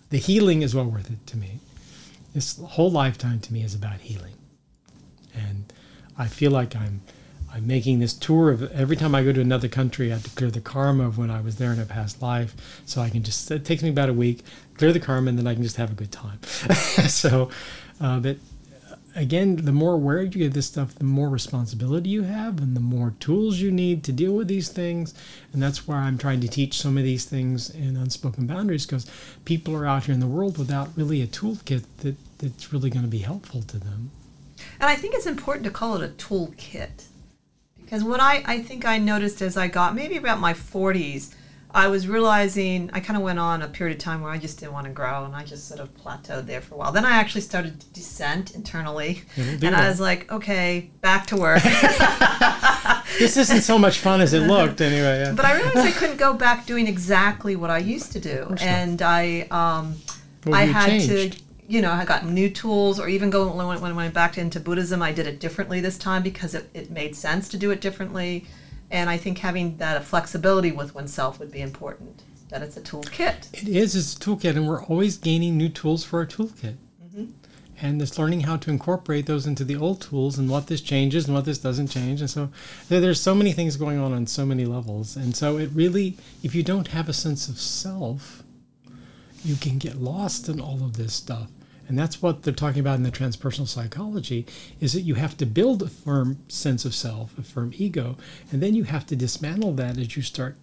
the 0.08 0.16
healing 0.16 0.62
is 0.62 0.74
well 0.74 0.86
worth 0.86 1.10
it 1.10 1.26
to 1.26 1.36
me. 1.36 1.58
This 2.32 2.58
whole 2.58 2.90
lifetime 2.90 3.40
to 3.40 3.52
me 3.52 3.62
is 3.62 3.74
about 3.74 4.00
healing, 4.00 4.36
and 5.34 5.70
I 6.16 6.26
feel 6.26 6.52
like 6.52 6.74
I'm 6.74 7.02
I'm 7.52 7.66
making 7.66 7.98
this 7.98 8.14
tour 8.14 8.50
of 8.50 8.70
every 8.72 8.96
time 8.96 9.14
I 9.14 9.24
go 9.24 9.32
to 9.32 9.40
another 9.40 9.68
country, 9.68 10.10
I 10.10 10.14
have 10.14 10.24
to 10.24 10.30
clear 10.30 10.50
the 10.50 10.60
karma 10.60 11.06
of 11.06 11.18
when 11.18 11.30
I 11.30 11.40
was 11.40 11.56
there 11.56 11.72
in 11.72 11.80
a 11.80 11.84
past 11.84 12.22
life. 12.22 12.54
So 12.86 13.00
I 13.00 13.10
can 13.10 13.22
just, 13.22 13.50
it 13.50 13.64
takes 13.64 13.82
me 13.82 13.88
about 13.88 14.08
a 14.08 14.14
week, 14.14 14.44
clear 14.76 14.92
the 14.92 15.00
karma, 15.00 15.30
and 15.30 15.38
then 15.38 15.46
I 15.46 15.54
can 15.54 15.62
just 15.62 15.76
have 15.76 15.90
a 15.90 15.94
good 15.94 16.12
time. 16.12 16.42
so, 17.08 17.50
uh, 18.00 18.20
but 18.20 18.36
again, 19.16 19.56
the 19.56 19.72
more 19.72 19.94
aware 19.94 20.22
you 20.22 20.28
get 20.28 20.52
this 20.52 20.66
stuff, 20.66 20.94
the 20.94 21.04
more 21.04 21.28
responsibility 21.28 22.10
you 22.10 22.22
have 22.22 22.60
and 22.60 22.76
the 22.76 22.80
more 22.80 23.14
tools 23.20 23.58
you 23.58 23.70
need 23.70 24.04
to 24.04 24.12
deal 24.12 24.32
with 24.32 24.48
these 24.48 24.68
things. 24.68 25.14
And 25.52 25.62
that's 25.62 25.86
why 25.86 25.96
I'm 25.96 26.18
trying 26.18 26.40
to 26.40 26.48
teach 26.48 26.80
some 26.80 26.96
of 26.96 27.04
these 27.04 27.24
things 27.24 27.70
in 27.70 27.96
Unspoken 27.96 28.46
Boundaries 28.46 28.86
because 28.86 29.10
people 29.44 29.74
are 29.74 29.86
out 29.86 30.04
here 30.04 30.14
in 30.14 30.20
the 30.20 30.26
world 30.26 30.58
without 30.58 30.90
really 30.96 31.22
a 31.22 31.26
toolkit 31.26 31.84
that, 31.98 32.16
that's 32.38 32.72
really 32.72 32.90
going 32.90 33.04
to 33.04 33.10
be 33.10 33.18
helpful 33.18 33.62
to 33.62 33.78
them. 33.78 34.10
And 34.78 34.88
I 34.88 34.94
think 34.94 35.14
it's 35.14 35.26
important 35.26 35.64
to 35.64 35.70
call 35.70 36.00
it 36.00 36.04
a 36.04 36.12
toolkit. 36.12 37.06
Because 37.90 38.04
what 38.04 38.20
I, 38.20 38.44
I 38.46 38.62
think 38.62 38.84
I 38.86 38.98
noticed 38.98 39.42
as 39.42 39.56
I 39.56 39.66
got 39.66 39.96
maybe 39.96 40.16
about 40.16 40.38
my 40.38 40.54
40s, 40.54 41.34
I 41.72 41.88
was 41.88 42.06
realizing 42.06 42.88
I 42.92 43.00
kind 43.00 43.16
of 43.16 43.24
went 43.24 43.40
on 43.40 43.62
a 43.62 43.66
period 43.66 43.96
of 43.96 44.00
time 44.00 44.22
where 44.22 44.30
I 44.30 44.38
just 44.38 44.60
didn't 44.60 44.74
want 44.74 44.86
to 44.86 44.92
grow 44.92 45.24
and 45.24 45.34
I 45.34 45.42
just 45.42 45.66
sort 45.66 45.80
of 45.80 45.92
plateaued 45.96 46.46
there 46.46 46.60
for 46.60 46.76
a 46.76 46.78
while. 46.78 46.92
Then 46.92 47.04
I 47.04 47.16
actually 47.16 47.40
started 47.40 47.80
to 47.80 47.86
descent 47.88 48.54
internally. 48.54 49.22
And 49.36 49.74
I 49.74 49.88
was 49.88 49.98
like, 49.98 50.30
okay, 50.30 50.90
back 51.00 51.26
to 51.28 51.36
work. 51.36 51.62
This 53.18 53.36
isn't 53.36 53.62
so 53.62 53.76
much 53.76 53.98
fun 53.98 54.20
as 54.20 54.32
it 54.32 54.46
looked, 54.46 54.80
anyway. 54.80 55.24
Yeah. 55.24 55.32
but 55.32 55.44
I 55.44 55.56
realized 55.56 55.78
I 55.78 55.90
couldn't 55.90 56.16
go 56.16 56.32
back 56.32 56.64
doing 56.64 56.86
exactly 56.86 57.56
what 57.56 57.68
I 57.68 57.78
used 57.78 58.12
to 58.12 58.20
do. 58.20 58.54
And 58.60 59.02
I, 59.02 59.48
um, 59.50 59.96
Well, 60.46 60.54
I 60.54 60.62
had 60.66 61.00
changed. 61.00 61.32
to, 61.38 61.42
you 61.70 61.80
know, 61.80 61.92
I 61.92 62.04
got 62.04 62.26
new 62.26 62.50
tools, 62.50 62.98
or 62.98 63.08
even 63.08 63.30
go 63.30 63.46
when, 63.46 63.80
when 63.80 63.92
I 63.92 63.94
went 63.94 64.12
back 64.12 64.36
into 64.36 64.58
Buddhism, 64.58 65.02
I 65.02 65.12
did 65.12 65.28
it 65.28 65.38
differently 65.38 65.80
this 65.80 65.96
time 65.96 66.20
because 66.20 66.52
it, 66.52 66.68
it 66.74 66.90
made 66.90 67.14
sense 67.14 67.48
to 67.50 67.56
do 67.56 67.70
it 67.70 67.80
differently. 67.80 68.44
And 68.90 69.08
I 69.08 69.16
think 69.16 69.38
having 69.38 69.76
that 69.76 70.02
flexibility 70.02 70.72
with 70.72 70.96
oneself 70.96 71.38
would 71.38 71.52
be 71.52 71.60
important. 71.60 72.24
That 72.48 72.62
it's 72.62 72.76
a 72.76 72.80
toolkit. 72.80 73.52
It 73.52 73.68
is, 73.68 73.94
it's 73.94 74.16
a 74.16 74.18
toolkit, 74.18 74.56
and 74.56 74.66
we're 74.66 74.82
always 74.82 75.16
gaining 75.16 75.56
new 75.56 75.68
tools 75.68 76.02
for 76.02 76.18
our 76.18 76.26
toolkit. 76.26 76.74
Mm-hmm. 77.06 77.26
And 77.80 78.02
it's 78.02 78.18
learning 78.18 78.40
how 78.40 78.56
to 78.56 78.70
incorporate 78.70 79.26
those 79.26 79.46
into 79.46 79.62
the 79.62 79.76
old 79.76 80.00
tools 80.00 80.38
and 80.38 80.50
what 80.50 80.66
this 80.66 80.80
changes 80.80 81.26
and 81.26 81.36
what 81.36 81.44
this 81.44 81.58
doesn't 81.58 81.86
change. 81.86 82.20
And 82.20 82.28
so 82.28 82.50
there's 82.88 83.20
so 83.20 83.32
many 83.32 83.52
things 83.52 83.76
going 83.76 84.00
on 84.00 84.12
on 84.12 84.26
so 84.26 84.44
many 84.44 84.64
levels. 84.64 85.14
And 85.14 85.36
so 85.36 85.56
it 85.56 85.70
really, 85.72 86.16
if 86.42 86.52
you 86.52 86.64
don't 86.64 86.88
have 86.88 87.08
a 87.08 87.12
sense 87.12 87.48
of 87.48 87.60
self, 87.60 88.42
you 89.44 89.54
can 89.54 89.78
get 89.78 90.02
lost 90.02 90.48
in 90.48 90.60
all 90.60 90.82
of 90.82 90.96
this 90.96 91.14
stuff. 91.14 91.48
And 91.90 91.98
that's 91.98 92.22
what 92.22 92.44
they're 92.44 92.54
talking 92.54 92.78
about 92.78 92.98
in 92.98 93.02
the 93.02 93.10
transpersonal 93.10 93.66
psychology 93.66 94.46
is 94.78 94.92
that 94.92 95.00
you 95.00 95.16
have 95.16 95.36
to 95.38 95.44
build 95.44 95.82
a 95.82 95.88
firm 95.88 96.38
sense 96.46 96.84
of 96.84 96.94
self, 96.94 97.36
a 97.36 97.42
firm 97.42 97.72
ego, 97.74 98.16
and 98.52 98.62
then 98.62 98.76
you 98.76 98.84
have 98.84 99.06
to 99.06 99.16
dismantle 99.16 99.72
that 99.72 99.98
as 99.98 100.14
you 100.14 100.22
start 100.22 100.56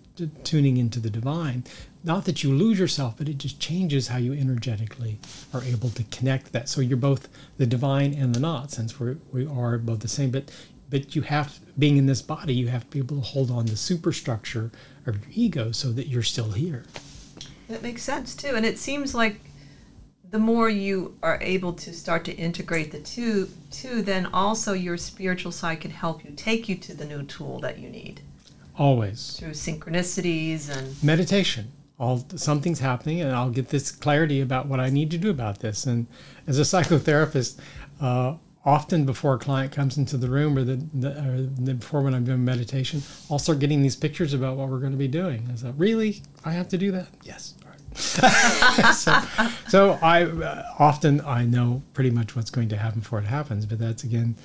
tuning 0.45 0.78
into 0.78 1.01
the 1.01 1.09
divine. 1.09 1.65
Not 2.01 2.23
that 2.25 2.43
you 2.43 2.53
lose 2.53 2.80
yourself, 2.80 3.15
but 3.17 3.28
it 3.28 3.39
just 3.39 3.59
changes 3.59 4.07
how 4.07 4.19
you 4.19 4.32
energetically 4.32 5.19
are 5.53 5.61
able 5.63 5.89
to 5.89 6.03
connect 6.05 6.53
that. 6.53 6.69
So 6.69 6.80
you're 6.80 6.95
both 6.95 7.28
the 7.57 7.65
divine 7.65 8.13
and 8.13 8.34
the 8.34 8.39
not, 8.39 8.71
since 8.71 8.97
we're, 8.97 9.17
we 9.34 9.45
are 9.45 9.78
both 9.78 9.99
the 9.99 10.07
same. 10.07 10.32
But 10.32 10.49
but 10.89 11.13
you 11.13 11.23
have 11.23 11.59
being 11.78 11.97
in 11.97 12.05
this 12.05 12.21
body, 12.21 12.53
you 12.53 12.69
have 12.69 12.86
to 12.86 12.88
be 12.88 12.99
able 12.99 13.17
to 13.17 13.21
hold 13.21 13.51
on 13.51 13.65
the 13.65 13.75
superstructure 13.75 14.71
of 15.05 15.17
your 15.17 15.32
ego 15.34 15.73
so 15.73 15.91
that 15.91 16.07
you're 16.07 16.23
still 16.23 16.51
here. 16.51 16.86
That 17.67 17.84
makes 17.84 18.03
sense 18.03 18.34
too. 18.34 18.55
And 18.55 18.65
it 18.65 18.80
seems 18.80 19.13
like 19.13 19.41
the 20.30 20.39
more 20.39 20.69
you 20.69 21.17
are 21.23 21.39
able 21.41 21.73
to 21.73 21.93
start 21.93 22.25
to 22.25 22.34
integrate 22.34 22.91
the 22.91 22.99
two, 22.99 23.49
two, 23.71 24.01
then 24.01 24.25
also 24.28 24.73
your 24.73 24.97
spiritual 24.97 25.51
side 25.51 25.82
can 25.82 25.91
help 25.91 26.23
you 26.23 26.32
take 26.32 26.67
you 26.67 26.75
to 26.75 26.93
the 26.93 27.05
new 27.05 27.23
tool 27.23 27.59
that 27.59 27.80
you 27.80 27.89
need 27.89 28.21
Always. 28.78 29.38
through 29.38 29.51
synchronicities 29.51 30.69
and 30.75 31.01
meditation. 31.03 31.71
All 31.99 32.23
something's 32.36 32.80
happening, 32.80 33.21
and 33.21 33.32
I'll 33.32 33.49
get 33.49 33.69
this 33.69 33.91
clarity 33.91 34.41
about 34.41 34.67
what 34.67 34.80
I 34.80 34.89
need 34.89 35.09
to 35.11 35.17
do 35.17 35.32
about 35.32 35.59
this. 35.59 35.86
And 35.86 36.05
as 36.45 36.59
a 36.59 36.61
psychotherapist, 36.61 37.59
uh, 37.99 38.36
often 38.63 39.05
before 39.05 39.34
a 39.34 39.39
client 39.39 39.71
comes 39.71 39.97
into 39.97 40.17
the 40.17 40.30
room 40.30 40.57
or 40.57 40.63
the, 40.63 40.75
the, 40.93 41.09
or 41.09 41.41
the 41.41 41.73
before 41.73 42.01
when 42.01 42.13
I'm 42.13 42.25
doing 42.25 42.45
meditation, 42.45 43.01
I'll 43.32 43.39
start 43.39 43.57
getting 43.59 43.82
these 43.82 43.95
pictures 43.95 44.34
about 44.34 44.57
what 44.57 44.69
we're 44.69 44.80
going 44.80 44.91
to 44.91 44.97
be 44.97 45.07
doing. 45.07 45.49
Is 45.51 45.61
that 45.61 45.73
really? 45.73 46.21
I 46.45 46.51
have 46.51 46.67
to 46.69 46.78
do 46.78 46.91
that? 46.91 47.07
Yes. 47.23 47.55
So, 48.93 49.19
so 49.67 49.99
I 50.01 50.23
uh, 50.23 50.63
often 50.79 51.21
I 51.21 51.45
know 51.45 51.81
pretty 51.93 52.09
much 52.09 52.35
what's 52.35 52.49
going 52.49 52.69
to 52.69 52.77
happen 52.77 52.99
before 52.99 53.19
it 53.19 53.25
happens, 53.25 53.65
but 53.65 53.79
that's 53.79 54.03
again 54.03 54.35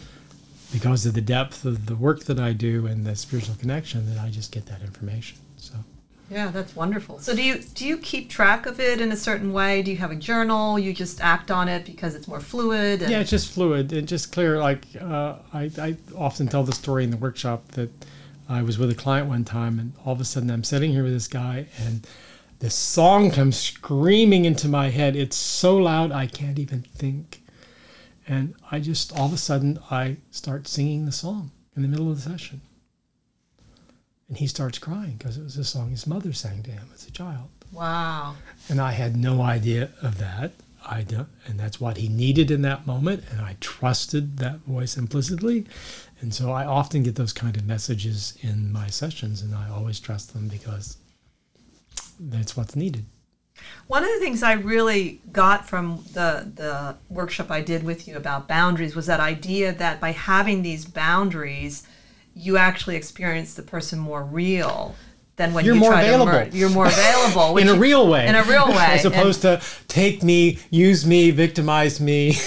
because 0.73 1.05
of 1.07 1.15
the 1.15 1.21
depth 1.21 1.65
of 1.65 1.87
the 1.87 1.95
work 1.95 2.25
that 2.25 2.39
I 2.41 2.53
do 2.53 2.87
and 2.87 3.05
the 3.05 3.15
spiritual 3.15 3.55
connection 3.57 4.13
that 4.15 4.21
I 4.21 4.31
just 4.31 4.53
get 4.53 4.67
that 4.67 4.81
information. 4.83 5.39
So. 5.57 5.75
Yeah, 6.31 6.51
that's 6.51 6.75
wonderful. 6.75 7.19
So 7.19 7.35
do 7.37 7.43
you 7.43 7.59
do 7.75 7.87
you 7.87 7.99
keep 7.99 8.31
track 8.31 8.65
of 8.67 8.81
it 8.81 9.01
in 9.01 9.13
a 9.13 9.17
certain 9.17 9.53
way? 9.53 9.83
Do 9.83 9.91
you 9.91 9.99
have 9.99 10.11
a 10.11 10.17
journal? 10.17 10.79
You 10.79 10.95
just 10.95 11.21
act 11.21 11.51
on 11.51 11.69
it 11.69 11.85
because 11.85 12.15
it's 12.15 12.27
more 12.27 12.41
fluid. 12.41 13.03
and- 13.03 13.11
Yeah, 13.11 13.21
it's 13.21 13.31
just 13.31 13.53
fluid 13.53 13.93
and 13.93 14.09
just 14.09 14.33
clear. 14.33 14.59
Like 14.59 14.87
uh, 15.01 15.37
I, 15.53 15.71
I 15.79 15.97
often 16.17 16.49
tell 16.49 16.65
the 16.65 16.73
story 16.73 17.05
in 17.05 17.11
the 17.11 17.19
workshop 17.19 17.69
that 17.73 17.91
I 18.49 18.63
was 18.63 18.79
with 18.79 18.91
a 18.91 18.95
client 18.95 19.29
one 19.29 19.45
time, 19.45 19.79
and 19.79 19.93
all 20.07 20.13
of 20.15 20.21
a 20.21 20.25
sudden 20.25 20.51
I'm 20.51 20.65
sitting 20.65 20.93
here 20.93 21.03
with 21.05 21.13
this 21.13 21.29
guy, 21.29 21.67
and 21.79 22.07
this 22.63 22.75
song 22.77 23.33
comes 23.33 23.57
screaming 23.59 24.45
into 24.45 24.69
my 24.69 24.91
head. 24.91 25.17
It's 25.17 25.37
so 25.37 25.77
loud 25.77 26.13
I 26.13 26.29
can't 26.29 26.61
even 26.61 26.83
think, 26.83 27.43
and 28.27 28.55
I 28.71 28.79
just 28.79 29.13
all 29.19 29.27
of 29.27 29.33
a 29.33 29.37
sudden 29.37 29.81
I 29.91 30.19
start 30.31 30.69
singing 30.69 31.05
the 31.05 31.11
song 31.13 31.51
in 31.75 31.83
the 31.83 31.89
middle 31.89 32.09
of 32.09 32.23
the 32.23 32.31
session, 32.31 32.61
and 34.29 34.39
he 34.39 34.47
starts 34.47 34.79
crying 34.79 35.17
because 35.19 35.37
it 35.37 35.43
was 35.43 35.57
a 35.57 35.65
song 35.65 35.91
his 35.91 36.07
mother 36.07 36.33
sang 36.33 36.63
to 36.63 36.71
him 36.71 36.89
as 36.95 37.05
a 37.07 37.11
child 37.11 37.49
Wow. 37.73 38.37
and 38.69 38.81
I 38.81 38.93
had 38.93 39.17
no 39.17 39.43
idea 39.43 39.91
of 40.01 40.19
that. 40.19 40.53
I 40.85 41.03
don't, 41.03 41.29
and 41.47 41.59
that's 41.59 41.81
what 41.81 41.97
he 41.97 42.09
needed 42.09 42.51
in 42.51 42.63
that 42.63 42.87
moment, 42.87 43.25
and 43.31 43.41
I 43.41 43.57
trusted 43.61 44.37
that 44.39 44.59
voice 44.61 44.97
implicitly, 44.97 45.67
and 46.21 46.33
so 46.33 46.53
I 46.53 46.65
often 46.65 47.03
get 47.03 47.17
those 47.17 47.33
kind 47.33 47.57
of 47.57 47.67
messages 47.67 48.37
in 48.41 48.73
my 48.73 48.87
sessions, 48.89 49.43
and 49.43 49.53
I 49.55 49.69
always 49.69 49.99
trust 50.01 50.33
them 50.33 50.47
because 50.49 50.97
that's 52.19 52.57
what's 52.57 52.77
needed. 52.77 53.07
One 53.87 54.03
of 54.03 54.11
the 54.11 54.19
things 54.19 54.43
I 54.43 54.55
really 54.55 55.21
got 55.33 55.69
from 55.69 56.05
the 56.13 56.51
the 56.55 56.97
workshop 57.09 57.51
I 57.51 57.61
did 57.61 57.85
with 57.85 58.09
you 58.09 58.17
about 58.17 58.49
boundaries 58.49 58.97
was 58.97 59.07
that 59.07 59.21
idea 59.21 59.73
that 59.73 60.01
by 60.01 60.13
having 60.13 60.63
these 60.63 60.85
boundaries, 60.85 61.87
you 62.35 62.57
actually 62.57 62.97
experience 62.97 63.55
the 63.55 63.63
person 63.63 63.99
more 63.99 64.25
real 64.25 64.95
than 65.37 65.55
when 65.55 65.65
You're 65.65 65.75
you 65.75 65.81
more 65.81 65.93
try 65.93 66.03
available. 66.03 66.33
to 66.33 66.33
merge. 66.33 66.55
You're 66.55 66.71
more 66.71 66.87
available 66.87 67.57
in 67.59 67.69
a 67.69 67.75
real 67.75 68.09
way, 68.09 68.27
In 68.27 68.35
a 68.35 68.43
real 68.43 68.69
way, 68.77 68.89
as 68.91 69.05
opposed 69.05 69.43
to 69.43 69.63
take 69.89 70.23
me, 70.23 70.59
use 70.71 71.07
me, 71.07 71.31
victimize 71.31 72.01
me. 72.01 72.35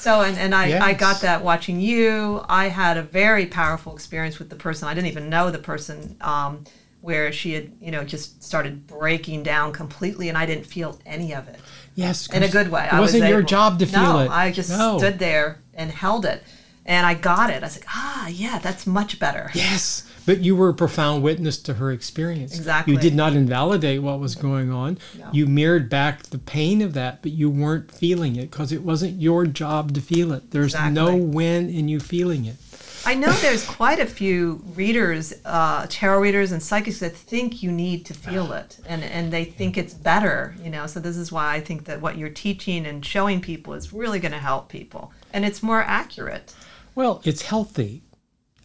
So, 0.00 0.22
and, 0.22 0.38
and 0.38 0.54
I, 0.54 0.82
I 0.82 0.94
got 0.94 1.20
that 1.20 1.44
watching 1.44 1.78
you. 1.78 2.42
I 2.48 2.68
had 2.68 2.96
a 2.96 3.02
very 3.02 3.44
powerful 3.44 3.92
experience 3.94 4.38
with 4.38 4.48
the 4.48 4.56
person. 4.56 4.88
I 4.88 4.94
didn't 4.94 5.08
even 5.08 5.28
know 5.28 5.50
the 5.50 5.58
person, 5.58 6.16
um, 6.22 6.64
where 7.00 7.32
she 7.32 7.52
had, 7.54 7.72
you 7.80 7.90
know, 7.90 8.04
just 8.04 8.42
started 8.42 8.86
breaking 8.86 9.42
down 9.42 9.72
completely, 9.72 10.28
and 10.28 10.36
I 10.36 10.46
didn't 10.46 10.66
feel 10.66 10.98
any 11.06 11.34
of 11.34 11.48
it 11.48 11.58
yes, 11.94 12.28
in 12.32 12.42
a 12.42 12.48
good 12.48 12.70
way. 12.70 12.84
It 12.84 12.92
I 12.92 13.00
was 13.00 13.12
wasn't 13.12 13.28
your 13.30 13.38
able- 13.40 13.48
job 13.48 13.78
to 13.78 13.86
feel 13.86 14.02
no, 14.02 14.18
it. 14.20 14.30
I 14.30 14.50
just 14.52 14.70
No. 14.70 14.98
stood 14.98 15.18
there 15.18 15.60
and 15.74 15.90
held 15.90 16.24
it, 16.26 16.42
and 16.84 17.06
I 17.06 17.14
got 17.14 17.50
it. 17.50 17.62
I 17.62 17.66
was 17.66 17.76
like, 17.76 17.86
ah, 17.88 18.28
yeah, 18.28 18.58
that's 18.58 18.86
much 18.86 19.18
better. 19.18 19.50
Yes, 19.54 20.04
but 20.26 20.40
you 20.40 20.54
were 20.54 20.68
a 20.68 20.74
profound 20.74 21.22
witness 21.22 21.56
to 21.62 21.74
her 21.74 21.90
experience. 21.90 22.54
Exactly. 22.54 22.92
You 22.92 23.00
did 23.00 23.14
not 23.14 23.32
invalidate 23.32 24.02
what 24.02 24.20
was 24.20 24.34
going 24.34 24.70
on. 24.70 24.98
No. 25.18 25.30
You 25.32 25.46
mirrored 25.46 25.88
back 25.88 26.24
the 26.24 26.38
pain 26.38 26.82
of 26.82 26.92
that, 26.92 27.22
but 27.22 27.32
you 27.32 27.48
weren't 27.48 27.90
feeling 27.90 28.36
it 28.36 28.50
because 28.50 28.72
it 28.72 28.82
wasn't 28.82 29.20
your 29.22 29.46
job 29.46 29.94
to 29.94 30.00
feel 30.02 30.32
it. 30.32 30.50
There's 30.50 30.74
no 30.74 31.06
Exactly. 31.08 31.20
win 31.20 31.70
in 31.70 31.88
you 31.88 31.98
feeling 31.98 32.44
it. 32.44 32.56
I 33.04 33.14
know 33.14 33.32
there's 33.32 33.66
quite 33.66 33.98
a 33.98 34.06
few 34.06 34.62
readers, 34.74 35.32
uh, 35.44 35.86
tarot 35.88 36.20
readers 36.20 36.52
and 36.52 36.62
psychics 36.62 37.00
that 37.00 37.16
think 37.16 37.62
you 37.62 37.72
need 37.72 38.04
to 38.06 38.14
feel 38.14 38.48
ah. 38.52 38.58
it, 38.58 38.78
and 38.86 39.02
and 39.02 39.32
they 39.32 39.44
think 39.44 39.78
it's 39.78 39.94
better, 39.94 40.54
you 40.62 40.70
know. 40.70 40.86
So 40.86 41.00
this 41.00 41.16
is 41.16 41.32
why 41.32 41.54
I 41.54 41.60
think 41.60 41.86
that 41.86 42.00
what 42.00 42.18
you're 42.18 42.28
teaching 42.28 42.86
and 42.86 43.04
showing 43.04 43.40
people 43.40 43.72
is 43.74 43.92
really 43.92 44.20
going 44.20 44.32
to 44.32 44.38
help 44.38 44.68
people, 44.68 45.12
and 45.32 45.44
it's 45.44 45.62
more 45.62 45.82
accurate. 45.82 46.54
Well, 46.94 47.22
it's 47.24 47.42
healthy. 47.42 48.02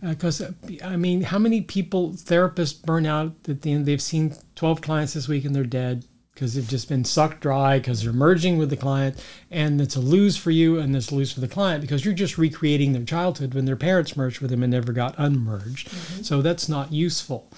Uh, 0.03 0.09
because, 0.09 0.41
uh, 0.41 0.51
I 0.83 0.97
mean, 0.97 1.21
how 1.21 1.39
many 1.39 1.61
people, 1.61 2.11
therapists 2.11 2.79
burn 2.79 3.05
out 3.05 3.33
at 3.47 3.61
the 3.61 3.71
end? 3.71 3.85
They've 3.85 4.01
seen 4.01 4.35
12 4.55 4.81
clients 4.81 5.13
this 5.13 5.29
week 5.29 5.45
and 5.45 5.55
they're 5.55 5.63
dead 5.63 6.05
because 6.35 6.53
they've 6.53 6.67
just 6.67 6.89
been 6.89 7.05
sucked 7.05 7.39
dry 7.39 7.79
because 7.79 8.03
they're 8.03 8.13
merging 8.13 8.57
with 8.57 8.69
the 8.69 8.77
client. 8.77 9.23
And 9.49 9.79
it's 9.79 9.95
a 9.95 10.01
lose 10.01 10.35
for 10.35 10.51
you 10.51 10.77
and 10.77 10.93
it's 10.93 11.09
a 11.09 11.15
lose 11.15 11.31
for 11.31 11.39
the 11.39 11.47
client 11.47 11.81
because 11.81 12.03
you're 12.03 12.13
just 12.13 12.37
recreating 12.37 12.91
their 12.91 13.05
childhood 13.05 13.53
when 13.53 13.63
their 13.63 13.77
parents 13.77 14.17
merged 14.17 14.41
with 14.41 14.51
them 14.51 14.61
and 14.61 14.71
never 14.71 14.91
got 14.91 15.15
unmerged. 15.17 15.89
So 16.23 16.41
that's 16.41 16.67
not 16.67 16.91
useful. 16.91 17.49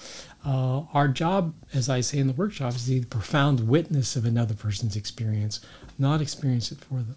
Uh, 0.46 0.82
our 0.94 1.08
job, 1.08 1.54
as 1.74 1.88
I 1.88 2.00
say 2.00 2.18
in 2.18 2.28
the 2.28 2.32
workshop, 2.32 2.74
is 2.74 2.84
to 2.84 2.90
be 2.92 2.98
the 3.00 3.06
profound 3.06 3.68
witness 3.68 4.14
of 4.14 4.24
another 4.24 4.54
person's 4.54 4.94
experience, 4.94 5.60
not 5.98 6.22
experience 6.22 6.70
it 6.70 6.78
for 6.78 6.94
them. 6.94 7.16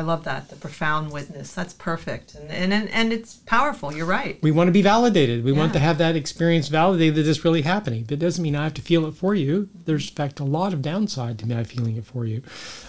I 0.00 0.02
love 0.02 0.24
that 0.24 0.48
the 0.48 0.56
profound 0.56 1.12
witness. 1.12 1.52
That's 1.52 1.74
perfect, 1.74 2.34
and 2.34 2.50
and 2.50 2.72
and, 2.72 2.88
and 2.88 3.12
it's 3.12 3.34
powerful. 3.34 3.94
You're 3.94 4.06
right. 4.06 4.42
We 4.42 4.50
want 4.50 4.68
to 4.68 4.72
be 4.72 4.80
validated. 4.80 5.44
We 5.44 5.52
want 5.52 5.74
to 5.74 5.78
have 5.78 5.98
that 5.98 6.16
experience 6.16 6.68
validated 6.68 7.16
that 7.16 7.28
it's 7.28 7.44
really 7.44 7.60
happening. 7.60 8.04
But 8.04 8.14
it 8.14 8.20
doesn't 8.20 8.42
mean 8.42 8.56
I 8.56 8.64
have 8.64 8.72
to 8.74 8.82
feel 8.82 9.04
it 9.04 9.12
for 9.12 9.34
you. 9.34 9.68
There's, 9.84 10.08
in 10.08 10.14
fact, 10.14 10.40
a 10.40 10.44
lot 10.44 10.72
of 10.72 10.80
downside 10.80 11.38
to 11.40 11.46
my 11.46 11.64
feeling 11.64 11.96
it 11.96 12.06
for 12.06 12.24
you. 12.24 12.42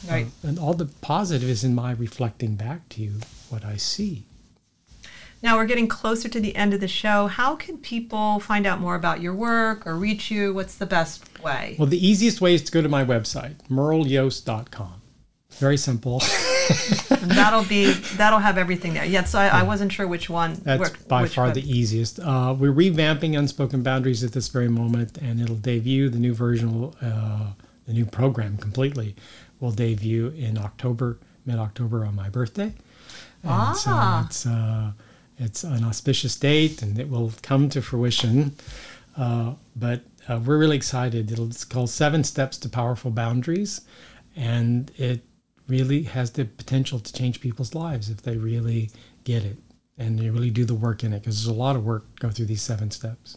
Right. 0.09 0.27
Uh, 0.41 0.47
and 0.47 0.57
all 0.57 0.73
the 0.73 0.85
positive 0.85 1.49
is 1.49 1.65
in 1.65 1.75
my 1.75 1.91
reflecting 1.91 2.55
back 2.55 2.87
to 2.89 3.01
you 3.01 3.15
what 3.49 3.65
I 3.65 3.75
see. 3.75 4.23
Now 5.43 5.57
we're 5.57 5.65
getting 5.65 5.89
closer 5.89 6.29
to 6.29 6.39
the 6.39 6.55
end 6.55 6.73
of 6.73 6.79
the 6.79 6.87
show. 6.87 7.27
How 7.27 7.57
can 7.57 7.77
people 7.77 8.39
find 8.39 8.65
out 8.65 8.79
more 8.79 8.95
about 8.95 9.19
your 9.19 9.33
work 9.33 9.85
or 9.85 9.97
reach 9.97 10.31
you? 10.31 10.53
What's 10.53 10.75
the 10.75 10.85
best 10.85 11.43
way? 11.43 11.75
Well, 11.77 11.89
the 11.89 12.07
easiest 12.07 12.39
way 12.39 12.53
is 12.53 12.61
to 12.61 12.71
go 12.71 12.81
to 12.81 12.87
my 12.87 13.03
website, 13.03 13.55
merleyost.com. 13.69 15.00
Very 15.61 15.77
simple. 15.77 16.21
That'll 17.21 17.63
be 17.65 17.91
that'll 18.17 18.39
have 18.39 18.57
everything 18.57 18.93
there. 18.95 19.05
Yeah, 19.05 19.23
so 19.25 19.37
I, 19.39 19.59
I 19.59 19.63
wasn't 19.63 19.91
sure 19.91 20.07
which 20.07 20.27
one. 20.29 20.55
That's 20.63 20.79
worked- 20.79 21.07
by 21.07 21.21
which 21.21 21.35
far 21.35 21.51
the 21.51 21.61
easiest. 21.79 22.19
Uh, 22.19 22.55
we're 22.57 22.73
revamping 22.73 23.37
Unspoken 23.37 23.83
Boundaries 23.83 24.23
at 24.23 24.31
this 24.31 24.47
very 24.47 24.69
moment, 24.69 25.17
and 25.19 25.39
it'll 25.39 25.55
debut. 25.55 26.09
The 26.09 26.17
new 26.17 26.33
version, 26.33 26.79
will, 26.81 26.95
uh, 27.01 27.51
the 27.85 27.93
new 27.93 28.05
program 28.05 28.57
completely, 28.57 29.15
will 29.59 29.71
debut 29.71 30.29
in 30.29 30.57
October, 30.57 31.19
mid-October 31.45 32.05
on 32.05 32.15
my 32.15 32.29
birthday. 32.29 32.73
And 33.43 33.77
so 33.77 33.91
Ah. 33.93 34.25
it's 34.25 34.45
uh, 34.45 34.91
it's 35.37 35.63
an 35.63 35.83
auspicious 35.83 36.35
date, 36.35 36.81
and 36.81 36.97
it 36.99 37.07
will 37.09 37.31
come 37.43 37.69
to 37.69 37.81
fruition. 37.83 38.55
Uh, 39.17 39.53
but 39.75 40.01
uh, 40.27 40.39
we're 40.43 40.57
really 40.57 40.77
excited. 40.77 41.31
It'll, 41.31 41.47
it's 41.49 41.65
called 41.65 41.89
Seven 41.91 42.23
Steps 42.23 42.57
to 42.59 42.69
Powerful 42.69 43.11
Boundaries, 43.11 43.81
and 44.35 44.89
it 44.97 45.21
really 45.71 46.03
has 46.03 46.31
the 46.31 46.45
potential 46.45 46.99
to 46.99 47.13
change 47.13 47.41
people's 47.41 47.73
lives 47.73 48.09
if 48.09 48.21
they 48.21 48.37
really 48.37 48.91
get 49.23 49.43
it 49.43 49.57
and 49.97 50.19
they 50.19 50.29
really 50.29 50.49
do 50.49 50.65
the 50.65 50.75
work 50.75 51.03
in 51.03 51.13
it. 51.13 51.21
Because 51.21 51.43
there's 51.43 51.55
a 51.55 51.59
lot 51.59 51.75
of 51.75 51.85
work 51.85 52.19
go 52.19 52.29
through 52.29 52.47
these 52.47 52.61
seven 52.61 52.91
steps. 52.91 53.35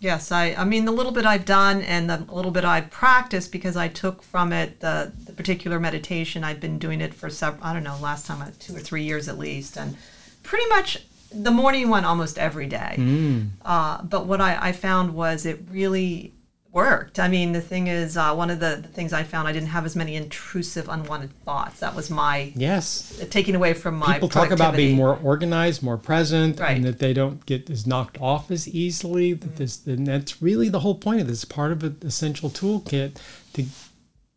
Yes, 0.00 0.32
I, 0.32 0.54
I 0.54 0.64
mean 0.64 0.84
the 0.84 0.90
little 0.90 1.12
bit 1.12 1.24
I've 1.24 1.44
done 1.44 1.80
and 1.82 2.10
the 2.10 2.18
little 2.32 2.50
bit 2.50 2.64
I've 2.64 2.90
practiced 2.90 3.52
because 3.52 3.76
I 3.76 3.86
took 3.86 4.22
from 4.22 4.52
it 4.52 4.80
the, 4.80 5.12
the 5.26 5.32
particular 5.32 5.78
meditation. 5.78 6.42
I've 6.42 6.58
been 6.58 6.78
doing 6.80 7.00
it 7.00 7.14
for 7.14 7.30
several, 7.30 7.62
I 7.64 7.72
don't 7.72 7.84
know, 7.84 7.96
last 8.00 8.26
time 8.26 8.42
uh, 8.42 8.50
two 8.58 8.74
or 8.74 8.80
three 8.80 9.04
years 9.04 9.28
at 9.28 9.38
least, 9.38 9.76
and 9.76 9.96
pretty 10.42 10.68
much 10.70 11.06
the 11.30 11.52
morning 11.52 11.88
one 11.88 12.04
almost 12.04 12.36
every 12.36 12.66
day. 12.66 12.96
Mm. 12.98 13.50
Uh, 13.64 14.02
but 14.02 14.26
what 14.26 14.40
I, 14.40 14.68
I 14.68 14.72
found 14.72 15.14
was 15.14 15.46
it 15.46 15.60
really 15.70 16.32
worked. 16.72 17.18
I 17.18 17.28
mean, 17.28 17.52
the 17.52 17.60
thing 17.60 17.86
is, 17.86 18.16
uh, 18.16 18.34
one 18.34 18.48
of 18.50 18.58
the, 18.60 18.78
the 18.82 18.88
things 18.88 19.12
I 19.12 19.22
found, 19.24 19.46
I 19.46 19.52
didn't 19.52 19.68
have 19.68 19.84
as 19.84 19.94
many 19.94 20.16
intrusive, 20.16 20.88
unwanted 20.88 21.30
thoughts. 21.44 21.80
That 21.80 21.94
was 21.94 22.08
my 22.10 22.52
Yes. 22.56 23.22
taking 23.30 23.54
away 23.54 23.74
from 23.74 23.96
my 23.96 24.14
People 24.14 24.28
talk 24.30 24.50
about 24.50 24.74
being 24.74 24.96
more 24.96 25.18
organized, 25.22 25.82
more 25.82 25.98
present, 25.98 26.58
Right. 26.58 26.76
and 26.76 26.84
that 26.84 26.98
they 26.98 27.12
don't 27.12 27.44
get 27.44 27.68
as 27.68 27.86
knocked 27.86 28.18
off 28.20 28.50
as 28.50 28.66
easily. 28.66 29.34
That 29.34 29.56
this, 29.56 29.86
and 29.86 30.06
that's 30.06 30.40
really 30.40 30.68
the 30.70 30.80
whole 30.80 30.94
point 30.94 31.20
of 31.20 31.26
this. 31.26 31.44
Part 31.44 31.72
of 31.72 31.84
an 31.84 31.96
essential 32.02 32.48
toolkit 32.48 33.16
to 33.52 33.66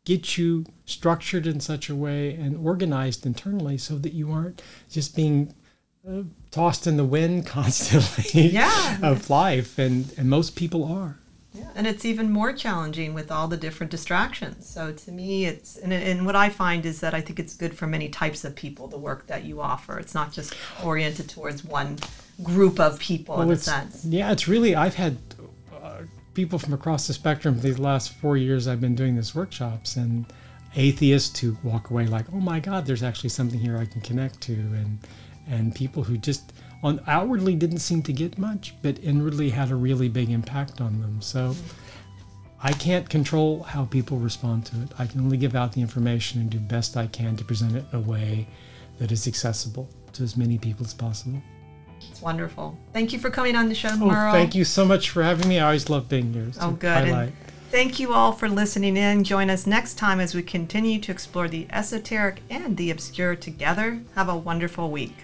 get 0.04 0.38
you 0.38 0.66
structured 0.86 1.48
in 1.48 1.60
such 1.60 1.90
a 1.90 1.96
way 1.96 2.34
and 2.36 2.58
organized 2.58 3.26
internally, 3.26 3.78
so 3.78 3.98
that 3.98 4.14
you 4.14 4.32
aren't 4.32 4.62
just 4.92 5.16
being 5.16 5.54
uh, 6.08 6.22
tossed 6.52 6.86
in 6.86 6.98
the 6.98 7.06
wind 7.06 7.46
constantly 7.58 8.50
Yeah. 8.50 9.00
of 9.02 9.30
life. 9.30 9.80
And 9.80 10.12
and 10.18 10.30
most 10.30 10.56
people 10.56 10.84
are. 10.84 11.18
Yeah, 11.56 11.70
and 11.76 11.88
it's 11.88 12.06
even 12.06 12.32
more 12.32 12.54
challenging 12.54 13.14
with 13.14 13.32
all 13.32 13.48
the 13.48 13.58
different 13.58 13.92
distractions. 13.92 14.68
So 14.68 14.92
to 14.92 15.12
me, 15.12 15.46
it's 15.46 15.78
and, 15.78 15.94
and 15.94 16.26
what 16.26 16.36
I 16.36 16.50
find 16.50 16.86
is 16.86 17.00
that 17.00 17.14
I 17.14 17.22
think 17.22 17.40
it's 17.40 17.56
good 17.56 17.76
for 17.76 17.88
many 17.88 18.10
types 18.10 18.44
of 18.44 18.56
people. 18.56 18.88
The 18.88 18.98
work 18.98 19.28
that 19.28 19.46
you 19.46 19.62
offer, 19.62 19.98
it's 19.98 20.14
not 20.14 20.32
just 20.32 20.54
oriented 20.84 21.30
towards 21.30 21.64
one 21.64 21.98
group 22.44 22.80
of 22.80 23.00
people 23.00 23.42
in 23.42 23.52
a 23.52 23.56
sense. 23.56 24.06
Yeah, 24.06 24.32
it's 24.32 24.48
really, 24.48 24.76
I've 24.76 24.96
had 24.96 25.18
uh, 25.82 26.00
people 26.34 26.60
from 26.60 26.74
across 26.74 27.08
the 27.08 27.14
spectrum 27.14 27.60
these 27.62 27.80
last 27.80 28.14
four 28.14 28.38
years 28.38 28.68
I've 28.68 28.82
been 28.82 28.96
doing 28.96 29.16
these 29.16 29.34
workshops, 29.34 29.96
and 29.96 30.26
atheists 30.76 31.40
who 31.40 31.58
walk 31.64 31.90
away 31.90 32.06
like, 32.06 32.26
oh 32.34 32.42
my 32.42 32.60
God, 32.60 32.86
there's 32.86 33.04
actually 33.04 33.30
something 33.30 33.60
here 33.60 33.78
I 33.78 33.86
can 33.86 34.02
connect 34.02 34.42
to, 34.42 34.54
and 34.54 35.00
and 35.48 35.76
people 35.76 36.04
who 36.04 36.18
just 36.18 36.52
on 36.86 37.02
outwardly 37.08 37.56
didn't 37.56 37.80
seem 37.80 38.04
to 38.04 38.14
get 38.14 38.38
much, 38.38 38.76
but 38.84 39.00
inwardly 39.00 39.50
had 39.50 39.72
a 39.72 39.76
really 39.76 40.08
big 40.08 40.30
impact 40.30 40.80
on 40.80 41.02
them. 41.02 41.20
So 41.20 41.56
I 42.62 42.74
can't 42.74 43.10
control 43.10 43.64
how 43.64 43.86
people 43.86 44.18
respond 44.18 44.68
to 44.68 44.82
it. 44.84 44.90
I 45.00 45.08
can 45.08 45.22
only 45.22 45.36
give 45.38 45.56
out 45.56 45.74
the 45.74 45.82
information 45.82 46.40
and 46.42 46.50
do 46.50 46.60
best 46.60 46.96
I 46.96 47.08
can 47.08 47.36
to 47.38 47.44
present 47.44 47.76
it 47.76 47.86
in 47.92 47.98
a 48.00 48.02
way 48.02 48.48
that 49.00 49.12
is 49.12 49.28
accessible 49.28 49.90
to 50.14 50.24
as 50.24 50.38
many 50.38 50.60
people 50.60 50.86
as 50.86 50.94
possible. 50.94 51.42
It's 52.08 52.22
wonderful. 52.22 52.78
Thank 52.94 53.12
you 53.14 53.18
for 53.20 53.32
coming 53.32 53.56
on 53.56 53.68
the 53.68 53.74
show, 53.76 53.90
Oh, 53.92 54.06
Merle. 54.06 54.32
thank 54.32 54.54
you 54.54 54.64
so 54.64 54.86
much 54.86 55.10
for 55.10 55.24
having 55.24 55.50
me. 55.50 55.60
I 55.60 55.66
always 55.66 55.90
love 55.90 56.08
being 56.08 56.32
here. 56.34 56.52
Oh, 56.62 56.72
good. 56.72 57.34
Thank 57.72 58.00
you 58.00 58.14
all 58.14 58.32
for 58.32 58.48
listening 58.48 58.96
in. 58.96 59.24
Join 59.24 59.50
us 59.50 59.66
next 59.66 59.96
time 59.96 60.20
as 60.20 60.36
we 60.36 60.44
continue 60.44 61.00
to 61.02 61.12
explore 61.12 61.48
the 61.48 61.68
esoteric 61.72 62.42
and 62.50 62.78
the 62.78 62.92
obscure 62.92 63.36
together. 63.36 64.02
Have 64.14 64.30
a 64.30 64.38
wonderful 64.38 64.92
week. 64.92 65.16